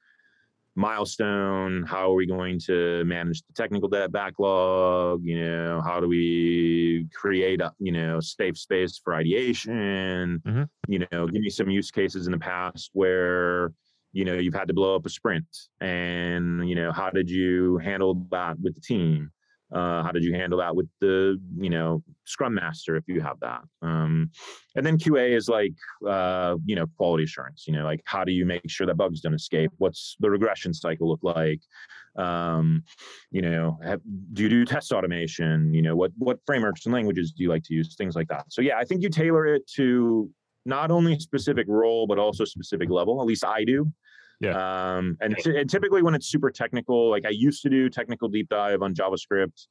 milestone 0.76 1.84
how 1.84 2.10
are 2.10 2.14
we 2.14 2.26
going 2.26 2.58
to 2.58 3.04
manage 3.04 3.42
the 3.42 3.52
technical 3.54 3.88
debt 3.88 4.10
backlog 4.10 5.20
you 5.22 5.40
know 5.40 5.80
how 5.84 6.00
do 6.00 6.08
we 6.08 7.06
create 7.14 7.60
a 7.60 7.72
you 7.78 7.92
know 7.92 8.18
safe 8.18 8.58
space 8.58 9.00
for 9.02 9.14
ideation 9.14 10.42
mm-hmm. 10.44 10.62
you 10.88 11.06
know 11.10 11.26
give 11.28 11.42
me 11.42 11.50
some 11.50 11.70
use 11.70 11.90
cases 11.90 12.26
in 12.26 12.32
the 12.32 12.38
past 12.38 12.90
where 12.92 13.72
you 14.12 14.24
know 14.24 14.34
you've 14.34 14.54
had 14.54 14.66
to 14.66 14.74
blow 14.74 14.96
up 14.96 15.06
a 15.06 15.08
sprint 15.08 15.46
and 15.80 16.68
you 16.68 16.74
know 16.74 16.90
how 16.90 17.08
did 17.08 17.30
you 17.30 17.78
handle 17.78 18.26
that 18.30 18.58
with 18.60 18.74
the 18.74 18.80
team 18.80 19.30
uh, 19.72 20.02
how 20.02 20.12
did 20.12 20.22
you 20.22 20.34
handle 20.34 20.58
that 20.58 20.74
with 20.74 20.88
the 21.00 21.40
you 21.56 21.70
know 21.70 22.02
scrum 22.24 22.54
master 22.54 22.96
if 22.96 23.04
you 23.06 23.20
have 23.20 23.38
that? 23.40 23.62
Um, 23.82 24.30
and 24.76 24.84
then 24.84 24.98
qa 24.98 25.34
is 25.36 25.48
like 25.48 25.74
uh, 26.08 26.56
you 26.64 26.76
know 26.76 26.86
quality 26.96 27.24
assurance 27.24 27.64
you 27.66 27.72
know 27.72 27.84
like 27.84 28.00
how 28.04 28.24
do 28.24 28.32
you 28.32 28.44
make 28.44 28.68
sure 28.68 28.86
that 28.86 28.96
bugs 28.96 29.20
don't 29.20 29.34
escape? 29.34 29.70
What's 29.78 30.16
the 30.20 30.30
regression 30.30 30.74
cycle 30.74 31.08
look 31.08 31.20
like? 31.22 31.60
Um, 32.16 32.84
you 33.30 33.42
know 33.42 33.78
have, 33.84 34.00
do 34.32 34.42
you 34.42 34.48
do 34.48 34.64
test 34.64 34.92
automation? 34.92 35.72
You 35.74 35.82
know 35.82 35.96
what 35.96 36.12
what 36.18 36.38
frameworks 36.46 36.84
and 36.86 36.94
languages 36.94 37.32
do 37.32 37.42
you 37.42 37.48
like 37.48 37.64
to 37.64 37.74
use? 37.74 37.94
Things 37.96 38.14
like 38.14 38.28
that. 38.28 38.46
So 38.50 38.62
yeah 38.62 38.76
i 38.78 38.84
think 38.84 39.02
you 39.02 39.08
tailor 39.08 39.46
it 39.46 39.66
to 39.76 40.30
not 40.66 40.90
only 40.90 41.18
specific 41.18 41.66
role 41.68 42.06
but 42.06 42.18
also 42.18 42.44
specific 42.44 42.90
level. 42.90 43.20
At 43.20 43.26
least 43.26 43.44
i 43.44 43.64
do 43.64 43.92
yeah. 44.44 44.96
Um, 44.96 45.16
and, 45.20 45.36
and 45.46 45.68
typically 45.68 46.02
when 46.02 46.14
it's 46.14 46.26
super 46.26 46.50
technical, 46.50 47.10
like 47.10 47.24
I 47.24 47.30
used 47.30 47.62
to 47.62 47.70
do 47.70 47.88
technical 47.88 48.28
deep 48.28 48.48
dive 48.48 48.82
on 48.82 48.94
JavaScript. 48.94 49.66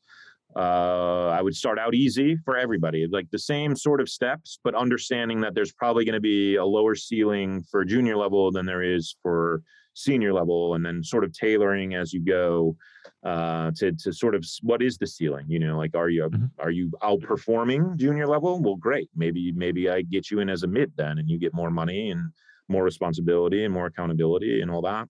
Uh, 0.56 1.30
I 1.30 1.42
would 1.42 1.56
start 1.56 1.80
out 1.80 1.96
easy 1.96 2.38
for 2.46 2.58
everybody, 2.58 3.08
like 3.08 3.30
the 3.32 3.40
same 3.40 3.76
sort 3.76 4.00
of 4.00 4.08
steps, 4.08 4.60
but 4.64 4.76
understanding 4.76 5.42
that 5.42 5.56
there's 5.56 5.72
probably 5.72 6.06
going 6.06 6.14
to 6.14 6.22
be 6.22 6.58
a 6.58 6.66
lower 6.66 6.94
ceiling 6.94 7.64
for 7.72 7.84
junior 7.84 8.16
level 8.16 8.52
than 8.52 8.66
there 8.66 8.84
is 8.84 9.16
for 9.24 9.64
senior 9.96 10.34
level, 10.34 10.76
and 10.76 10.86
then 10.86 11.04
sort 11.04 11.24
of 11.24 11.34
tailoring 11.34 11.96
as 11.96 12.14
you 12.14 12.24
go 12.24 12.76
uh, 13.24 13.72
to 13.78 13.94
to 13.94 14.14
sort 14.14 14.36
of 14.36 14.46
what 14.62 14.82
is 14.82 14.98
the 14.98 15.08
ceiling? 15.08 15.46
You 15.48 15.60
know, 15.60 15.78
like 15.78 15.96
are 15.96 16.10
you 16.10 16.24
mm-hmm. 16.24 16.46
are 16.60 16.72
you 16.72 16.92
outperforming 17.02 17.96
junior 17.98 18.28
level? 18.28 18.62
Well, 18.62 18.76
great. 18.76 19.10
Maybe 19.16 19.52
maybe 19.54 19.90
I 19.90 20.02
get 20.02 20.30
you 20.30 20.40
in 20.40 20.50
as 20.50 20.64
a 20.64 20.68
mid 20.68 20.92
then, 20.98 21.18
and 21.20 21.30
you 21.30 21.40
get 21.40 21.54
more 21.54 21.72
money 21.72 22.12
and 22.12 22.32
more 22.74 22.84
responsibility 22.84 23.64
and 23.64 23.74
more 23.74 23.86
accountability 23.86 24.62
and 24.62 24.70
all 24.70 24.82
that. 24.82 25.08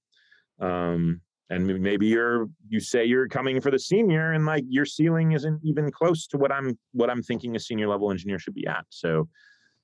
Um, 0.59 1.21
and 1.49 1.67
maybe 1.81 2.07
you're 2.07 2.49
you 2.69 2.79
say 2.79 3.05
you're 3.05 3.27
coming 3.27 3.59
for 3.61 3.71
the 3.71 3.79
senior 3.79 4.33
and 4.33 4.45
like 4.45 4.65
your 4.67 4.85
ceiling 4.85 5.33
isn't 5.33 5.59
even 5.63 5.91
close 5.91 6.27
to 6.27 6.37
what 6.37 6.51
I'm 6.51 6.77
what 6.91 7.09
I'm 7.09 7.23
thinking 7.23 7.55
a 7.55 7.59
senior 7.59 7.87
level 7.87 8.11
engineer 8.11 8.39
should 8.39 8.53
be 8.53 8.67
at. 8.67 8.85
So, 8.89 9.27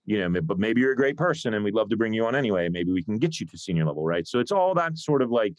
you 0.05 0.17
know, 0.19 0.41
but 0.41 0.57
maybe 0.57 0.81
you're 0.81 0.93
a 0.93 1.03
great 1.03 1.17
person 1.17 1.53
and 1.53 1.63
we'd 1.63 1.75
love 1.75 1.89
to 1.89 1.97
bring 1.97 2.13
you 2.13 2.25
on 2.25 2.35
anyway. 2.35 2.69
Maybe 2.69 2.91
we 2.91 3.03
can 3.03 3.17
get 3.17 3.39
you 3.39 3.45
to 3.47 3.57
senior 3.57 3.85
level, 3.85 4.03
right? 4.05 4.27
So 4.27 4.39
it's 4.39 4.51
all 4.51 4.73
that 4.75 4.97
sort 4.97 5.21
of 5.21 5.31
like 5.31 5.55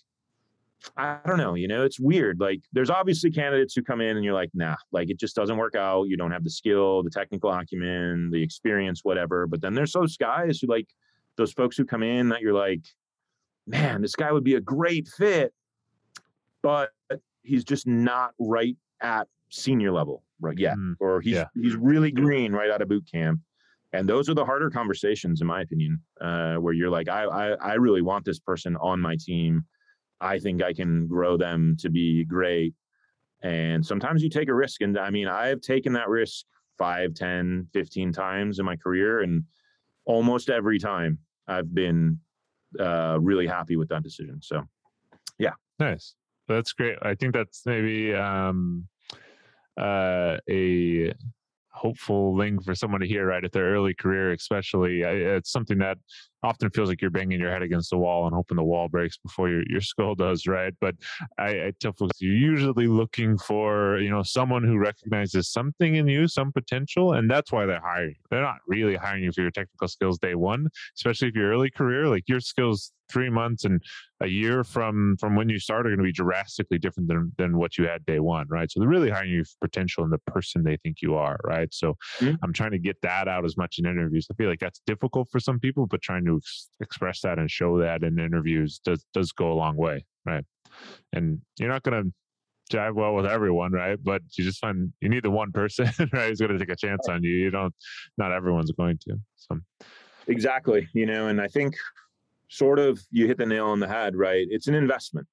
I 0.97 1.19
don't 1.27 1.39
know, 1.39 1.55
you 1.55 1.69
know, 1.69 1.85
it's 1.85 2.01
weird. 2.01 2.41
Like 2.41 2.63
there's 2.73 2.91
obviously 2.91 3.31
candidates 3.31 3.75
who 3.75 3.83
come 3.83 4.01
in 4.01 4.17
and 4.17 4.25
you're 4.25 4.35
like, 4.35 4.51
nah, 4.55 4.77
like 4.93 5.11
it 5.11 5.21
just 5.21 5.37
doesn't 5.37 5.57
work 5.57 5.75
out. 5.75 6.05
You 6.05 6.17
don't 6.17 6.31
have 6.31 6.45
the 6.45 6.51
skill, 6.51 7.03
the 7.03 7.11
technical 7.11 7.51
acumen, 7.53 8.31
the 8.31 8.43
experience, 8.43 9.01
whatever. 9.03 9.47
But 9.47 9.61
then 9.61 9.75
there's 9.75 9.93
those 9.93 10.17
guys 10.17 10.61
who 10.61 10.69
like 10.69 10.89
those 11.41 11.53
folks 11.53 11.77
who 11.77 11.85
come 11.85 12.03
in 12.03 12.29
that 12.29 12.43
you're 12.43 12.55
like, 12.55 12.83
man, 13.67 14.03
this 14.03 14.15
guy 14.15 14.31
would 14.31 14.45
be 14.45 14.55
a 14.55 14.61
great 14.61 15.09
fit, 15.09 15.53
but 16.63 16.91
he's 17.43 17.65
just 17.65 17.87
not 17.87 18.33
right 18.39 18.77
at 19.01 19.27
senior 19.49 19.91
level 19.91 20.23
right 20.41 20.59
yet, 20.59 20.77
mm, 20.77 20.95
or 21.01 21.21
he's 21.21 21.35
yeah. 21.35 21.47
he's 21.55 21.77
really 21.77 22.11
green 22.11 22.53
right 22.53 22.71
out 22.71 22.83
of 22.83 22.89
boot 22.89 23.05
camp. 23.11 23.41
And 23.93 24.09
those 24.09 24.29
are 24.29 24.35
the 24.35 24.45
harder 24.45 24.71
conversations, 24.71 25.41
in 25.41 25.49
my 25.49 25.63
opinion, 25.63 26.01
uh, 26.21 26.57
where 26.57 26.73
you're 26.73 26.91
like, 26.91 27.09
I, 27.09 27.25
I 27.25 27.47
I 27.55 27.75
really 27.75 28.03
want 28.03 28.25
this 28.25 28.39
person 28.39 28.77
on 28.77 29.01
my 29.01 29.17
team. 29.19 29.65
I 30.21 30.39
think 30.39 30.63
I 30.63 30.75
can 30.75 31.07
grow 31.09 31.37
them 31.37 31.77
to 31.81 31.89
be 31.89 32.25
great. 32.25 32.75
And 33.43 33.85
sometimes 33.85 34.23
you 34.23 34.29
take 34.29 34.51
a 34.51 34.55
risk. 34.55 34.83
And 34.83 34.99
I 34.99 35.09
mean, 35.09 35.27
I've 35.27 35.63
taken 35.63 35.95
that 35.95 36.11
risk 36.11 36.45
5, 36.79 37.15
10, 37.15 37.69
15 37.73 38.13
times 38.13 38.59
in 38.59 38.67
my 38.67 38.77
career. 38.77 39.21
And 39.21 39.45
almost 40.05 40.51
every 40.51 40.79
time 40.79 41.19
I've 41.47 41.75
been 41.75 42.21
uh, 42.79 43.19
really 43.21 43.47
happy 43.47 43.77
with 43.77 43.89
that 43.89 44.03
decision. 44.03 44.41
So, 44.43 44.63
yeah. 45.39 45.55
Nice. 45.79 46.15
that's 46.47 46.73
great. 46.73 46.99
I 47.03 47.15
think 47.15 47.35
that's 47.35 47.63
maybe 47.67 48.15
um, 48.15 48.87
uh, 49.81 50.37
a 50.49 51.13
hopeful 51.73 52.39
thing 52.39 52.61
for 52.61 52.75
someone 52.75 53.01
to 53.01 53.07
hear 53.07 53.27
right 53.27 53.45
at 53.45 53.53
their 53.53 53.73
early 53.73 53.95
career 53.95 54.33
especially 54.33 55.03
it's 55.03 55.51
something 55.51 55.79
that 55.79 55.97
often 56.43 56.71
feels 56.71 56.89
like 56.89 57.01
you're 57.01 57.11
banging 57.11 57.41
your 57.41 57.51
head 57.51 57.63
against 57.63 57.91
the 57.91 57.99
wall 57.99 58.27
and 58.27 58.35
hoping 58.35 58.57
the 58.57 58.65
wall 58.65 58.89
breaks 58.89 59.19
before 59.19 59.49
your, 59.49 59.63
your 59.69 59.81
skull 59.91 60.15
does 60.15 60.47
right? 60.47 60.75
But 60.81 60.95
I, 61.39 61.49
I 61.49 61.73
tell 61.81 61.93
folks 61.93 62.21
you're 62.21 62.35
usually 62.35 62.87
looking 62.87 63.39
for 63.39 63.99
you 63.99 64.11
know 64.11 64.23
someone 64.23 64.65
who 64.65 64.79
recognizes 64.79 65.49
something 65.51 65.97
in 65.97 66.09
you 66.09 66.29
some 66.29 66.53
potential 66.53 67.13
and 67.15 67.31
that's 67.31 67.53
why 67.53 67.67
they're 67.67 67.81
hiring 67.81 68.15
they're 68.31 68.43
not 68.43 68.59
really 68.67 68.97
hiring 68.97 69.25
you 69.25 69.33
for 69.33 69.43
your 69.43 69.51
technical 69.51 69.89
skills 69.89 70.19
day 70.19 70.35
one 70.35 70.69
especially 70.97 71.29
if 71.29 71.35
you're 71.35 71.51
early 71.51 71.71
career 71.71 72.09
like 72.09 72.25
your 72.29 72.41
skills 72.41 72.93
three 73.11 73.31
months 73.31 73.65
and 73.65 73.83
a 74.21 74.27
year 74.27 74.65
from 74.65 75.17
from 75.19 75.35
when 75.35 75.49
you 75.49 75.59
start 75.59 75.87
are 75.87 75.91
going 75.91 75.99
to 75.99 76.05
be 76.05 76.13
drastically 76.13 76.79
different 76.79 77.09
than 77.09 77.33
than 77.39 77.57
what 77.57 77.79
you 77.79 77.87
had 77.87 78.05
day 78.07 78.21
one, 78.21 78.47
right? 78.49 78.71
So 78.71 78.81
they're 78.81 78.89
really 78.89 79.11
hiring 79.11 79.31
you 79.31 79.45
for 79.45 79.69
potential 79.69 80.05
and 80.05 80.13
the 80.13 80.19
person 80.19 80.63
they 80.63 80.77
think 80.79 80.99
you 81.03 81.15
are, 81.15 81.39
right? 81.45 81.73
So 81.73 81.97
mm-hmm. 82.19 82.37
I'm 82.43 82.53
trying 82.53 82.73
to 82.73 82.79
get 82.79 82.97
that 83.03 83.29
out 83.29 83.45
as 83.45 83.57
much 83.57 83.77
in 83.79 83.87
interviews. 83.87 84.27
I 84.31 84.35
feel 84.35 84.49
like 84.49 84.61
that's 84.61 84.81
difficult 84.87 85.29
for 85.31 85.41
some 85.41 85.59
people, 85.59 85.87
but 85.87 86.03
trying 86.03 86.25
to 86.27 86.37
ex- 86.37 86.69
express 86.81 87.21
that 87.23 87.39
and 87.39 87.51
show 87.51 87.79
that 87.79 88.03
in 88.03 88.19
interviews 88.19 88.81
does 88.85 89.05
does 89.15 89.33
go 89.33 89.53
a 89.53 89.55
long 89.55 89.77
way, 89.77 90.05
right? 90.27 90.45
And 91.13 91.41
you're 91.59 91.69
not 91.69 91.83
going 91.83 92.05
to 92.05 92.13
jive 92.71 92.95
well 92.95 93.15
with 93.15 93.27
everyone, 93.27 93.73
right? 93.73 93.99
But 94.03 94.23
you 94.39 94.45
just 94.45 94.61
find 94.61 94.93
you 95.01 95.09
need 95.09 95.25
the 95.25 95.31
one 95.31 95.53
person, 95.53 95.87
right? 96.13 96.29
Who's 96.29 96.41
going 96.41 96.53
to 96.53 96.59
take 96.59 96.71
a 96.71 96.77
chance 96.77 97.09
on 97.09 97.23
you. 97.23 97.33
You 97.33 97.51
don't. 97.51 97.75
Not 98.17 98.33
everyone's 98.33 98.73
going 98.73 98.99
to. 99.09 99.17
So 99.37 99.59
exactly, 100.27 100.89
you 100.95 101.07
know, 101.07 101.29
and 101.29 101.41
I 101.41 101.49
think 101.49 101.75
sort 102.51 102.79
of 102.79 103.01
you 103.11 103.27
hit 103.27 103.39
the 103.39 103.47
nail 103.47 103.67
on 103.67 103.81
the 103.81 103.89
head, 103.89 104.15
right? 104.15 104.47
It's 104.51 104.67
an 104.67 104.75
investment. 104.75 105.27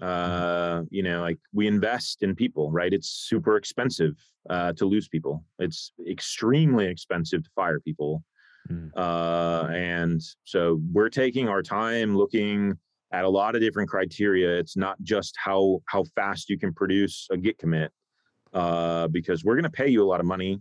Mm-hmm. 0.00 0.06
Uh, 0.08 0.82
you 0.90 1.02
know, 1.02 1.20
like 1.20 1.38
we 1.52 1.66
invest 1.66 2.22
in 2.22 2.34
people, 2.34 2.70
right? 2.70 2.92
It's 2.92 3.08
super 3.08 3.56
expensive 3.56 4.14
uh, 4.48 4.72
to 4.74 4.86
lose 4.86 5.08
people. 5.08 5.44
It's 5.58 5.92
extremely 6.08 6.86
expensive 6.86 7.42
to 7.42 7.50
fire 7.54 7.80
people. 7.80 8.22
Mm. 8.70 8.90
Uh, 8.96 9.68
and 9.72 10.22
so 10.44 10.80
we're 10.92 11.10
taking 11.10 11.48
our 11.48 11.62
time 11.62 12.16
looking 12.16 12.78
at 13.12 13.24
a 13.24 13.28
lot 13.28 13.56
of 13.56 13.60
different 13.60 13.90
criteria. 13.90 14.58
It's 14.58 14.76
not 14.76 14.96
just 15.02 15.34
how 15.36 15.80
how 15.86 16.04
fast 16.14 16.48
you 16.48 16.58
can 16.58 16.72
produce 16.72 17.26
a 17.30 17.36
Git 17.36 17.58
commit, 17.58 17.90
uh, 18.52 19.08
because 19.08 19.44
we're 19.44 19.56
going 19.56 19.64
to 19.64 19.70
pay 19.70 19.88
you 19.88 20.02
a 20.04 20.08
lot 20.08 20.20
of 20.20 20.26
money 20.26 20.60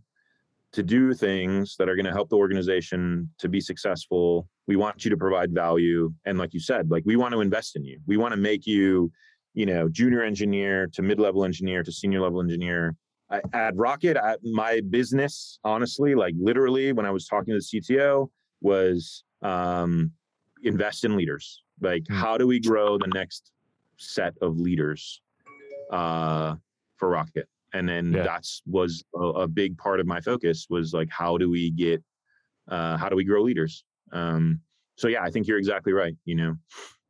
to 0.71 0.83
do 0.83 1.13
things 1.13 1.75
that 1.77 1.89
are 1.89 1.95
going 1.95 2.05
to 2.05 2.11
help 2.11 2.29
the 2.29 2.35
organization 2.35 3.29
to 3.39 3.49
be 3.49 3.59
successful. 3.59 4.47
We 4.67 4.75
want 4.75 5.03
you 5.03 5.09
to 5.09 5.17
provide 5.17 5.53
value. 5.53 6.13
And 6.25 6.37
like 6.37 6.53
you 6.53 6.59
said, 6.59 6.91
like 6.91 7.03
we 7.05 7.15
want 7.15 7.33
to 7.33 7.41
invest 7.41 7.75
in 7.75 7.83
you. 7.83 7.99
We 8.05 8.17
want 8.17 8.33
to 8.33 8.39
make 8.39 8.67
you, 8.67 9.11
you 9.53 9.65
know, 9.65 9.89
junior 9.89 10.21
engineer 10.21 10.87
to 10.93 11.01
mid-level 11.01 11.43
engineer 11.43 11.83
to 11.83 11.91
senior 11.91 12.21
level 12.21 12.39
engineer. 12.39 12.95
I, 13.31 13.41
at 13.53 13.75
Rocket, 13.75 14.17
I, 14.17 14.35
my 14.43 14.81
business, 14.89 15.59
honestly, 15.63 16.15
like 16.15 16.35
literally 16.39 16.91
when 16.93 17.05
I 17.05 17.11
was 17.11 17.25
talking 17.27 17.53
to 17.53 17.59
the 17.59 17.79
CTO 17.81 18.29
was 18.61 19.23
um, 19.41 20.11
invest 20.63 21.03
in 21.03 21.15
leaders. 21.15 21.63
Like 21.81 22.03
mm-hmm. 22.03 22.15
how 22.15 22.37
do 22.37 22.45
we 22.45 22.59
grow 22.59 22.97
the 22.97 23.07
next 23.07 23.51
set 23.97 24.33
of 24.41 24.59
leaders 24.59 25.21
uh, 25.91 26.55
for 26.97 27.09
Rocket? 27.09 27.47
And 27.73 27.87
then 27.87 28.13
yeah. 28.13 28.23
that's 28.23 28.61
was 28.65 29.03
a, 29.15 29.19
a, 29.19 29.47
big 29.47 29.77
part 29.77 29.99
of 29.99 30.07
my 30.07 30.19
focus 30.21 30.67
was 30.69 30.93
like 30.93 31.09
how 31.09 31.37
do 31.37 31.49
we 31.49 31.71
get 31.71 32.03
uh, 32.69 32.97
how 32.97 33.09
do 33.09 33.15
we 33.15 33.23
grow 33.23 33.41
leaders 33.41 33.83
um, 34.11 34.59
so 34.97 35.07
yeah 35.07 35.23
i 35.23 35.29
think 35.29 35.47
you're 35.47 35.57
exactly 35.57 35.93
right 35.93 36.15
you 36.25 36.35
know 36.35 36.55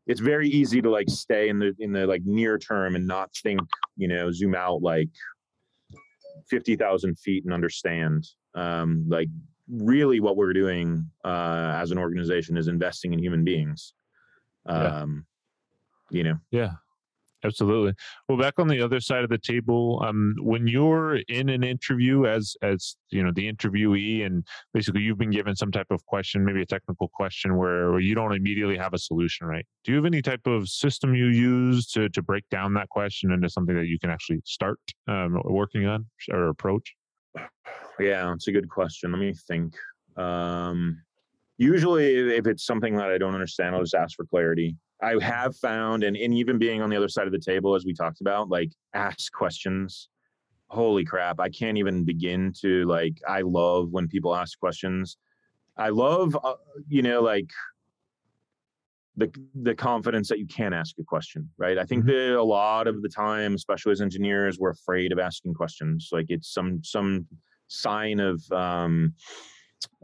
it's 0.08 0.20
very 0.20 0.50
easy 0.50 0.82
to 0.82 0.90
like 0.90 1.08
stay 1.08 1.50
in 1.50 1.60
the 1.60 1.74
in 1.80 1.92
the 1.92 2.06
like 2.08 2.24
near 2.26 2.58
term 2.58 2.96
and 2.96 3.08
not 3.08 3.30
think 3.44 3.62
you 3.96 4.08
know 4.08 4.32
zoom 4.32 4.56
out 4.56 4.82
like 4.82 5.10
50,000 6.50 7.18
feet 7.20 7.44
and 7.46 7.54
understand 7.54 8.28
um, 8.56 9.06
like 9.08 9.28
really 9.72 10.20
what 10.20 10.36
we're 10.36 10.54
doing 10.54 11.06
uh, 11.24 11.74
as 11.76 11.92
an 11.92 12.00
organization 12.00 12.58
is 12.58 12.68
investing 12.68 13.14
in 13.14 13.20
human 13.20 13.44
beings 13.44 13.94
um, 14.66 15.26
yeah. 16.10 16.18
you 16.18 16.24
know 16.24 16.40
yeah 16.52 16.72
Absolutely. 17.44 17.94
Well, 18.28 18.38
back 18.38 18.56
on 18.58 18.68
the 18.68 18.82
other 18.82 19.00
side 19.00 19.24
of 19.24 19.30
the 19.30 19.38
table, 19.38 20.04
um, 20.06 20.36
when 20.42 20.68
you're 20.68 21.18
in 21.30 21.48
an 21.48 21.64
interview 21.64 22.26
as 22.26 22.56
as 22.62 22.98
you 23.12 23.24
know 23.24 23.32
the 23.34 23.52
interviewee, 23.52 24.26
and 24.26 24.46
basically 24.74 25.02
you've 25.02 25.18
been 25.18 25.32
given 25.32 25.56
some 25.56 25.72
type 25.72 25.88
of 25.90 26.06
question, 26.06 26.44
maybe 26.44 26.62
a 26.62 26.66
technical 26.66 27.08
question, 27.08 27.56
where, 27.56 27.92
where 27.92 28.02
you 28.02 28.14
don't 28.14 28.36
immediately 28.36 28.78
have 28.78 28.94
a 28.94 28.98
solution, 28.98 29.48
right? 29.48 29.66
Do 29.86 29.92
you 29.92 29.98
have 29.98 30.06
any 30.06 30.22
type 30.22 30.46
of 30.48 30.68
system 30.68 31.16
you 31.16 31.28
use 31.28 31.88
to 31.92 32.10
to 32.10 32.22
break 32.22 32.44
down 32.50 32.74
that 32.74 32.90
question 32.90 33.32
into 33.32 33.50
something 33.50 33.76
that 33.76 33.88
you 33.88 34.00
can 34.00 34.10
actually 34.10 34.42
start 34.46 34.80
um, 35.08 35.42
working 35.46 35.86
on 35.86 36.08
or 36.32 36.50
approach? 36.50 36.94
Yeah, 38.00 38.34
it's 38.34 38.48
a 38.48 38.52
good 38.52 38.70
question. 38.70 39.12
Let 39.12 39.20
me 39.20 39.34
think. 39.48 39.74
Um, 40.18 41.02
usually, 41.58 42.36
if 42.36 42.48
it's 42.48 42.66
something 42.66 42.98
that 42.98 43.10
I 43.10 43.18
don't 43.18 43.34
understand, 43.34 43.76
I'll 43.76 43.82
just 43.82 43.96
ask 43.96 44.16
for 44.18 44.26
clarity. 44.26 44.76
I 45.02 45.24
have 45.24 45.56
found, 45.56 46.04
and, 46.04 46.18
and 46.18 46.34
even 46.34 46.58
being 46.58 46.82
on 46.82 46.90
the 46.90 46.98
other 46.98 47.08
side 47.08 47.26
of 47.26 47.32
the 47.32 47.40
table, 47.40 47.76
as 47.76 47.86
we 47.86 47.94
talked 47.94 48.22
about, 48.22 48.50
like 48.50 48.72
ask 48.94 49.32
questions. 49.32 50.10
Holy 50.68 51.04
crap. 51.04 51.40
I 51.40 51.50
can't 51.50 51.78
even 51.78 52.04
begin 52.04 52.54
to 52.62 52.86
like, 52.86 53.20
I 53.28 53.42
love 53.42 53.90
when 53.92 54.08
people 54.08 54.36
ask 54.36 54.60
questions. 54.60 55.18
I 55.78 55.90
love, 55.90 56.38
uh, 56.44 56.54
you 56.88 57.02
know, 57.02 57.22
like 57.22 57.50
the, 59.16 59.32
the 59.56 59.74
confidence 59.74 60.28
that 60.30 60.40
you 60.40 60.46
can 60.46 60.74
ask 60.74 60.96
a 61.00 61.04
question, 61.04 61.50
right? 61.58 61.78
I 61.78 61.86
think 61.86 62.04
mm-hmm. 62.04 62.34
that 62.34 62.38
a 62.38 62.44
lot 62.44 62.88
of 62.88 63.02
the 63.02 63.10
time, 63.10 63.56
especially 63.56 63.94
as 63.94 64.02
engineers, 64.02 64.60
we're 64.60 64.72
afraid 64.72 65.12
of 65.12 65.20
asking 65.20 65.54
questions. 65.54 66.10
Like 66.12 66.28
it's 66.30 66.54
some, 66.54 66.84
some 66.84 67.26
sign 67.68 68.20
of, 68.20 68.44
um, 68.52 69.14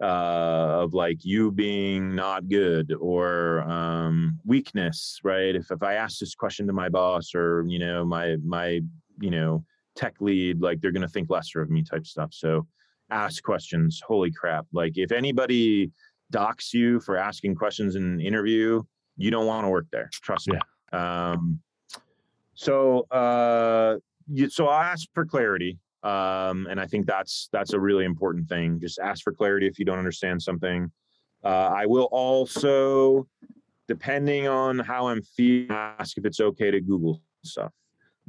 uh, 0.02 0.84
of 0.84 0.94
like 0.94 1.24
you 1.24 1.52
being 1.52 2.16
not 2.16 2.48
good 2.48 2.94
or 3.00 3.62
um, 3.62 4.40
weakness, 4.46 5.20
right? 5.24 5.56
If 5.56 5.72
if 5.72 5.84
I 5.84 5.96
ask 5.96 6.20
this 6.20 6.36
question 6.36 6.68
to 6.68 6.74
my 6.74 6.90
boss 6.90 7.34
or 7.34 7.64
you 7.68 7.80
know 7.80 8.06
my 8.06 8.38
my 8.44 8.82
you 9.20 9.32
know 9.32 9.64
tech 9.96 10.16
lead, 10.20 10.62
like 10.62 10.82
they're 10.82 10.92
gonna 10.92 11.08
think 11.08 11.30
lesser 11.30 11.62
of 11.62 11.70
me 11.70 11.84
type 11.84 12.06
stuff. 12.06 12.34
So 12.34 12.68
ask 13.10 13.44
questions. 13.44 14.02
Holy 14.06 14.32
crap! 14.32 14.66
Like 14.74 14.98
if 14.98 15.12
anybody 15.12 15.92
docks 16.32 16.74
you 16.74 17.00
for 17.00 17.18
asking 17.18 17.56
questions 17.56 17.96
in 17.96 18.04
an 18.04 18.20
interview, 18.20 18.82
you 19.18 19.32
don't 19.32 19.46
want 19.46 19.66
to 19.66 19.70
work 19.70 19.88
there. 19.92 20.10
Trust 20.12 20.50
me. 20.50 20.58
Yeah. 20.92 21.32
Um, 21.32 21.60
so 22.54 23.02
uh, 23.12 23.98
you, 24.32 24.50
so 24.50 24.68
I'll 24.68 24.82
ask 24.82 25.08
for 25.14 25.26
clarity 25.26 25.78
um, 26.06 26.68
and 26.70 26.80
I 26.80 26.86
think 26.86 27.08
that's 27.08 27.50
that's 27.52 27.74
a 27.74 27.80
really 27.80 28.06
important 28.06 28.48
thing. 28.48 28.80
Just 28.80 29.00
ask 29.00 29.24
for 29.24 29.34
clarity 29.34 29.66
if 29.66 29.80
you 29.80 29.86
don't 29.86 29.98
understand 29.98 30.40
something. 30.40 30.92
Uh, 31.44 31.72
I 31.76 31.88
will 31.88 32.10
also, 32.12 33.28
depending 33.88 34.48
on 34.48 34.78
how 34.78 35.08
I'm 35.08 35.24
feeling, 35.24 35.72
ask 35.72 36.16
if 36.18 36.26
it's 36.26 36.40
okay 36.40 36.70
to 36.70 36.80
Google 36.80 37.24
stuff. 37.44 37.74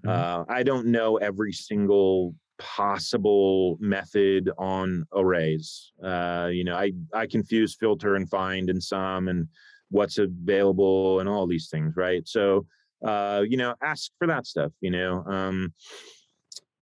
Mm-hmm. 0.07 0.09
Uh, 0.09 0.55
I 0.55 0.63
don't 0.63 0.87
know 0.87 1.19
every 1.19 1.53
single 1.53 2.35
possible 2.59 3.77
method 3.79 4.51
on 4.57 5.05
arrays. 5.15 5.93
Uh, 6.03 6.49
you 6.51 6.65
know, 6.65 6.77
I 6.77 6.93
I 7.13 7.27
confuse 7.27 7.77
filter 7.77 8.17
and 8.17 8.29
find 8.31 8.71
and 8.71 8.83
some, 8.83 9.29
and 9.29 9.49
what's 9.91 10.17
available 10.17 11.21
and 11.21 11.29
all 11.29 11.47
these 11.47 11.69
things, 11.69 11.95
right? 11.95 12.27
So, 12.27 12.65
uh, 13.05 13.45
you 13.47 13.59
know, 13.59 13.75
ask 13.83 14.13
for 14.19 14.27
that 14.29 14.47
stuff. 14.47 14.73
You 14.81 14.93
know. 14.93 15.25
Um, 15.27 15.75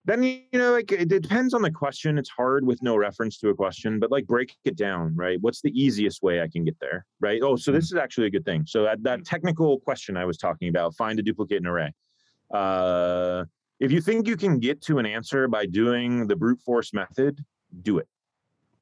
then 0.06 0.22
you 0.24 0.44
know 0.54 0.74
like 0.74 0.92
it 0.92 1.08
depends 1.08 1.54
on 1.54 1.62
the 1.62 1.72
question. 1.72 2.18
It's 2.18 2.30
hard 2.30 2.66
with 2.66 2.82
no 2.84 2.96
reference 2.96 3.38
to 3.40 3.50
a 3.50 3.56
question 3.56 4.00
but 4.00 4.12
like 4.12 4.28
break 4.28 4.56
it 4.66 4.76
down 4.76 5.16
right? 5.16 5.38
What's 5.42 5.62
the 5.62 5.72
easiest 5.72 6.22
way 6.22 6.42
i 6.42 6.48
can 6.48 6.64
get 6.64 6.80
there 6.80 7.06
right? 7.20 7.42
Oh 7.42 7.56
so 7.56 7.72
this 7.72 7.88
mm-hmm. 7.88 7.98
is 7.98 8.04
actually 8.04 8.28
a 8.28 8.32
good 8.32 8.46
thing. 8.46 8.66
So 8.68 8.84
that, 8.84 9.04
that 9.04 9.26
technical 9.26 9.80
question 9.80 10.18
i 10.18 10.26
was 10.26 10.38
talking 10.38 10.70
about 10.70 10.96
find 10.96 11.20
a 11.20 11.24
duplicate 11.24 11.58
in 11.58 11.68
array. 11.68 11.94
Uh, 12.52 13.46
if 13.80 13.92
you 13.92 14.02
think 14.02 14.28
you 14.28 14.38
can 14.38 14.60
get 14.60 14.82
to 14.84 15.00
an 15.00 15.06
answer 15.06 15.48
by 15.48 15.66
doing 15.66 16.28
the 16.28 16.36
brute 16.36 16.62
force 16.62 16.94
method 16.94 17.44
do 17.82 17.98
it 17.98 18.08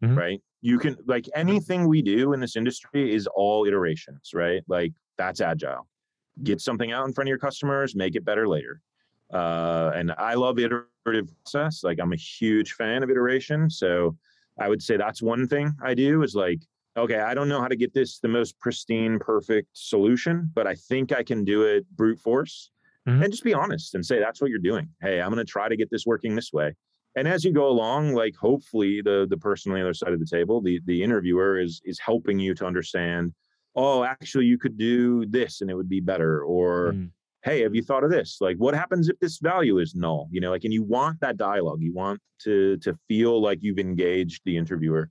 mm-hmm. 0.04 0.18
right? 0.18 0.42
You 0.62 0.78
can 0.78 0.98
like 1.06 1.28
anything 1.34 1.88
we 1.88 2.02
do 2.02 2.34
in 2.34 2.40
this 2.40 2.56
industry 2.56 3.14
is 3.14 3.28
all 3.28 3.66
iterations 3.66 4.32
right? 4.34 4.62
Like 4.68 4.94
that's 5.18 5.42
agile. 5.42 5.88
Get 6.44 6.62
something 6.62 6.92
out 6.92 7.06
in 7.06 7.14
front 7.14 7.28
of 7.28 7.30
your 7.30 7.40
customers 7.40 7.96
make 7.96 8.16
it 8.16 8.26
better 8.26 8.48
later. 8.48 8.82
Uh, 9.32 9.92
and 9.96 10.12
I 10.18 10.34
love 10.34 10.60
iterative 11.06 11.32
process. 11.44 11.84
Like 11.84 12.00
I'm 12.00 12.14
a 12.14 12.18
huge 12.18 12.74
fan 12.74 13.04
of 13.04 13.10
iteration. 13.10 13.70
So 13.70 14.18
I 14.60 14.70
would 14.70 14.82
say 14.82 14.98
that's 14.98 15.22
one 15.22 15.48
thing 15.48 15.74
I 15.84 15.94
do 15.94 16.24
is 16.24 16.36
like, 16.36 16.62
okay, 16.98 17.20
I 17.20 17.34
don't 17.34 17.50
know 17.50 17.62
how 17.62 17.68
to 17.68 17.76
get 17.76 17.94
this 17.94 18.20
the 18.20 18.28
most 18.28 18.60
pristine, 18.60 19.20
perfect 19.20 19.70
solution, 19.74 20.52
but 20.54 20.68
I 20.68 20.76
think 20.76 21.12
I 21.12 21.24
can 21.24 21.44
do 21.44 21.64
it 21.64 21.86
brute 21.96 22.20
force. 22.20 22.72
Mm-hmm. 23.08 23.24
And 23.24 23.32
just 23.32 23.44
be 23.44 23.54
honest 23.54 23.96
and 23.96 24.06
say 24.06 24.20
that's 24.20 24.42
what 24.42 24.50
you're 24.50 24.60
doing. 24.60 24.90
Hey, 25.02 25.22
I'm 25.22 25.34
going 25.34 25.44
to 25.44 25.52
try 25.52 25.68
to 25.70 25.76
get 25.76 25.90
this 25.90 26.06
working 26.06 26.36
this 26.36 26.54
way. 26.54 26.76
And 27.16 27.28
as 27.28 27.44
you 27.44 27.52
go 27.52 27.68
along, 27.68 28.14
like 28.14 28.36
hopefully 28.36 29.02
the 29.02 29.26
the 29.30 29.38
person 29.38 29.72
on 29.72 29.78
the 29.78 29.84
other 29.84 29.94
side 29.94 30.14
of 30.14 30.20
the 30.20 30.26
table, 30.26 30.62
the 30.62 30.80
the 30.86 31.04
interviewer 31.04 31.60
is 31.60 31.82
is 31.84 32.00
helping 32.00 32.40
you 32.40 32.54
to 32.56 32.66
understand. 32.66 33.34
Oh, 33.76 34.04
actually, 34.04 34.46
you 34.46 34.58
could 34.58 34.78
do 34.78 35.26
this 35.26 35.62
and 35.62 35.70
it 35.70 35.76
would 35.76 35.90
be 35.90 36.00
better. 36.00 36.44
Or 36.44 36.94
mm 36.94 37.10
hey, 37.44 37.62
have 37.62 37.74
you 37.74 37.82
thought 37.82 38.04
of 38.04 38.12
this? 38.12 38.38
Like, 38.40 38.58
what 38.58 38.74
happens 38.76 39.10
if 39.10 39.20
this 39.20 39.40
value 39.40 39.80
is 39.80 39.96
null? 39.96 40.28
You 40.32 40.42
know, 40.42 40.52
like, 40.52 40.64
and 40.64 40.74
you 40.74 40.84
want 40.84 41.20
that 41.22 41.38
dialogue. 41.38 41.80
You 41.82 41.94
want 41.94 42.20
to 42.44 42.78
to 42.78 42.96
feel 43.08 43.42
like 43.42 43.60
you've 43.62 43.80
engaged 43.80 44.42
the 44.46 44.58
interviewer. 44.58 45.10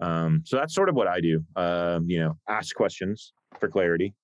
Um, 0.00 0.42
so 0.44 0.56
that's 0.56 0.74
sort 0.74 0.88
of 0.88 0.94
what 0.94 1.06
I 1.08 1.20
do. 1.20 1.44
Um, 1.56 2.08
you 2.08 2.20
know, 2.20 2.38
ask 2.48 2.74
questions 2.74 3.32
for 3.58 3.68
clarity. 3.68 4.14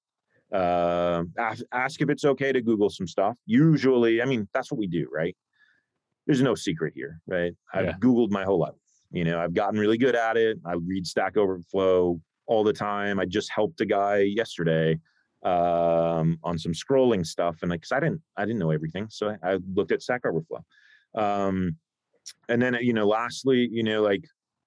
Uh, 0.53 1.25
ask, 1.39 1.65
ask 1.73 2.01
if 2.01 2.09
it's 2.09 2.25
okay 2.25 2.53
to 2.53 2.63
Google 2.63 2.89
some 2.89 3.07
stuff. 3.07 3.37
Usually, 3.47 4.23
I 4.23 4.25
mean, 4.25 4.49
that's 4.55 4.71
what 4.71 4.79
we 4.79 4.87
do, 4.87 5.09
right? 5.13 5.37
There's 6.27 6.43
no 6.43 6.55
secret 6.55 6.93
here, 6.95 7.21
right? 7.27 7.53
I've 7.75 7.87
Yeah. 7.87 7.99
Googled 8.01 8.31
my 8.31 8.45
whole 8.45 8.59
life. 8.59 8.75
You 9.11 9.25
know, 9.25 9.39
I've 9.39 9.55
gotten 9.55 9.79
really 9.79 9.99
good 9.99 10.15
at 10.15 10.37
it. 10.37 10.59
I 10.65 10.75
read 10.75 11.07
Stack 11.07 11.37
Overflow 11.37 12.21
all 12.47 12.65
the 12.65 12.73
time. 12.73 13.19
I 13.21 13.25
just 13.25 13.51
helped 13.51 13.81
a 13.81 13.87
guy 13.87 14.19
yesterday 14.19 14.99
um, 15.43 16.39
on 16.43 16.59
some 16.59 16.73
scrolling 16.73 17.25
stuff, 17.27 17.59
and 17.63 17.71
like, 17.71 17.83
'cause 17.83 17.93
I 17.93 18.01
didn't, 18.01 18.23
I 18.37 18.45
didn't 18.45 18.59
know 18.59 18.71
everything, 18.71 19.09
so 19.11 19.29
I, 19.43 19.53
I 19.53 19.59
looked 19.75 19.93
at 19.93 20.03
Stack 20.03 20.23
Overflow. 20.27 20.65
Um, 21.15 21.77
and 22.49 22.61
then, 22.61 22.75
you 22.81 22.93
know, 22.93 23.07
lastly, 23.07 23.69
you 23.71 23.83
know, 23.83 24.03
like, 24.03 24.25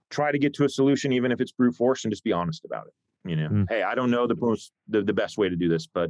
try 0.09 0.31
to 0.31 0.39
get 0.39 0.53
to 0.55 0.63
a 0.65 0.69
solution, 0.69 1.11
even 1.11 1.31
if 1.31 1.41
it's 1.41 1.51
brute 1.51 1.75
force, 1.75 2.05
and 2.05 2.11
just 2.11 2.23
be 2.23 2.31
honest 2.31 2.65
about 2.65 2.87
it. 2.87 2.93
You 3.29 3.35
know, 3.35 3.49
Mm. 3.49 3.65
hey, 3.69 3.83
I 3.83 3.95
don't 3.95 4.09
know 4.11 4.27
the 4.27 4.35
most, 4.35 4.71
the, 4.87 5.01
the 5.03 5.13
best 5.13 5.37
way 5.37 5.49
to 5.49 5.55
do 5.55 5.67
this, 5.67 5.85
but 5.87 6.09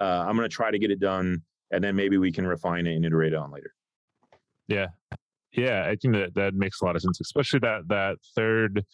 uh, 0.00 0.24
I'm 0.26 0.36
going 0.36 0.48
to 0.48 0.54
try 0.54 0.70
to 0.70 0.78
get 0.78 0.90
it 0.90 0.98
done, 1.00 1.42
and 1.70 1.82
then 1.84 1.94
maybe 1.94 2.18
we 2.18 2.32
can 2.32 2.46
refine 2.46 2.86
it 2.86 2.96
and 2.96 3.04
iterate 3.04 3.32
it 3.32 3.36
on 3.36 3.50
later. 3.52 3.74
Yeah, 4.66 4.88
yeah, 5.52 5.84
I 5.86 5.96
think 5.96 6.14
that 6.14 6.34
that 6.34 6.54
makes 6.54 6.80
a 6.82 6.84
lot 6.84 6.96
of 6.96 7.02
sense, 7.02 7.20
especially 7.20 7.60
that 7.60 7.88
that 7.88 8.18
third 8.36 8.84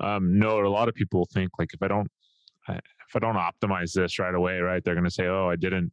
um, 0.00 0.36
note. 0.38 0.64
A 0.64 0.68
lot 0.70 0.88
of 0.88 0.94
people 0.94 1.28
think 1.32 1.50
like 1.58 1.72
if 1.74 1.82
I 1.82 1.88
don't 1.88 2.10
I- 2.66 2.80
if 3.12 3.16
I 3.16 3.18
don't 3.26 3.36
optimize 3.36 3.92
this 3.92 4.18
right 4.18 4.34
away, 4.34 4.58
right, 4.60 4.82
they're 4.82 4.94
going 4.94 5.04
to 5.04 5.10
say, 5.10 5.26
oh, 5.26 5.48
I 5.50 5.56
didn't. 5.56 5.92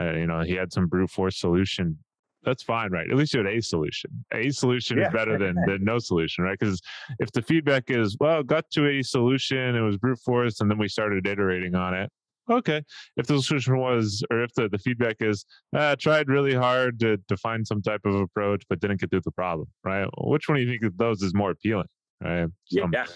Uh, 0.00 0.12
you 0.12 0.26
know, 0.26 0.40
he 0.40 0.52
had 0.54 0.72
some 0.72 0.86
brute 0.86 1.10
force 1.10 1.38
solution. 1.38 1.98
That's 2.44 2.62
fine, 2.62 2.90
right? 2.90 3.08
At 3.10 3.16
least 3.16 3.34
you 3.34 3.44
had 3.44 3.52
a 3.52 3.60
solution. 3.60 4.10
A 4.32 4.50
solution 4.50 4.98
Yeah. 4.98 5.08
is 5.08 5.12
better 5.12 5.38
than 5.38 5.56
than 5.66 5.84
no 5.84 5.98
solution, 5.98 6.44
right? 6.44 6.58
Because 6.58 6.80
if 7.18 7.30
the 7.32 7.42
feedback 7.42 7.84
is, 7.88 8.16
well, 8.18 8.42
got 8.42 8.68
to 8.72 8.88
a 8.88 9.02
solution, 9.02 9.76
it 9.76 9.80
was 9.80 9.96
brute 9.96 10.18
force, 10.18 10.60
and 10.60 10.70
then 10.70 10.78
we 10.78 10.88
started 10.88 11.26
iterating 11.26 11.74
on 11.74 11.94
it. 11.94 12.10
Okay. 12.50 12.82
If 13.16 13.26
the 13.26 13.40
solution 13.40 13.78
was, 13.78 14.24
or 14.30 14.42
if 14.42 14.52
the, 14.54 14.68
the 14.68 14.78
feedback 14.78 15.16
is, 15.20 15.44
uh, 15.76 15.94
tried 15.96 16.28
really 16.28 16.54
hard 16.54 16.98
to, 17.00 17.16
to 17.28 17.36
find 17.36 17.64
some 17.66 17.80
type 17.82 18.00
of 18.04 18.14
approach, 18.16 18.64
but 18.68 18.80
didn't 18.80 19.00
get 19.00 19.10
through 19.10 19.20
the 19.24 19.30
problem, 19.30 19.68
right? 19.84 20.08
Which 20.18 20.48
one 20.48 20.56
do 20.56 20.62
you 20.64 20.68
think 20.68 20.82
of 20.84 20.96
those 20.96 21.22
is 21.22 21.34
more 21.34 21.50
appealing, 21.52 21.86
right? 22.20 22.48
So, 22.66 22.88
Yeah. 22.92 23.06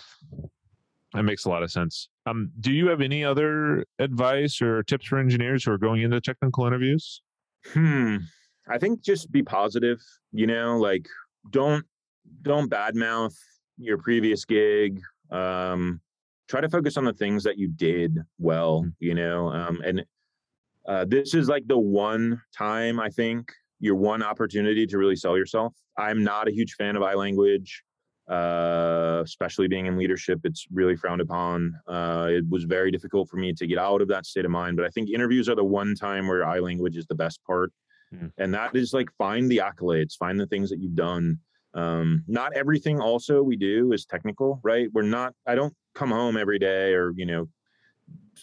That 1.14 1.22
makes 1.24 1.44
a 1.46 1.48
lot 1.48 1.62
of 1.62 1.70
sense. 1.72 2.08
Um, 2.26 2.50
do 2.60 2.72
you 2.72 2.88
have 2.88 3.00
any 3.00 3.24
other 3.24 3.84
advice 4.00 4.60
or 4.60 4.82
tips 4.82 5.06
for 5.06 5.18
engineers 5.18 5.64
who 5.64 5.70
are 5.72 5.78
going 5.78 6.02
into 6.02 6.20
technical 6.20 6.66
interviews? 6.66 7.22
Hmm. 7.68 8.16
I 8.68 8.78
think 8.78 9.00
just 9.02 9.30
be 9.30 9.42
positive, 9.42 10.00
you 10.32 10.46
know, 10.46 10.76
like 10.78 11.06
don't 11.50 11.86
don't 12.42 12.68
badmouth 12.70 13.34
your 13.78 13.98
previous 13.98 14.44
gig. 14.44 15.00
Um 15.30 16.00
try 16.48 16.60
to 16.60 16.68
focus 16.68 16.96
on 16.96 17.04
the 17.04 17.12
things 17.12 17.44
that 17.44 17.58
you 17.58 17.68
did 17.68 18.18
well, 18.38 18.82
Mm. 18.82 18.92
you 18.98 19.14
know. 19.14 19.48
Um 19.48 19.80
and 19.84 20.04
uh 20.88 21.04
this 21.04 21.32
is 21.34 21.48
like 21.48 21.66
the 21.68 21.78
one 21.78 22.42
time 22.56 22.98
I 22.98 23.08
think 23.08 23.52
your 23.78 23.94
one 23.94 24.22
opportunity 24.22 24.86
to 24.86 24.98
really 24.98 25.16
sell 25.16 25.36
yourself. 25.36 25.74
I'm 25.96 26.24
not 26.24 26.48
a 26.48 26.52
huge 26.52 26.74
fan 26.74 26.96
of 26.96 27.02
iLanguage. 27.02 27.70
Uh, 28.28 29.22
especially 29.24 29.68
being 29.68 29.86
in 29.86 29.96
leadership, 29.96 30.40
it's 30.42 30.66
really 30.72 30.96
frowned 30.96 31.20
upon. 31.20 31.78
Uh, 31.86 32.26
it 32.30 32.44
was 32.48 32.64
very 32.64 32.90
difficult 32.90 33.28
for 33.28 33.36
me 33.36 33.52
to 33.52 33.66
get 33.66 33.78
out 33.78 34.02
of 34.02 34.08
that 34.08 34.26
state 34.26 34.44
of 34.44 34.50
mind. 34.50 34.76
But 34.76 34.84
I 34.84 34.88
think 34.90 35.10
interviews 35.10 35.48
are 35.48 35.54
the 35.54 35.64
one 35.64 35.94
time 35.94 36.26
where 36.26 36.42
iLanguage 36.42 36.96
is 36.96 37.06
the 37.06 37.14
best 37.14 37.40
part 37.44 37.72
Mm. 38.14 38.30
and 38.38 38.54
that 38.54 38.76
is 38.76 38.92
like 38.92 39.08
find 39.18 39.50
the 39.50 39.56
accolades 39.56 40.14
find 40.16 40.38
the 40.38 40.46
things 40.46 40.70
that 40.70 40.78
you've 40.78 40.94
done 40.94 41.40
um 41.74 42.22
not 42.28 42.52
everything 42.54 43.00
also 43.00 43.42
we 43.42 43.56
do 43.56 43.92
is 43.92 44.04
technical 44.06 44.60
right 44.62 44.88
we're 44.92 45.02
not 45.02 45.34
i 45.44 45.56
don't 45.56 45.74
come 45.96 46.12
home 46.12 46.36
every 46.36 46.60
day 46.60 46.94
or 46.94 47.12
you 47.16 47.26
know 47.26 47.48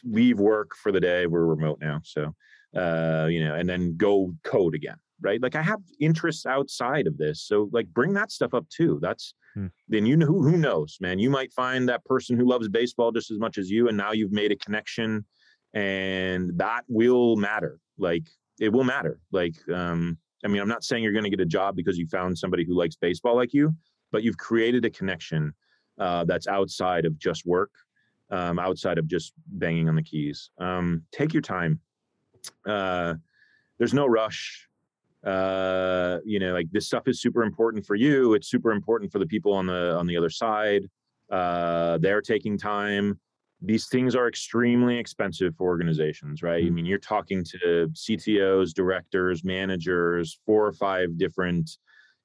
leave 0.04 0.38
work 0.38 0.76
for 0.76 0.92
the 0.92 1.00
day 1.00 1.28
we're 1.28 1.46
remote 1.46 1.80
now 1.80 2.02
so 2.04 2.36
uh 2.76 3.26
you 3.30 3.42
know 3.42 3.56
and 3.56 3.70
then 3.70 3.96
go 3.96 4.36
code 4.44 4.76
again 4.76 4.98
right 5.22 5.42
like 5.42 5.56
i 5.56 5.62
have 5.62 5.80
interests 6.00 6.46
outside 6.46 7.08
of 7.08 7.18
this 7.18 7.42
so 7.44 7.70
like 7.72 7.88
bring 7.88 8.14
that 8.14 8.32
stuff 8.32 8.54
up 8.54 8.68
too 8.70 9.00
that's 9.02 9.34
Hmm. 9.56 9.68
then 9.88 10.08
you 10.08 10.18
know 10.18 10.26
who, 10.26 10.42
who 10.42 10.58
knows 10.58 10.98
man 11.00 11.20
you 11.20 11.30
might 11.30 11.54
find 11.54 11.88
that 11.88 12.04
person 12.06 12.36
who 12.36 12.48
loves 12.48 12.68
baseball 12.70 13.12
just 13.12 13.30
as 13.30 13.38
much 13.38 13.60
as 13.60 13.70
you 13.70 13.88
and 13.88 13.96
now 13.96 14.12
you've 14.12 14.32
made 14.32 14.52
a 14.52 14.56
connection 14.56 15.24
and 15.76 16.58
that 16.58 16.84
will 16.88 17.36
matter 17.36 17.80
like 18.00 18.24
it 18.60 18.74
will 18.74 18.84
matter 18.84 19.20
like 19.32 19.54
um 19.72 20.18
i 20.44 20.48
mean 20.48 20.60
i'm 20.60 20.68
not 20.68 20.84
saying 20.84 21.04
you're 21.04 21.14
going 21.14 21.24
to 21.24 21.30
get 21.30 21.40
a 21.40 21.46
job 21.46 21.76
because 21.76 22.00
you 22.00 22.08
found 22.08 22.36
somebody 22.36 22.66
who 22.66 22.74
likes 22.74 22.96
baseball 22.96 23.36
like 23.36 23.54
you 23.54 23.72
but 24.12 24.24
you've 24.24 24.38
created 24.38 24.86
a 24.86 24.90
connection 24.90 25.54
uh, 26.00 26.24
that's 26.24 26.48
outside 26.48 27.06
of 27.06 27.20
just 27.20 27.46
work 27.46 27.70
um, 28.32 28.58
outside 28.58 28.98
of 28.98 29.06
just 29.06 29.34
banging 29.46 29.88
on 29.88 29.96
the 29.96 30.02
keys 30.02 30.50
um, 30.60 31.04
take 31.12 31.32
your 31.32 31.42
time 31.42 31.80
uh, 32.68 33.14
there's 33.78 33.94
no 33.94 34.08
rush 34.08 34.68
uh, 35.26 36.20
you 36.26 36.40
know 36.40 36.54
like 36.54 36.70
this 36.72 36.86
stuff 36.86 37.08
is 37.08 37.22
super 37.22 37.44
important 37.44 37.86
for 37.86 37.96
you 37.96 38.34
it's 38.34 38.50
super 38.50 38.72
important 38.72 39.12
for 39.12 39.20
the 39.20 39.26
people 39.26 39.54
on 39.54 39.66
the 39.66 39.96
on 39.96 40.06
the 40.06 40.18
other 40.18 40.30
side 40.30 40.84
uh, 41.32 41.98
they're 42.00 42.22
taking 42.22 42.58
time 42.58 43.20
these 43.66 43.88
things 43.88 44.14
are 44.14 44.28
extremely 44.28 44.98
expensive 44.98 45.56
for 45.56 45.68
organizations, 45.70 46.44
right? 46.44 46.66
I 46.66 46.68
Mm. 46.68 46.74
mean, 46.74 46.86
you're 46.86 46.98
talking 46.98 47.46
to 47.46 47.90
CTOs, 47.94 48.74
directors, 48.74 49.46
managers, 49.46 50.38
four 50.46 50.68
or 50.68 50.74
five 50.74 51.18
different 51.18 51.78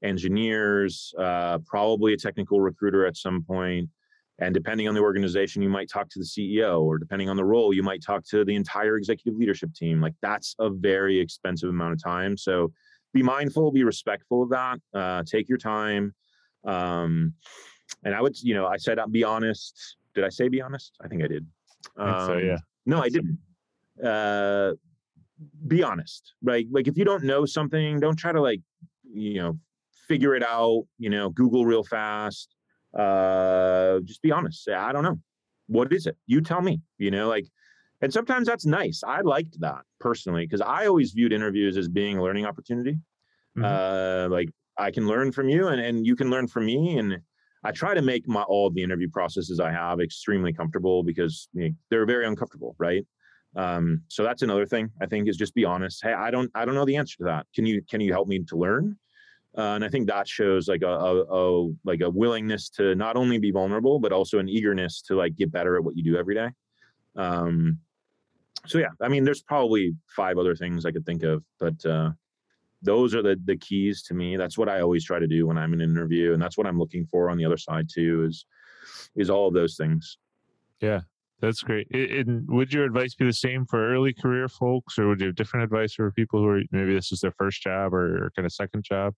engineers, 0.02 1.14
uh, 1.16 1.58
probably 1.58 2.12
a 2.12 2.16
technical 2.16 2.60
recruiter 2.60 3.06
at 3.06 3.16
some 3.16 3.44
point. 3.44 3.88
And 4.40 4.52
depending 4.52 4.88
on 4.88 4.94
the 4.94 5.00
organization, 5.00 5.62
you 5.62 5.68
might 5.68 5.88
talk 5.88 6.08
to 6.10 6.18
the 6.18 6.24
CEO, 6.24 6.82
or 6.82 6.98
depending 6.98 7.28
on 7.28 7.36
the 7.36 7.44
role, 7.44 7.72
you 7.72 7.82
might 7.84 8.02
talk 8.02 8.24
to 8.26 8.44
the 8.44 8.54
entire 8.54 8.96
executive 8.96 9.36
leadership 9.38 9.72
team. 9.74 10.00
Like 10.00 10.14
that's 10.22 10.56
a 10.58 10.70
very 10.70 11.18
expensive 11.20 11.70
amount 11.70 11.94
of 11.94 12.02
time. 12.02 12.36
So 12.36 12.72
be 13.12 13.22
mindful, 13.22 13.70
be 13.72 13.84
respectful 13.84 14.42
of 14.42 14.50
that. 14.50 14.78
Uh, 14.94 15.22
take 15.24 15.48
your 15.48 15.58
time. 15.58 16.14
Um, 16.64 17.34
and 18.04 18.14
I 18.14 18.20
would, 18.20 18.40
you 18.42 18.54
know, 18.54 18.66
I 18.66 18.76
said, 18.76 18.98
I'll 18.98 19.08
be 19.08 19.24
honest. 19.24 19.96
Did 20.14 20.24
I 20.24 20.28
say 20.28 20.48
be 20.48 20.60
honest? 20.60 20.96
I 21.02 21.08
think 21.08 21.22
I 21.22 21.28
did. 21.28 21.46
I 21.96 22.04
think 22.04 22.26
so, 22.26 22.32
Um, 22.34 22.44
yeah. 22.44 22.58
No, 22.86 23.02
I 23.02 23.08
didn't. 23.08 23.38
Uh, 24.02 24.72
be 25.66 25.82
honest, 25.82 26.34
right? 26.42 26.66
Like 26.70 26.88
if 26.88 26.96
you 26.96 27.04
don't 27.04 27.24
know 27.24 27.44
something, 27.46 28.00
don't 28.00 28.16
try 28.16 28.32
to 28.32 28.40
like, 28.40 28.60
you 29.12 29.34
know, 29.34 29.58
figure 30.08 30.34
it 30.34 30.42
out. 30.42 30.84
You 30.98 31.10
know, 31.10 31.30
Google 31.30 31.64
real 31.64 31.84
fast. 31.84 32.54
Uh, 32.96 34.00
just 34.04 34.22
be 34.22 34.32
honest. 34.32 34.64
Say, 34.64 34.72
I 34.72 34.92
don't 34.92 35.04
know. 35.04 35.18
What 35.66 35.92
is 35.92 36.06
it? 36.06 36.16
You 36.26 36.40
tell 36.40 36.60
me. 36.60 36.80
You 36.96 37.10
know, 37.10 37.28
like, 37.28 37.46
and 38.00 38.12
sometimes 38.12 38.46
that's 38.46 38.66
nice. 38.66 39.02
I 39.06 39.20
liked 39.20 39.60
that 39.60 39.82
personally 40.00 40.46
because 40.46 40.60
I 40.60 40.86
always 40.86 41.12
viewed 41.12 41.32
interviews 41.32 41.76
as 41.76 41.88
being 41.88 42.18
a 42.18 42.22
learning 42.22 42.46
opportunity. 42.46 42.98
Mhm. 43.56 43.64
Uh, 43.64 44.28
like 44.30 44.50
I 44.76 44.90
can 44.90 45.06
learn 45.06 45.32
from 45.32 45.48
you, 45.48 45.68
and 45.68 45.80
and 45.80 46.06
you 46.06 46.14
can 46.16 46.30
learn 46.30 46.46
from 46.46 46.66
me, 46.66 46.98
and 46.98 47.18
I 47.64 47.72
try 47.72 47.94
to 47.94 48.02
make 48.02 48.28
my 48.28 48.42
all 48.42 48.66
of 48.68 48.74
the 48.74 48.82
interview 48.82 49.08
processes 49.10 49.58
I 49.58 49.72
have 49.72 50.00
extremely 50.00 50.52
comfortable 50.52 51.02
because 51.02 51.48
you 51.52 51.68
know, 51.68 51.74
they're 51.90 52.06
very 52.06 52.26
uncomfortable, 52.26 52.76
right? 52.78 53.04
Um, 53.56 54.02
so 54.08 54.22
that's 54.22 54.42
another 54.42 54.66
thing 54.66 54.90
I 55.00 55.06
think 55.06 55.28
is 55.28 55.36
just 55.36 55.54
be 55.54 55.64
honest. 55.64 56.02
Hey, 56.02 56.12
I 56.12 56.30
don't 56.30 56.50
I 56.54 56.64
don't 56.64 56.74
know 56.74 56.84
the 56.84 56.96
answer 56.96 57.16
to 57.18 57.24
that. 57.24 57.46
Can 57.54 57.66
you 57.66 57.82
can 57.82 58.00
you 58.00 58.12
help 58.12 58.28
me 58.28 58.38
to 58.44 58.56
learn? 58.56 58.96
Uh, 59.56 59.74
and 59.74 59.84
I 59.84 59.88
think 59.88 60.06
that 60.06 60.28
shows 60.28 60.68
like 60.68 60.82
a, 60.82 60.86
a, 60.86 61.24
a 61.24 61.70
like 61.84 62.00
a 62.02 62.10
willingness 62.10 62.68
to 62.70 62.94
not 62.94 63.16
only 63.16 63.38
be 63.38 63.50
vulnerable 63.50 63.98
but 63.98 64.12
also 64.12 64.38
an 64.38 64.48
eagerness 64.48 65.02
to 65.02 65.16
like 65.16 65.34
get 65.34 65.50
better 65.50 65.76
at 65.76 65.82
what 65.82 65.96
you 65.96 66.04
do 66.04 66.16
every 66.16 66.34
day. 66.34 66.50
Um, 67.16 67.78
so 68.68 68.78
yeah, 68.78 68.90
I 69.00 69.08
mean, 69.08 69.24
there's 69.24 69.42
probably 69.42 69.94
five 70.14 70.38
other 70.38 70.54
things 70.54 70.84
I 70.84 70.92
could 70.92 71.06
think 71.06 71.22
of, 71.22 71.42
but 71.58 71.84
uh, 71.86 72.10
those 72.82 73.14
are 73.14 73.22
the 73.22 73.36
the 73.44 73.56
keys 73.56 74.02
to 74.04 74.14
me. 74.14 74.36
That's 74.36 74.58
what 74.58 74.68
I 74.68 74.80
always 74.80 75.04
try 75.04 75.18
to 75.18 75.26
do 75.26 75.46
when 75.46 75.58
I'm 75.58 75.72
in 75.72 75.80
an 75.80 75.90
interview, 75.90 76.32
and 76.32 76.42
that's 76.42 76.58
what 76.58 76.66
I'm 76.66 76.78
looking 76.78 77.06
for 77.06 77.30
on 77.30 77.38
the 77.38 77.44
other 77.44 77.56
side 77.56 77.88
too. 77.92 78.24
Is 78.24 78.44
is 79.16 79.30
all 79.30 79.48
of 79.48 79.54
those 79.54 79.76
things. 79.76 80.18
Yeah, 80.80 81.00
that's 81.40 81.62
great. 81.62 81.88
And 81.90 82.48
would 82.48 82.72
your 82.72 82.84
advice 82.84 83.14
be 83.14 83.24
the 83.24 83.32
same 83.32 83.66
for 83.66 83.92
early 83.92 84.12
career 84.12 84.48
folks, 84.48 84.98
or 84.98 85.08
would 85.08 85.20
you 85.20 85.26
have 85.26 85.36
different 85.36 85.64
advice 85.64 85.94
for 85.94 86.10
people 86.12 86.40
who 86.40 86.48
are 86.48 86.62
maybe 86.70 86.94
this 86.94 87.12
is 87.12 87.20
their 87.20 87.32
first 87.32 87.62
job 87.62 87.94
or 87.94 88.30
kind 88.36 88.46
of 88.46 88.52
second 88.52 88.84
job? 88.84 89.14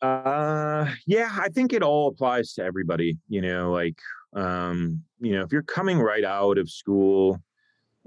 Uh, 0.00 0.88
yeah, 1.06 1.30
I 1.38 1.48
think 1.48 1.72
it 1.72 1.82
all 1.82 2.08
applies 2.08 2.52
to 2.54 2.62
everybody. 2.62 3.18
You 3.28 3.40
know, 3.40 3.72
like 3.72 3.98
um, 4.34 5.02
you 5.20 5.32
know, 5.32 5.42
if 5.42 5.52
you're 5.52 5.62
coming 5.62 5.98
right 5.98 6.24
out 6.24 6.58
of 6.58 6.70
school, 6.70 7.40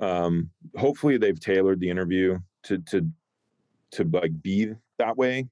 um, 0.02 0.50
hopefully 0.76 1.18
they've 1.18 1.40
tailored 1.40 1.80
the 1.80 1.90
interview 1.90 2.40
to 2.64 2.78
to 2.90 3.10
to 3.92 4.04
like 4.12 4.42
be 4.42 4.74
that 4.98 5.18
way. 5.18 5.48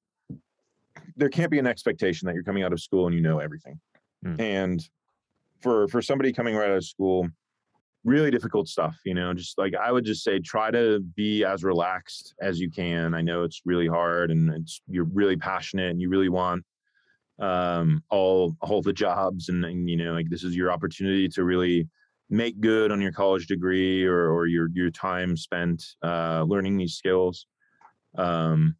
There 1.15 1.29
can't 1.29 1.51
be 1.51 1.59
an 1.59 1.67
expectation 1.67 2.27
that 2.27 2.35
you're 2.35 2.43
coming 2.43 2.63
out 2.63 2.73
of 2.73 2.79
school 2.79 3.07
and 3.07 3.15
you 3.15 3.21
know 3.21 3.39
everything. 3.39 3.79
Mm. 4.25 4.39
And 4.39 4.89
for 5.61 5.87
for 5.87 6.01
somebody 6.01 6.33
coming 6.33 6.55
right 6.55 6.69
out 6.69 6.77
of 6.77 6.85
school, 6.85 7.29
really 8.07 8.31
difficult 8.31 8.69
stuff 8.69 8.95
you 9.03 9.13
know 9.13 9.33
just 9.33 9.57
like 9.57 9.75
i 9.75 9.91
would 9.91 10.05
just 10.05 10.23
say 10.23 10.39
try 10.39 10.71
to 10.71 11.01
be 11.15 11.43
as 11.43 11.61
relaxed 11.63 12.33
as 12.41 12.57
you 12.57 12.71
can 12.71 13.13
i 13.13 13.21
know 13.21 13.43
it's 13.43 13.61
really 13.65 13.87
hard 13.87 14.31
and 14.31 14.49
it's 14.53 14.81
you're 14.87 15.09
really 15.11 15.35
passionate 15.35 15.91
and 15.91 16.01
you 16.01 16.07
really 16.07 16.29
want 16.29 16.63
um 17.39 18.01
all 18.09 18.55
all 18.61 18.81
the 18.81 18.93
jobs 18.93 19.49
and, 19.49 19.65
and 19.65 19.89
you 19.89 19.97
know 19.97 20.13
like 20.13 20.29
this 20.29 20.43
is 20.43 20.55
your 20.55 20.71
opportunity 20.71 21.27
to 21.27 21.43
really 21.43 21.85
make 22.29 22.59
good 22.59 22.91
on 22.91 23.01
your 23.01 23.11
college 23.11 23.47
degree 23.47 24.05
or 24.05 24.31
or 24.31 24.47
your 24.47 24.69
your 24.73 24.91
time 24.91 25.37
spent 25.37 25.83
uh 26.03 26.43
learning 26.47 26.77
these 26.77 26.95
skills 26.95 27.47
um 28.17 28.75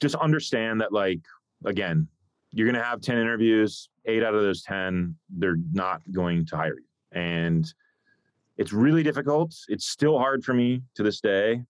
just 0.00 0.14
understand 0.16 0.80
that 0.80 0.92
like 0.92 1.20
again 1.64 2.06
you're 2.52 2.66
going 2.66 2.80
to 2.80 2.88
have 2.88 3.00
10 3.00 3.18
interviews 3.18 3.88
eight 4.04 4.22
out 4.22 4.34
of 4.34 4.42
those 4.42 4.62
10 4.62 5.16
they're 5.30 5.58
not 5.72 6.00
going 6.12 6.46
to 6.46 6.56
hire 6.56 6.78
you 6.78 7.20
and 7.20 7.74
it's 8.56 8.72
really 8.72 9.02
difficult. 9.02 9.54
It's 9.68 9.86
still 9.86 10.18
hard 10.18 10.44
for 10.44 10.54
me 10.54 10.82
to 10.94 11.02
this 11.02 11.20
day. 11.20 11.62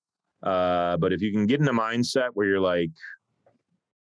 Uh, 0.43 0.97
but 0.99 1.13
if 1.13 1.21
you 1.21 1.33
can 1.33 1.47
get 1.47 1.61
in 1.61 1.69
a 1.69 1.73
mindset 1.73 2.29
where 2.35 2.47
you're 2.47 2.61
like, 2.61 2.91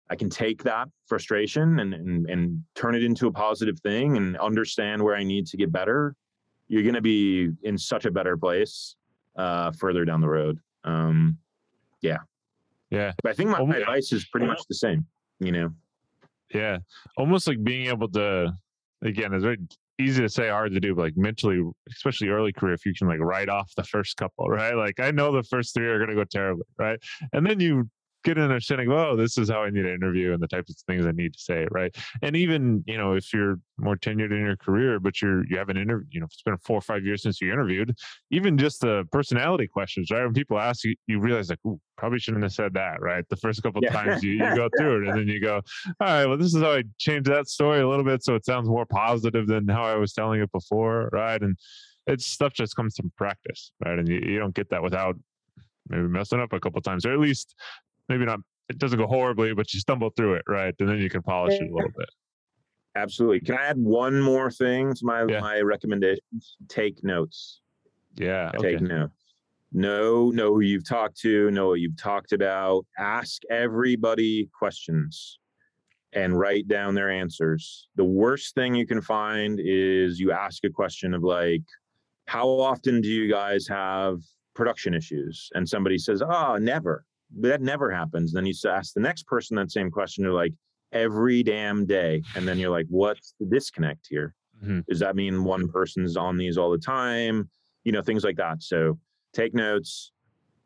I 0.10 0.16
can 0.16 0.30
take 0.30 0.64
that 0.64 0.90
frustration 1.08 1.80
and, 1.80 1.94
and 1.94 2.30
and 2.30 2.64
turn 2.76 2.94
it 2.94 3.04
into 3.04 3.28
a 3.28 3.32
positive 3.32 3.80
thing 3.80 4.18
and 4.18 4.38
understand 4.38 5.02
where 5.02 5.16
I 5.16 5.24
need 5.24 5.48
to 5.48 5.58
get 5.58 5.72
better, 5.72 6.16
you're 6.74 6.82
going 6.82 6.96
to 6.96 7.02
be 7.02 7.52
in 7.62 7.78
such 7.78 8.06
a 8.06 8.12
better 8.12 8.36
place 8.36 8.96
uh, 9.36 9.72
further 9.72 10.06
down 10.06 10.22
the 10.22 10.28
road. 10.28 10.58
Um, 10.84 11.38
yeah, 12.02 12.18
yeah. 12.90 13.12
But 13.22 13.30
I 13.30 13.34
think 13.34 13.52
my, 13.52 13.64
my 13.64 13.78
advice 13.78 14.12
is 14.12 14.26
pretty 14.26 14.48
much 14.48 14.62
the 14.68 14.76
same. 14.76 15.06
You 15.40 15.52
know. 15.52 15.70
Yeah, 16.52 16.80
almost 17.16 17.48
like 17.48 17.64
being 17.64 17.88
able 17.88 18.10
to 18.10 18.54
again, 19.04 19.34
it's 19.34 19.44
very 19.44 19.60
easy 20.00 20.22
to 20.22 20.30
say, 20.30 20.50
hard 20.50 20.74
to 20.74 20.80
do, 20.80 20.96
but 20.96 21.04
like 21.04 21.18
mentally, 21.18 21.62
especially 21.90 22.30
early 22.30 22.52
career, 22.52 22.74
if 22.74 22.88
you 22.88 22.94
can 22.94 23.08
like 23.08 23.20
write 23.20 23.50
off 23.50 23.72
the 23.76 23.84
first 23.84 24.18
couple, 24.18 24.48
right? 24.50 24.74
Like 24.76 25.00
I 25.00 25.12
know 25.12 25.32
the 25.32 25.44
first 25.44 25.76
three 25.76 25.88
are 25.88 26.00
going 26.00 26.10
to 26.10 26.16
go 26.16 26.24
terribly, 26.24 26.66
right? 26.80 27.00
And 27.34 27.46
then 27.46 27.60
you 27.60 27.88
get 28.24 28.38
an 28.38 28.44
understanding 28.44 28.88
of, 28.88 28.94
oh, 28.94 29.16
this 29.16 29.38
is 29.38 29.50
how 29.50 29.64
I 29.64 29.70
need 29.70 29.84
to 29.84 29.94
interview 29.94 30.34
and 30.34 30.42
the 30.42 30.48
types 30.48 30.72
of 30.72 30.78
things 30.88 31.06
I 31.06 31.12
need 31.12 31.34
to 31.34 31.40
say, 31.40 31.68
right? 31.72 31.96
And 32.22 32.36
even, 32.36 32.84
you 32.88 32.98
know, 32.98 33.14
if 33.14 33.34
you're 33.34 33.60
more 33.78 33.96
tenured 33.96 34.32
in 34.32 34.40
your 34.40 34.58
career, 34.58 35.00
but 35.00 35.22
you're 35.22 35.46
you 35.48 35.58
have 35.58 35.70
an 35.70 35.78
interview, 35.78 36.08
you 36.12 36.20
know, 36.20 36.26
it's 36.26 36.42
been 36.42 36.58
four 36.58 36.78
or 36.78 36.82
five 36.82 37.04
years 37.04 37.24
since 37.24 37.42
you 37.42 37.52
interviewed, 37.52 37.96
even 38.32 38.58
just 38.58 38.82
the 38.82 39.08
personality 39.12 39.68
questions, 39.68 40.10
right? 40.12 40.24
When 40.24 40.34
people 40.34 40.60
ask 40.60 40.84
you, 40.84 40.96
you 41.08 41.20
realize 41.20 41.50
like, 41.50 41.60
ooh, 41.66 41.80
probably 41.98 42.20
shouldn't 42.20 42.44
have 42.44 42.54
said 42.54 42.74
that, 42.74 43.02
right? 43.02 43.28
The 43.30 43.38
first 43.38 43.62
couple 43.64 43.82
yeah. 43.84 43.92
times 43.92 44.24
you, 44.24 44.32
you 44.32 44.56
go 44.56 44.70
through 44.78 45.04
it 45.04 45.10
and 45.10 45.20
then 45.20 45.28
you 45.28 45.40
go, 45.40 45.62
all 46.00 46.08
right, 46.08 46.26
well, 46.26 46.38
this 46.38 46.54
is 46.54 46.62
how 46.62 46.74
I 46.74 46.84
changed 46.98 47.30
that 47.30 47.48
story 47.48 47.82
a 47.82 47.88
little 47.88 48.06
bit 48.06 48.24
so 48.24 48.36
it 48.36 48.46
sounds 48.46 48.70
more 48.70 48.86
positive 48.86 49.48
than 49.48 49.68
how 49.68 49.84
I 49.84 49.96
was 49.96 50.14
telling 50.14 50.42
it 50.42 50.52
before, 50.52 51.10
right? 51.12 51.42
And 51.42 51.58
it's 52.08 52.26
stuff 52.26 52.54
just 52.54 52.76
comes 52.76 52.96
from 52.96 53.12
practice, 53.18 53.72
right? 53.84 53.98
And 53.98 54.08
you, 54.08 54.20
you 54.20 54.40
don't 54.40 54.56
get 54.56 54.70
that 54.70 54.84
without 54.84 55.16
maybe 55.88 56.08
messing 56.08 56.40
up 56.40 56.54
a 56.54 56.60
couple 56.60 56.82
times, 56.82 57.06
or 57.06 57.14
at 57.14 57.20
least 57.20 57.56
maybe 58.10 58.26
not 58.26 58.40
it 58.70 58.78
doesn't 58.78 58.98
go 58.98 59.08
horribly, 59.08 59.54
but 59.54 59.74
you 59.74 59.80
stumble 59.80 60.10
through 60.16 60.36
it, 60.36 60.44
right? 60.48 60.74
And 60.80 60.90
then 60.90 60.98
you 60.98 61.10
can 61.10 61.22
polish 61.22 61.60
it 61.60 61.70
a 61.70 61.74
little 61.74 61.92
bit. 61.98 62.10
Absolutely. 62.96 63.40
Can 63.40 63.58
I 63.58 63.66
add 63.66 63.78
one 63.78 64.22
more 64.22 64.52
thing 64.52 64.94
to 64.94 65.06
my 65.06 65.26
yeah. 65.28 65.40
my 65.40 65.62
recommendations? 65.62 66.58
Take 66.68 67.04
notes. 67.04 67.62
Yeah. 68.16 68.52
Take 68.60 68.78
okay. 68.78 68.86
notes. 68.86 69.14
Know 69.72 70.30
know 70.30 70.54
who 70.54 70.62
you've 70.62 70.88
talked 70.88 71.18
to, 71.22 71.50
know 71.52 71.70
what 71.70 71.80
you've 71.80 71.98
talked 71.98 72.34
about. 72.34 72.86
Ask 72.98 73.42
everybody 73.50 74.50
questions 74.58 75.40
and 76.14 76.38
write 76.38 76.68
down 76.68 76.94
their 76.94 77.10
answers. 77.10 77.88
The 77.96 78.04
worst 78.04 78.54
thing 78.54 78.76
you 78.76 78.86
can 78.86 79.02
find 79.02 79.60
is 79.60 80.20
you 80.20 80.32
ask 80.32 80.64
a 80.64 80.70
question 80.70 81.16
of 81.16 81.24
like, 81.24 81.64
how 82.28 82.48
often 82.48 83.02
do 83.02 83.08
you 83.10 83.28
guys 83.28 83.68
have 83.68 84.20
production 84.54 84.94
issues? 84.94 85.50
And 85.56 85.68
somebody 85.68 85.98
says, 85.98 86.22
oh, 86.22 86.58
never 86.58 87.04
that 87.42 87.62
never 87.62 87.92
happens. 87.92 88.34
Then 88.34 88.46
you 88.46 88.54
ask 88.68 88.94
the 88.94 89.02
next 89.02 89.28
person 89.28 89.56
that 89.58 89.72
same 89.72 89.90
question. 89.90 90.24
You're 90.24 90.34
like, 90.34 90.54
every 90.94 91.44
damn 91.44 91.86
day. 91.86 92.24
And 92.36 92.48
then 92.48 92.60
you're 92.60 92.70
like, 92.70 92.86
what's 92.90 93.34
the 93.40 93.46
disconnect 93.46 94.08
here? 94.10 94.34
Mm-hmm. 94.64 94.82
Does 94.88 95.00
that 95.00 95.16
mean 95.16 95.44
one 95.44 95.68
person's 95.68 96.16
on 96.16 96.38
these 96.38 96.58
all 96.58 96.72
the 96.72 96.78
time? 96.78 97.50
You 97.84 97.92
know, 97.92 98.02
things 98.02 98.24
like 98.24 98.38
that. 98.38 98.64
So 98.64 98.98
take 99.34 99.54
notes, 99.54 100.12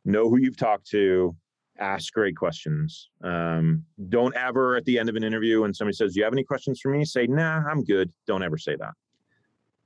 know 0.06 0.30
who 0.30 0.38
you've 0.38 0.58
talked 0.58 0.88
to, 0.90 1.36
ask 1.80 2.14
great 2.14 2.36
questions. 2.36 3.10
Um, 3.24 3.84
don't 4.10 4.36
ever 4.36 4.76
at 4.76 4.86
the 4.86 5.00
end 5.00 5.10
of 5.10 5.16
an 5.16 5.24
interview 5.24 5.62
when 5.62 5.74
somebody 5.74 5.96
says, 5.96 6.14
Do 6.14 6.20
you 6.20 6.24
have 6.26 6.34
any 6.34 6.44
questions 6.44 6.80
for 6.82 6.92
me? 6.92 7.06
Say, 7.06 7.26
nah, 7.28 7.64
I'm 7.70 7.84
good. 7.84 8.12
Don't 8.28 8.44
ever 8.44 8.58
say 8.58 8.76
that. 8.76 8.94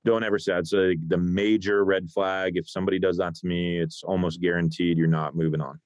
Don't 0.03 0.23
ever 0.23 0.39
say 0.39 0.53
that. 0.53 0.59
It's 0.59 0.73
like 0.73 0.97
the 1.07 1.17
major 1.17 1.85
red 1.85 2.09
flag. 2.09 2.53
If 2.55 2.67
somebody 2.67 2.97
does 2.99 3.17
that 3.17 3.35
to 3.35 3.47
me, 3.47 3.79
it's 3.79 4.03
almost 4.03 4.41
guaranteed 4.41 4.97
you're 4.97 5.07
not 5.07 5.35
moving 5.35 5.61
on. 5.61 5.79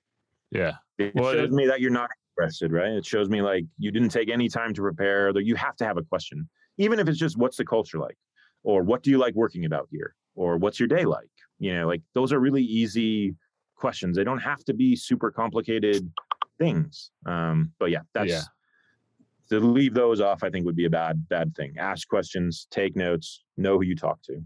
Yeah. 0.51 0.75
It 0.97 1.13
well, 1.15 1.33
shows 1.33 1.49
it, 1.49 1.51
me 1.51 1.67
that 1.67 1.81
you're 1.81 1.91
not 1.91 2.09
interested, 2.37 2.71
right? 2.71 2.91
It 2.91 3.05
shows 3.05 3.29
me 3.29 3.41
like 3.41 3.65
you 3.77 3.91
didn't 3.91 4.09
take 4.09 4.29
any 4.29 4.49
time 4.49 4.73
to 4.73 4.81
prepare. 4.81 5.33
That 5.33 5.45
you 5.45 5.55
have 5.55 5.75
to 5.77 5.85
have 5.85 5.97
a 5.97 6.03
question, 6.03 6.47
even 6.77 6.99
if 6.99 7.07
it's 7.07 7.19
just 7.19 7.37
what's 7.37 7.57
the 7.57 7.65
culture 7.65 7.99
like, 7.99 8.17
or 8.63 8.83
what 8.83 9.03
do 9.03 9.09
you 9.09 9.17
like 9.17 9.35
working 9.35 9.65
about 9.65 9.87
here, 9.91 10.15
or 10.35 10.57
what's 10.57 10.79
your 10.79 10.87
day 10.87 11.05
like? 11.05 11.29
You 11.59 11.75
know, 11.75 11.87
like 11.87 12.01
those 12.13 12.31
are 12.31 12.39
really 12.39 12.63
easy 12.63 13.35
questions. 13.75 14.15
They 14.15 14.23
don't 14.23 14.39
have 14.39 14.63
to 14.65 14.73
be 14.73 14.95
super 14.95 15.31
complicated 15.31 16.09
things. 16.57 17.11
Um, 17.25 17.73
but 17.79 17.91
yeah, 17.91 18.01
that's 18.13 18.31
yeah. 18.31 18.41
to 19.49 19.59
leave 19.59 19.93
those 19.93 20.21
off. 20.21 20.43
I 20.43 20.49
think 20.49 20.65
would 20.65 20.75
be 20.75 20.85
a 20.85 20.89
bad 20.89 21.27
bad 21.27 21.55
thing. 21.55 21.75
Ask 21.77 22.07
questions, 22.07 22.67
take 22.71 22.95
notes, 22.95 23.43
know 23.57 23.77
who 23.77 23.83
you 23.83 23.95
talk 23.95 24.21
to 24.23 24.41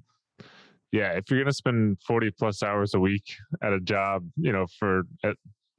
yeah 0.92 1.12
if 1.12 1.30
you're 1.30 1.38
going 1.38 1.46
to 1.46 1.54
spend 1.54 1.98
40 2.06 2.32
plus 2.32 2.64
hours 2.64 2.96
a 2.96 3.00
week 3.00 3.36
at 3.62 3.74
a 3.74 3.80
job 3.80 4.28
you 4.38 4.52
know 4.52 4.66
for 4.80 5.04
at 5.24 5.36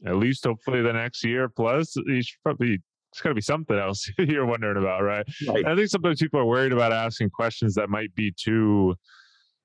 at 0.07 0.17
least 0.17 0.45
hopefully 0.45 0.83
the 0.83 0.93
next 0.93 1.25
year 1.25 1.49
plus 1.49 1.95
you 2.07 2.23
should 2.23 2.43
probably 2.43 2.79
it's 3.13 3.21
got 3.21 3.31
to 3.31 3.35
be 3.35 3.41
something 3.41 3.77
else 3.77 4.09
you're 4.19 4.47
wondering 4.47 4.77
about 4.77 5.03
right? 5.03 5.27
right 5.49 5.67
i 5.67 5.75
think 5.75 5.89
sometimes 5.89 6.21
people 6.21 6.41
are 6.41 6.45
worried 6.45 6.73
about 6.73 6.93
asking 6.93 7.31
questions 7.31 7.75
that 7.75 7.89
might 7.89 8.15
be 8.15 8.33
too 8.37 8.95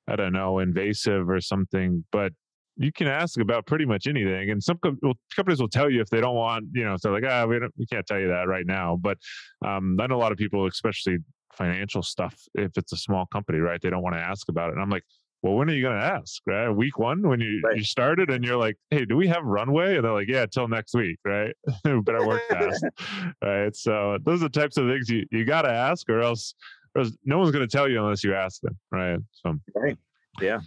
i 0.08 0.16
don't 0.16 0.34
know 0.34 0.60
invasive 0.60 1.30
or 1.30 1.40
something 1.40 2.04
but 2.12 2.32
you 2.78 2.92
can 2.92 3.08
ask 3.08 3.40
about 3.40 3.66
pretty 3.66 3.86
much 3.86 4.06
anything 4.06 4.50
and 4.50 4.62
some 4.62 4.78
co- 4.78 4.98
well, 5.02 5.14
companies 5.34 5.60
will 5.60 5.70
tell 5.70 5.90
you 5.90 6.02
if 6.02 6.10
they 6.10 6.20
don't 6.20 6.36
want 6.36 6.66
you 6.74 6.84
know 6.84 6.96
so 6.98 7.12
like 7.12 7.24
ah 7.28 7.46
we, 7.46 7.60
we 7.78 7.86
can't 7.86 8.06
tell 8.06 8.20
you 8.20 8.28
that 8.28 8.48
right 8.48 8.66
now 8.66 8.98
but 9.00 9.18
um, 9.66 9.98
i 10.02 10.08
know 10.08 10.16
a 10.16 10.18
lot 10.18 10.32
of 10.32 10.38
people 10.38 10.66
especially 10.68 11.18
financial 11.54 12.02
stuff 12.02 12.36
if 12.56 12.72
it's 12.78 12.92
a 12.92 12.98
small 12.98 13.26
company 13.28 13.60
right 13.60 13.82
they 13.82 13.90
don't 13.90 14.04
want 14.04 14.16
to 14.16 14.22
ask 14.22 14.50
about 14.50 14.70
it 14.70 14.74
and 14.74 14.82
i'm 14.82 14.90
like 14.90 15.04
well, 15.46 15.54
when 15.54 15.70
are 15.70 15.74
you 15.74 15.84
going 15.84 16.00
to 16.00 16.04
ask? 16.04 16.42
Right, 16.48 16.72
week 16.72 16.98
one 16.98 17.22
when 17.22 17.40
you 17.40 17.62
right. 17.64 17.78
you 17.78 17.84
started, 17.84 18.32
and 18.32 18.44
you're 18.44 18.58
like, 18.58 18.78
hey, 18.90 19.06
do 19.06 19.16
we 19.16 19.28
have 19.28 19.44
runway? 19.44 19.96
And 19.96 20.04
they're 20.04 20.12
like, 20.12 20.28
yeah, 20.28 20.48
till 20.48 20.68
next 20.68 20.96
week, 20.96 21.20
right? 21.24 21.56
Better 21.84 22.26
work 22.26 22.42
fast, 22.50 22.84
right? 23.44 23.76
So 23.76 24.18
those 24.24 24.42
are 24.42 24.50
the 24.50 24.60
types 24.60 24.78
of 24.78 24.88
things 24.88 25.08
you 25.08 25.24
you 25.32 25.46
got 25.46 25.62
to 25.62 25.70
ask, 25.70 26.10
or 26.10 26.20
else, 26.22 26.56
or 26.96 27.04
else 27.04 27.12
no 27.26 27.38
one's 27.38 27.52
going 27.52 27.68
to 27.68 27.72
tell 27.72 27.88
you 27.88 28.04
unless 28.04 28.24
you 28.24 28.34
ask 28.34 28.60
them, 28.62 28.76
right? 28.92 29.20
So, 29.34 29.54
right, 29.76 29.96
yeah. 30.42 30.62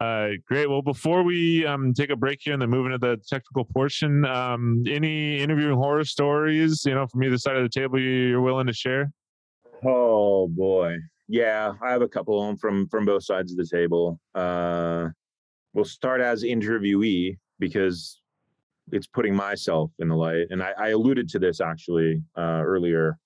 Uh, 0.00 0.28
great. 0.48 0.70
Well, 0.70 0.80
before 0.80 1.22
we 1.22 1.66
um, 1.66 1.92
take 1.92 2.08
a 2.08 2.16
break 2.16 2.40
here 2.42 2.54
and 2.54 2.62
then 2.62 2.70
move 2.70 2.86
into 2.86 2.96
the 2.96 3.18
technical 3.28 3.66
portion, 3.66 4.24
um, 4.24 4.82
any 4.88 5.40
interviewing 5.40 5.76
horror 5.76 6.04
stories, 6.04 6.86
you 6.86 6.94
know, 6.94 7.06
from 7.06 7.22
either 7.22 7.36
side 7.36 7.56
of 7.56 7.62
the 7.64 7.68
table 7.68 8.00
you're 8.00 8.40
willing 8.40 8.66
to 8.66 8.72
share? 8.72 9.12
Oh 9.84 10.48
boy. 10.48 10.96
Yeah, 11.28 11.74
I 11.82 11.90
have 11.90 12.02
a 12.02 12.08
couple 12.08 12.40
of 12.40 12.46
them 12.46 12.56
from 12.56 12.88
from 12.88 13.04
both 13.04 13.24
sides 13.24 13.50
of 13.50 13.58
the 13.58 13.66
table. 13.66 14.20
Uh, 14.34 15.08
we'll 15.72 15.84
start 15.84 16.20
as 16.20 16.44
interviewee 16.44 17.36
because 17.58 18.20
it's 18.92 19.06
putting 19.08 19.34
myself 19.34 19.90
in 19.98 20.08
the 20.08 20.14
light, 20.14 20.46
and 20.50 20.62
I, 20.62 20.72
I 20.78 20.88
alluded 20.90 21.28
to 21.30 21.38
this 21.38 21.60
actually 21.60 22.22
uh, 22.36 22.62
earlier. 22.64 23.18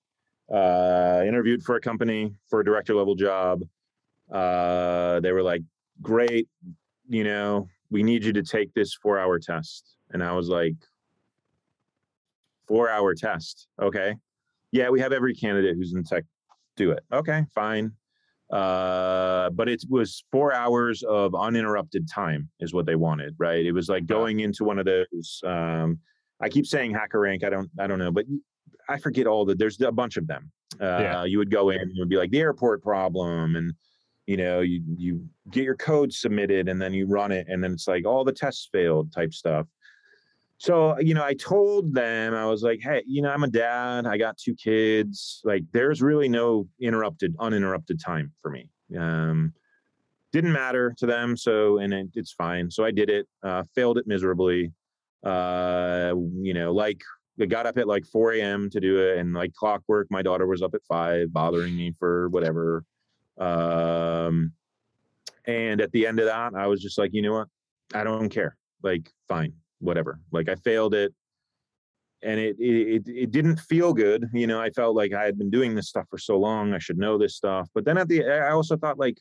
Uh, 0.51 1.23
interviewed 1.25 1.63
for 1.63 1.75
a 1.75 1.81
company 1.81 2.33
for 2.49 2.59
a 2.59 2.65
director 2.65 2.93
level 2.95 3.15
job. 3.15 3.61
Uh, 4.31 5.19
they 5.19 5.31
were 5.31 5.43
like, 5.43 5.61
"Great, 6.01 6.49
you 7.07 7.23
know, 7.23 7.67
we 7.91 8.01
need 8.01 8.23
you 8.23 8.33
to 8.33 8.43
take 8.43 8.73
this 8.73 8.95
four 8.95 9.19
hour 9.19 9.37
test," 9.37 9.95
and 10.09 10.23
I 10.23 10.33
was 10.33 10.49
like, 10.49 10.75
four 12.67 12.89
hour 12.89 13.13
test, 13.13 13.67
okay." 13.79 14.15
Yeah, 14.71 14.89
we 14.89 15.01
have 15.01 15.11
every 15.13 15.35
candidate 15.35 15.75
who's 15.75 15.93
in 15.93 16.03
tech 16.03 16.23
do 16.81 16.91
it. 16.91 17.03
Okay, 17.13 17.45
fine. 17.53 17.91
Uh, 18.51 19.49
but 19.51 19.69
it 19.69 19.83
was 19.89 20.25
four 20.31 20.53
hours 20.53 21.03
of 21.03 21.33
uninterrupted 21.33 22.07
time 22.09 22.49
is 22.59 22.73
what 22.73 22.85
they 22.85 22.95
wanted, 22.95 23.33
right? 23.37 23.65
It 23.65 23.71
was 23.71 23.87
like 23.87 24.05
going 24.05 24.41
into 24.41 24.65
one 24.65 24.77
of 24.77 24.85
those. 24.85 25.41
Um, 25.45 25.99
I 26.41 26.49
keep 26.49 26.65
saying 26.65 26.93
HackerRank. 26.93 27.43
I 27.43 27.49
don't. 27.49 27.69
I 27.79 27.87
don't 27.87 27.99
know, 27.99 28.11
but 28.11 28.25
I 28.89 28.97
forget 28.97 29.25
all 29.25 29.45
the. 29.45 29.55
There's 29.55 29.79
a 29.79 29.91
bunch 29.91 30.17
of 30.17 30.27
them. 30.27 30.51
Uh, 30.81 30.85
yeah. 30.85 31.23
You 31.23 31.37
would 31.37 31.51
go 31.51 31.69
in 31.69 31.79
and 31.79 31.91
it 31.91 31.99
would 31.99 32.09
be 32.09 32.17
like 32.17 32.31
the 32.31 32.39
airport 32.39 32.83
problem, 32.83 33.55
and 33.55 33.73
you 34.25 34.37
know 34.37 34.59
you 34.59 34.83
you 34.97 35.25
get 35.49 35.63
your 35.63 35.75
code 35.75 36.11
submitted 36.11 36.67
and 36.67 36.81
then 36.81 36.93
you 36.93 37.07
run 37.07 37.31
it, 37.31 37.47
and 37.47 37.63
then 37.63 37.71
it's 37.71 37.87
like 37.87 38.05
all 38.05 38.25
the 38.25 38.33
tests 38.33 38.67
failed 38.73 39.13
type 39.13 39.33
stuff. 39.33 39.67
So, 40.61 40.95
you 40.99 41.15
know, 41.15 41.23
I 41.23 41.33
told 41.33 41.91
them, 41.91 42.35
I 42.35 42.45
was 42.45 42.61
like, 42.61 42.81
hey, 42.83 43.01
you 43.07 43.23
know, 43.23 43.31
I'm 43.31 43.41
a 43.41 43.47
dad. 43.47 44.05
I 44.05 44.15
got 44.15 44.37
two 44.37 44.53
kids. 44.53 45.41
Like, 45.43 45.63
there's 45.71 46.03
really 46.03 46.29
no 46.29 46.67
interrupted, 46.79 47.35
uninterrupted 47.39 47.99
time 47.99 48.31
for 48.43 48.51
me. 48.51 48.69
Um, 48.95 49.53
didn't 50.31 50.51
matter 50.51 50.93
to 50.99 51.07
them. 51.07 51.35
So, 51.35 51.79
and 51.79 51.91
it, 51.91 52.09
it's 52.13 52.33
fine. 52.33 52.69
So 52.69 52.85
I 52.85 52.91
did 52.91 53.09
it, 53.09 53.27
uh, 53.41 53.63
failed 53.73 53.97
it 53.97 54.05
miserably. 54.05 54.71
Uh, 55.23 56.13
you 56.39 56.53
know, 56.53 56.71
like 56.71 57.01
I 57.41 57.47
got 57.47 57.65
up 57.65 57.79
at 57.79 57.87
like 57.87 58.05
4 58.05 58.33
a.m. 58.33 58.69
to 58.69 58.79
do 58.79 58.99
it, 58.99 59.17
and 59.17 59.33
like 59.33 59.55
clockwork, 59.55 60.11
my 60.11 60.21
daughter 60.21 60.45
was 60.45 60.61
up 60.61 60.75
at 60.75 60.85
five, 60.87 61.33
bothering 61.33 61.75
me 61.75 61.95
for 61.97 62.29
whatever. 62.29 62.83
Um, 63.39 64.51
and 65.45 65.81
at 65.81 65.91
the 65.91 66.05
end 66.05 66.19
of 66.19 66.27
that, 66.27 66.53
I 66.53 66.67
was 66.67 66.83
just 66.83 66.99
like, 66.99 67.15
you 67.15 67.23
know 67.23 67.33
what? 67.33 67.47
I 67.95 68.03
don't 68.03 68.29
care. 68.29 68.57
Like, 68.83 69.11
fine, 69.27 69.53
whatever. 69.81 70.19
Like, 70.31 70.47
I 70.47 70.55
failed 70.55 70.93
it, 70.93 71.13
and 72.23 72.39
it 72.39 72.55
it 72.59 73.03
it 73.07 73.31
didn't 73.31 73.59
feel 73.59 73.93
good. 73.93 74.29
You 74.33 74.47
know, 74.47 74.61
I 74.61 74.69
felt 74.69 74.95
like 74.95 75.13
I 75.13 75.25
had 75.25 75.37
been 75.37 75.49
doing 75.49 75.75
this 75.75 75.89
stuff 75.89 76.05
for 76.09 76.17
so 76.17 76.39
long. 76.39 76.73
I 76.73 76.79
should 76.79 76.97
know 76.97 77.17
this 77.17 77.35
stuff. 77.35 77.67
But 77.73 77.83
then 77.83 77.97
at 77.97 78.07
the, 78.07 78.25
I 78.25 78.51
also 78.51 78.77
thought 78.77 78.97
like, 78.97 79.19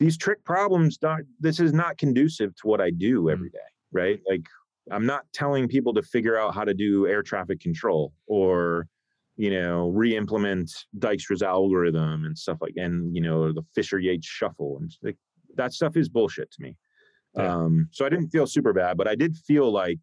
these 0.00 0.18
trick 0.18 0.42
problems. 0.44 0.98
Not, 1.00 1.20
this 1.38 1.60
is 1.60 1.72
not 1.72 1.98
conducive 1.98 2.56
to 2.56 2.66
what 2.66 2.80
I 2.80 2.90
do 2.90 3.24
mm. 3.24 3.32
every 3.32 3.50
day. 3.50 3.58
Right? 3.92 4.20
Like, 4.28 4.46
I'm 4.90 5.06
not 5.06 5.24
telling 5.32 5.68
people 5.68 5.94
to 5.94 6.02
figure 6.02 6.38
out 6.38 6.54
how 6.54 6.64
to 6.64 6.74
do 6.74 7.06
air 7.06 7.22
traffic 7.22 7.60
control 7.60 8.12
or 8.26 8.86
you 9.40 9.50
know, 9.50 9.90
re-implement 9.90 10.68
Dijkstra's 10.98 11.42
algorithm 11.44 12.24
and 12.24 12.36
stuff 12.36 12.58
like, 12.60 12.74
and 12.74 13.14
you 13.14 13.22
know, 13.22 13.52
the 13.52 13.62
Fisher 13.72 14.00
Yates 14.00 14.26
shuffle 14.26 14.78
and 14.80 14.92
like, 15.00 15.16
that 15.54 15.72
stuff 15.72 15.96
is 15.96 16.08
bullshit 16.08 16.50
to 16.50 16.60
me. 16.60 16.76
Yeah. 17.34 17.54
Um, 17.54 17.88
so 17.92 18.04
I 18.06 18.08
didn't 18.08 18.30
feel 18.30 18.46
super 18.46 18.72
bad, 18.72 18.96
but 18.96 19.08
I 19.08 19.14
did 19.14 19.36
feel 19.36 19.70
like 19.70 20.00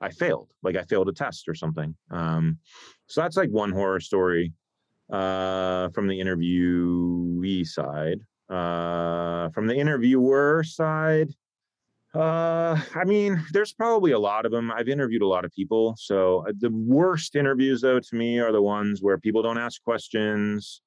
I 0.00 0.10
failed, 0.10 0.50
like 0.62 0.76
I 0.76 0.82
failed 0.82 1.08
a 1.08 1.12
test 1.12 1.48
or 1.48 1.54
something. 1.54 1.94
Um, 2.10 2.58
so 3.06 3.20
that's 3.20 3.36
like 3.36 3.50
one 3.50 3.72
horror 3.72 4.00
story 4.00 4.52
uh, 5.10 5.88
from 5.90 6.08
the 6.08 6.18
interviewee 6.18 7.66
side. 7.66 8.20
Uh, 8.48 9.48
from 9.50 9.66
the 9.66 9.74
interviewer 9.74 10.62
side, 10.62 11.30
uh, 12.14 12.78
I 12.94 13.04
mean, 13.04 13.42
there's 13.52 13.72
probably 13.72 14.12
a 14.12 14.18
lot 14.18 14.44
of 14.44 14.52
them. 14.52 14.70
I've 14.70 14.88
interviewed 14.88 15.22
a 15.22 15.26
lot 15.26 15.46
of 15.46 15.52
people. 15.52 15.94
So 15.98 16.44
uh, 16.46 16.52
the 16.58 16.70
worst 16.70 17.36
interviews, 17.36 17.80
though, 17.80 18.00
to 18.00 18.14
me, 18.14 18.38
are 18.38 18.52
the 18.52 18.60
ones 18.60 19.00
where 19.00 19.16
people 19.16 19.42
don't 19.42 19.58
ask 19.58 19.82
questions 19.82 20.82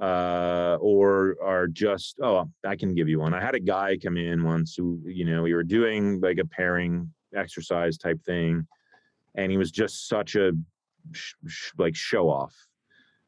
uh, 0.00 0.76
or 0.80 1.36
are 1.42 1.66
just, 1.66 2.16
oh, 2.22 2.50
I 2.64 2.76
can 2.76 2.94
give 2.94 3.08
you 3.08 3.20
one. 3.20 3.34
I 3.34 3.40
had 3.40 3.54
a 3.54 3.60
guy 3.60 3.96
come 3.96 4.16
in 4.16 4.44
once 4.44 4.74
who, 4.76 5.00
you 5.06 5.24
know, 5.24 5.42
we 5.42 5.54
were 5.54 5.64
doing 5.64 6.20
like 6.20 6.38
a 6.38 6.46
pairing 6.46 7.12
exercise 7.34 7.96
type 7.96 8.22
thing, 8.24 8.66
and 9.34 9.50
he 9.50 9.58
was 9.58 9.70
just 9.70 10.08
such 10.08 10.36
a 10.36 10.52
sh- 11.12 11.34
sh- 11.46 11.72
like 11.78 11.96
show 11.96 12.28
off, 12.28 12.54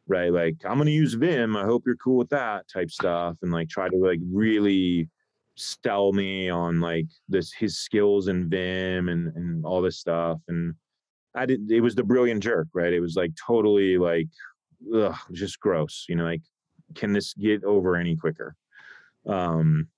right? 0.06 0.32
Like, 0.32 0.56
I'm 0.64 0.78
to 0.78 0.90
use 0.90 1.14
Vim. 1.14 1.56
I 1.56 1.64
hope 1.64 1.84
you're 1.86 1.96
cool 1.96 2.18
with 2.18 2.30
that 2.30 2.66
type 2.68 2.90
stuff, 2.90 3.36
and 3.42 3.50
like 3.50 3.68
try 3.68 3.88
to 3.88 3.96
like 3.96 4.20
really 4.30 5.08
sell 5.56 6.12
me 6.12 6.48
on 6.48 6.80
like 6.80 7.06
this 7.28 7.52
his 7.52 7.78
skills 7.78 8.28
in 8.28 8.48
Vim 8.48 9.08
and 9.08 9.34
and 9.34 9.64
all 9.64 9.82
this 9.82 9.98
stuff. 9.98 10.38
And 10.48 10.74
I 11.34 11.46
did 11.46 11.70
it 11.70 11.80
was 11.80 11.94
the 11.94 12.04
brilliant 12.04 12.42
jerk, 12.42 12.68
right? 12.74 12.92
It 12.92 13.00
was 13.00 13.16
like 13.16 13.32
totally 13.46 13.98
like 13.98 14.28
ugh, 14.94 15.16
just 15.32 15.60
gross, 15.60 16.06
you 16.08 16.16
know, 16.16 16.24
like 16.24 16.42
can 16.95 17.12
this 17.12 17.34
get 17.34 17.64
over 17.64 17.97
any 17.97 18.16
quicker? 18.16 18.55
Um 19.26 19.89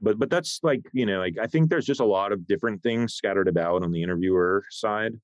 but 0.00 0.18
but 0.18 0.30
that's 0.30 0.60
like, 0.62 0.82
you 0.92 1.06
know, 1.06 1.18
like 1.18 1.36
I 1.40 1.46
think 1.46 1.70
there's 1.70 1.86
just 1.86 2.00
a 2.00 2.04
lot 2.04 2.32
of 2.32 2.46
different 2.46 2.82
things 2.82 3.14
scattered 3.14 3.48
about 3.48 3.82
on 3.82 3.90
the 3.90 4.02
interviewer 4.02 4.64
side. 4.70 5.14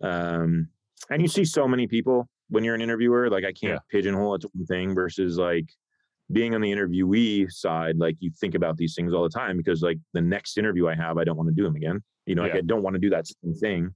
Um 0.00 0.68
and 1.10 1.22
you 1.22 1.28
see 1.28 1.44
so 1.44 1.66
many 1.66 1.86
people 1.86 2.28
when 2.48 2.64
you're 2.64 2.74
an 2.74 2.82
interviewer, 2.82 3.30
like 3.30 3.44
I 3.44 3.52
can't 3.52 3.74
yeah. 3.74 3.78
pigeonhole 3.90 4.34
it 4.34 4.42
to 4.42 4.50
one 4.52 4.66
thing 4.66 4.94
versus 4.94 5.38
like 5.38 5.66
being 6.30 6.54
on 6.54 6.60
the 6.60 6.70
interviewee 6.70 7.50
side, 7.50 7.96
like 7.98 8.16
you 8.20 8.30
think 8.40 8.54
about 8.54 8.76
these 8.76 8.94
things 8.94 9.12
all 9.12 9.22
the 9.22 9.28
time 9.28 9.56
because 9.56 9.82
like 9.82 9.98
the 10.12 10.20
next 10.20 10.58
interview 10.58 10.88
I 10.88 10.94
have, 10.94 11.18
I 11.18 11.24
don't 11.24 11.36
want 11.36 11.48
to 11.48 11.54
do 11.54 11.62
them 11.62 11.76
again. 11.76 12.02
You 12.26 12.34
know, 12.34 12.44
yeah. 12.44 12.52
like 12.52 12.58
I 12.58 12.66
don't 12.66 12.82
want 12.82 12.94
to 12.94 13.00
do 13.00 13.10
that 13.10 13.26
same 13.26 13.54
thing. 13.54 13.94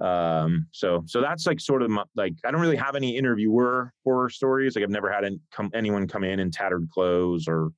Um, 0.00 0.66
so 0.72 1.02
so 1.06 1.20
that's 1.20 1.46
like 1.46 1.60
sort 1.60 1.82
of 1.82 1.90
my, 1.90 2.04
like 2.14 2.34
I 2.44 2.50
don't 2.50 2.60
really 2.60 2.76
have 2.76 2.94
any 2.94 3.16
interviewer 3.16 3.92
horror 4.04 4.30
stories. 4.30 4.76
Like 4.76 4.84
I've 4.84 4.90
never 4.90 5.10
had 5.10 5.24
an, 5.24 5.40
come, 5.50 5.70
anyone 5.74 6.06
come 6.06 6.24
in 6.24 6.40
in 6.40 6.50
tattered 6.50 6.88
clothes 6.90 7.48
or 7.48 7.70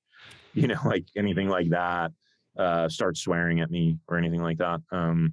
you 0.53 0.67
know 0.67 0.79
like 0.85 1.07
anything 1.17 1.49
like 1.49 1.71
that. 1.71 2.13
Uh, 2.59 2.89
start 2.89 3.17
swearing 3.17 3.61
at 3.61 3.71
me 3.71 3.97
or 4.09 4.19
anything 4.19 4.43
like 4.43 4.59
that. 4.59 4.81
Um, 4.93 5.33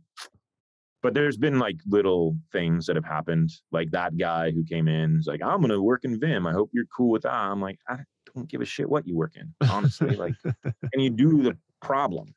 but 1.03 1.13
there's 1.13 1.37
been 1.37 1.59
like 1.59 1.77
little 1.87 2.37
things 2.51 2.85
that 2.85 2.95
have 2.95 3.05
happened, 3.05 3.51
like 3.71 3.91
that 3.91 4.17
guy 4.17 4.51
who 4.51 4.63
came 4.63 4.87
in, 4.87 5.17
is 5.19 5.27
like, 5.27 5.41
I'm 5.43 5.61
gonna 5.61 5.81
work 5.81 6.05
in 6.05 6.19
Vim. 6.19 6.47
I 6.47 6.53
hope 6.53 6.69
you're 6.73 6.85
cool 6.95 7.11
with 7.11 7.23
that. 7.23 7.33
I'm 7.33 7.61
like, 7.61 7.79
I 7.87 7.99
don't 8.35 8.49
give 8.49 8.61
a 8.61 8.65
shit 8.65 8.89
what 8.89 9.07
you 9.07 9.15
work 9.15 9.33
in, 9.35 9.53
honestly. 9.69 10.15
like, 10.15 10.33
and 10.63 11.01
you 11.01 11.09
do 11.09 11.43
the 11.43 11.57
problem. 11.81 12.33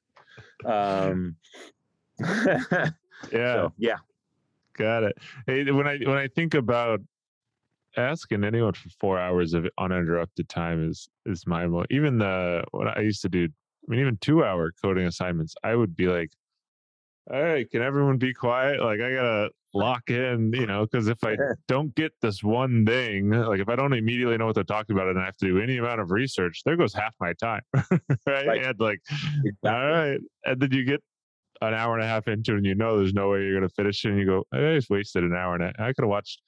Um, 0.64 1.36
yeah, 2.20 2.90
so, 3.32 3.72
yeah, 3.78 3.96
got 4.81 5.03
it. 5.03 5.16
Hey, 5.47 5.70
when 5.70 5.87
I 5.87 5.99
when 5.99 6.16
I 6.16 6.28
think 6.28 6.55
about 6.55 7.01
asking 7.97 8.45
anyone 8.45 8.72
for 8.72 8.89
four 9.01 9.18
hours 9.18 9.53
of 9.55 9.66
uninterrupted 9.78 10.49
time 10.49 10.89
is 10.89 11.09
is 11.26 11.47
my 11.47 11.66
even 11.91 12.18
the 12.18 12.64
what 12.72 12.97
I 12.97 13.03
used 13.03 13.22
to 13.22 13.28
do. 13.28 13.45
I 13.45 13.91
mean, 13.91 14.01
even 14.01 14.18
two 14.18 14.45
hour 14.45 14.72
coding 14.83 15.07
assignments, 15.07 15.55
I 15.64 15.74
would 15.74 15.97
be 15.97 16.07
like, 16.07 16.31
"All 17.33 17.43
right, 17.43 17.68
can 17.70 17.83
everyone 17.83 18.18
be 18.18 18.35
quiet? 18.35 18.81
Like, 18.81 19.01
I 19.01 19.14
gotta 19.14 19.51
lock 19.72 20.11
in, 20.11 20.53
you 20.53 20.66
know, 20.66 20.87
because 20.87 21.09
if 21.09 21.22
I 21.24 21.37
don't 21.68 21.95
get 21.95 22.12
this 22.20 22.43
one 22.43 22.85
thing, 22.85 23.31
like 23.31 23.61
if 23.61 23.68
I 23.68 23.76
don't 23.76 23.93
immediately 23.93 24.37
know 24.37 24.47
what 24.47 24.55
they're 24.55 24.64
talking 24.64 24.97
about 24.97 25.09
and 25.09 25.18
I 25.18 25.24
have 25.24 25.37
to 25.39 25.47
do 25.47 25.61
any 25.61 25.78
amount 25.78 26.01
of 26.01 26.11
research, 26.11 26.62
there 26.64 26.76
goes 26.76 26.95
half 26.95 27.14
my 27.20 27.33
time. 27.35 27.62
right? 28.26 28.47
Like, 28.47 28.64
and 28.64 28.81
like, 28.81 29.01
exactly. 29.45 29.70
all 29.70 29.91
right. 29.91 30.20
And 30.45 30.61
then 30.61 30.72
you 30.72 30.85
get 30.85 31.03
an 31.61 31.74
hour 31.74 31.94
and 31.94 32.02
a 32.02 32.06
half 32.06 32.28
into 32.28 32.52
it 32.52 32.58
and 32.58 32.66
you 32.66 32.74
know 32.74 32.98
there's 32.98 33.12
no 33.12 33.30
way 33.30 33.42
you're 33.42 33.58
going 33.58 33.68
to 33.68 33.74
finish 33.74 34.04
it. 34.04 34.11
And 34.11 34.18
you 34.18 34.26
go, 34.26 34.44
I 34.52 34.74
just 34.74 34.90
wasted 34.90 35.24
an 35.24 35.34
hour 35.34 35.54
and 35.54 35.64
a, 35.64 35.72
I 35.78 35.92
could 35.92 36.02
have 36.02 36.08
watched. 36.08 36.40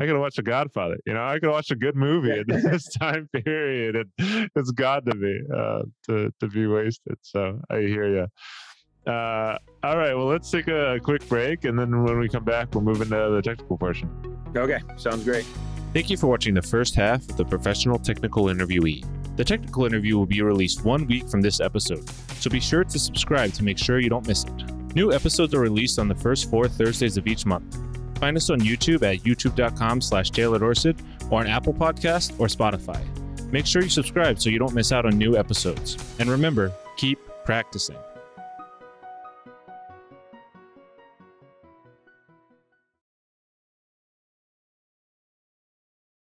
I 0.00 0.04
could 0.04 0.12
have 0.12 0.20
watched 0.20 0.38
a 0.38 0.44
Godfather. 0.44 0.96
You 1.06 1.14
know, 1.14 1.26
I 1.26 1.40
could 1.40 1.50
watch 1.50 1.72
a 1.72 1.74
good 1.74 1.96
movie 1.96 2.38
in 2.38 2.44
this 2.46 2.86
time 3.00 3.28
period, 3.44 3.96
and 3.96 4.50
it's 4.54 4.70
God 4.70 5.04
to 5.06 5.16
me 5.16 5.40
uh, 5.52 5.82
to 6.06 6.32
to 6.40 6.48
be 6.48 6.66
wasted. 6.66 7.16
So 7.22 7.60
I 7.68 7.78
hear 7.80 8.08
you. 8.08 8.26
Uh, 9.12 9.58
all 9.82 9.96
right, 9.96 10.14
well, 10.14 10.26
let's 10.26 10.50
take 10.50 10.68
a 10.68 11.00
quick 11.02 11.26
break, 11.28 11.64
and 11.64 11.78
then 11.78 12.04
when 12.04 12.18
we 12.18 12.28
come 12.28 12.44
back, 12.44 12.74
we'll 12.74 12.84
move 12.84 13.00
into 13.00 13.16
the 13.16 13.42
technical 13.42 13.78
portion. 13.78 14.08
Okay, 14.54 14.80
sounds 14.96 15.24
great. 15.24 15.46
Thank 15.92 16.10
you 16.10 16.16
for 16.16 16.26
watching 16.26 16.54
the 16.54 16.62
first 16.62 16.94
half 16.94 17.28
of 17.28 17.36
the 17.36 17.44
Professional 17.44 17.98
Technical 17.98 18.44
Interviewee. 18.44 19.04
The 19.36 19.44
technical 19.44 19.86
interview 19.86 20.18
will 20.18 20.26
be 20.26 20.42
released 20.42 20.84
one 20.84 21.06
week 21.06 21.28
from 21.28 21.40
this 21.40 21.60
episode, 21.60 22.08
so 22.38 22.50
be 22.50 22.60
sure 22.60 22.84
to 22.84 22.98
subscribe 22.98 23.52
to 23.54 23.64
make 23.64 23.78
sure 23.78 23.98
you 23.98 24.10
don't 24.10 24.26
miss 24.26 24.44
it. 24.44 24.94
New 24.94 25.12
episodes 25.12 25.54
are 25.54 25.60
released 25.60 25.98
on 25.98 26.08
the 26.08 26.14
first 26.14 26.50
four 26.50 26.68
Thursdays 26.68 27.16
of 27.16 27.26
each 27.26 27.46
month. 27.46 27.78
Find 28.18 28.36
us 28.36 28.50
on 28.50 28.60
YouTube 28.60 29.02
at 29.02 29.22
youtube.com 29.22 30.00
slash 30.00 30.30
Taylor 30.30 30.62
or 30.64 30.74
on 31.30 31.46
Apple 31.46 31.74
Podcast 31.74 32.38
or 32.40 32.48
Spotify. 32.48 33.00
Make 33.52 33.64
sure 33.64 33.82
you 33.82 33.88
subscribe 33.88 34.40
so 34.40 34.50
you 34.50 34.58
don't 34.58 34.74
miss 34.74 34.92
out 34.92 35.06
on 35.06 35.16
new 35.16 35.36
episodes. 35.36 35.96
And 36.18 36.28
remember, 36.28 36.72
keep 36.96 37.18
practicing. 37.44 37.96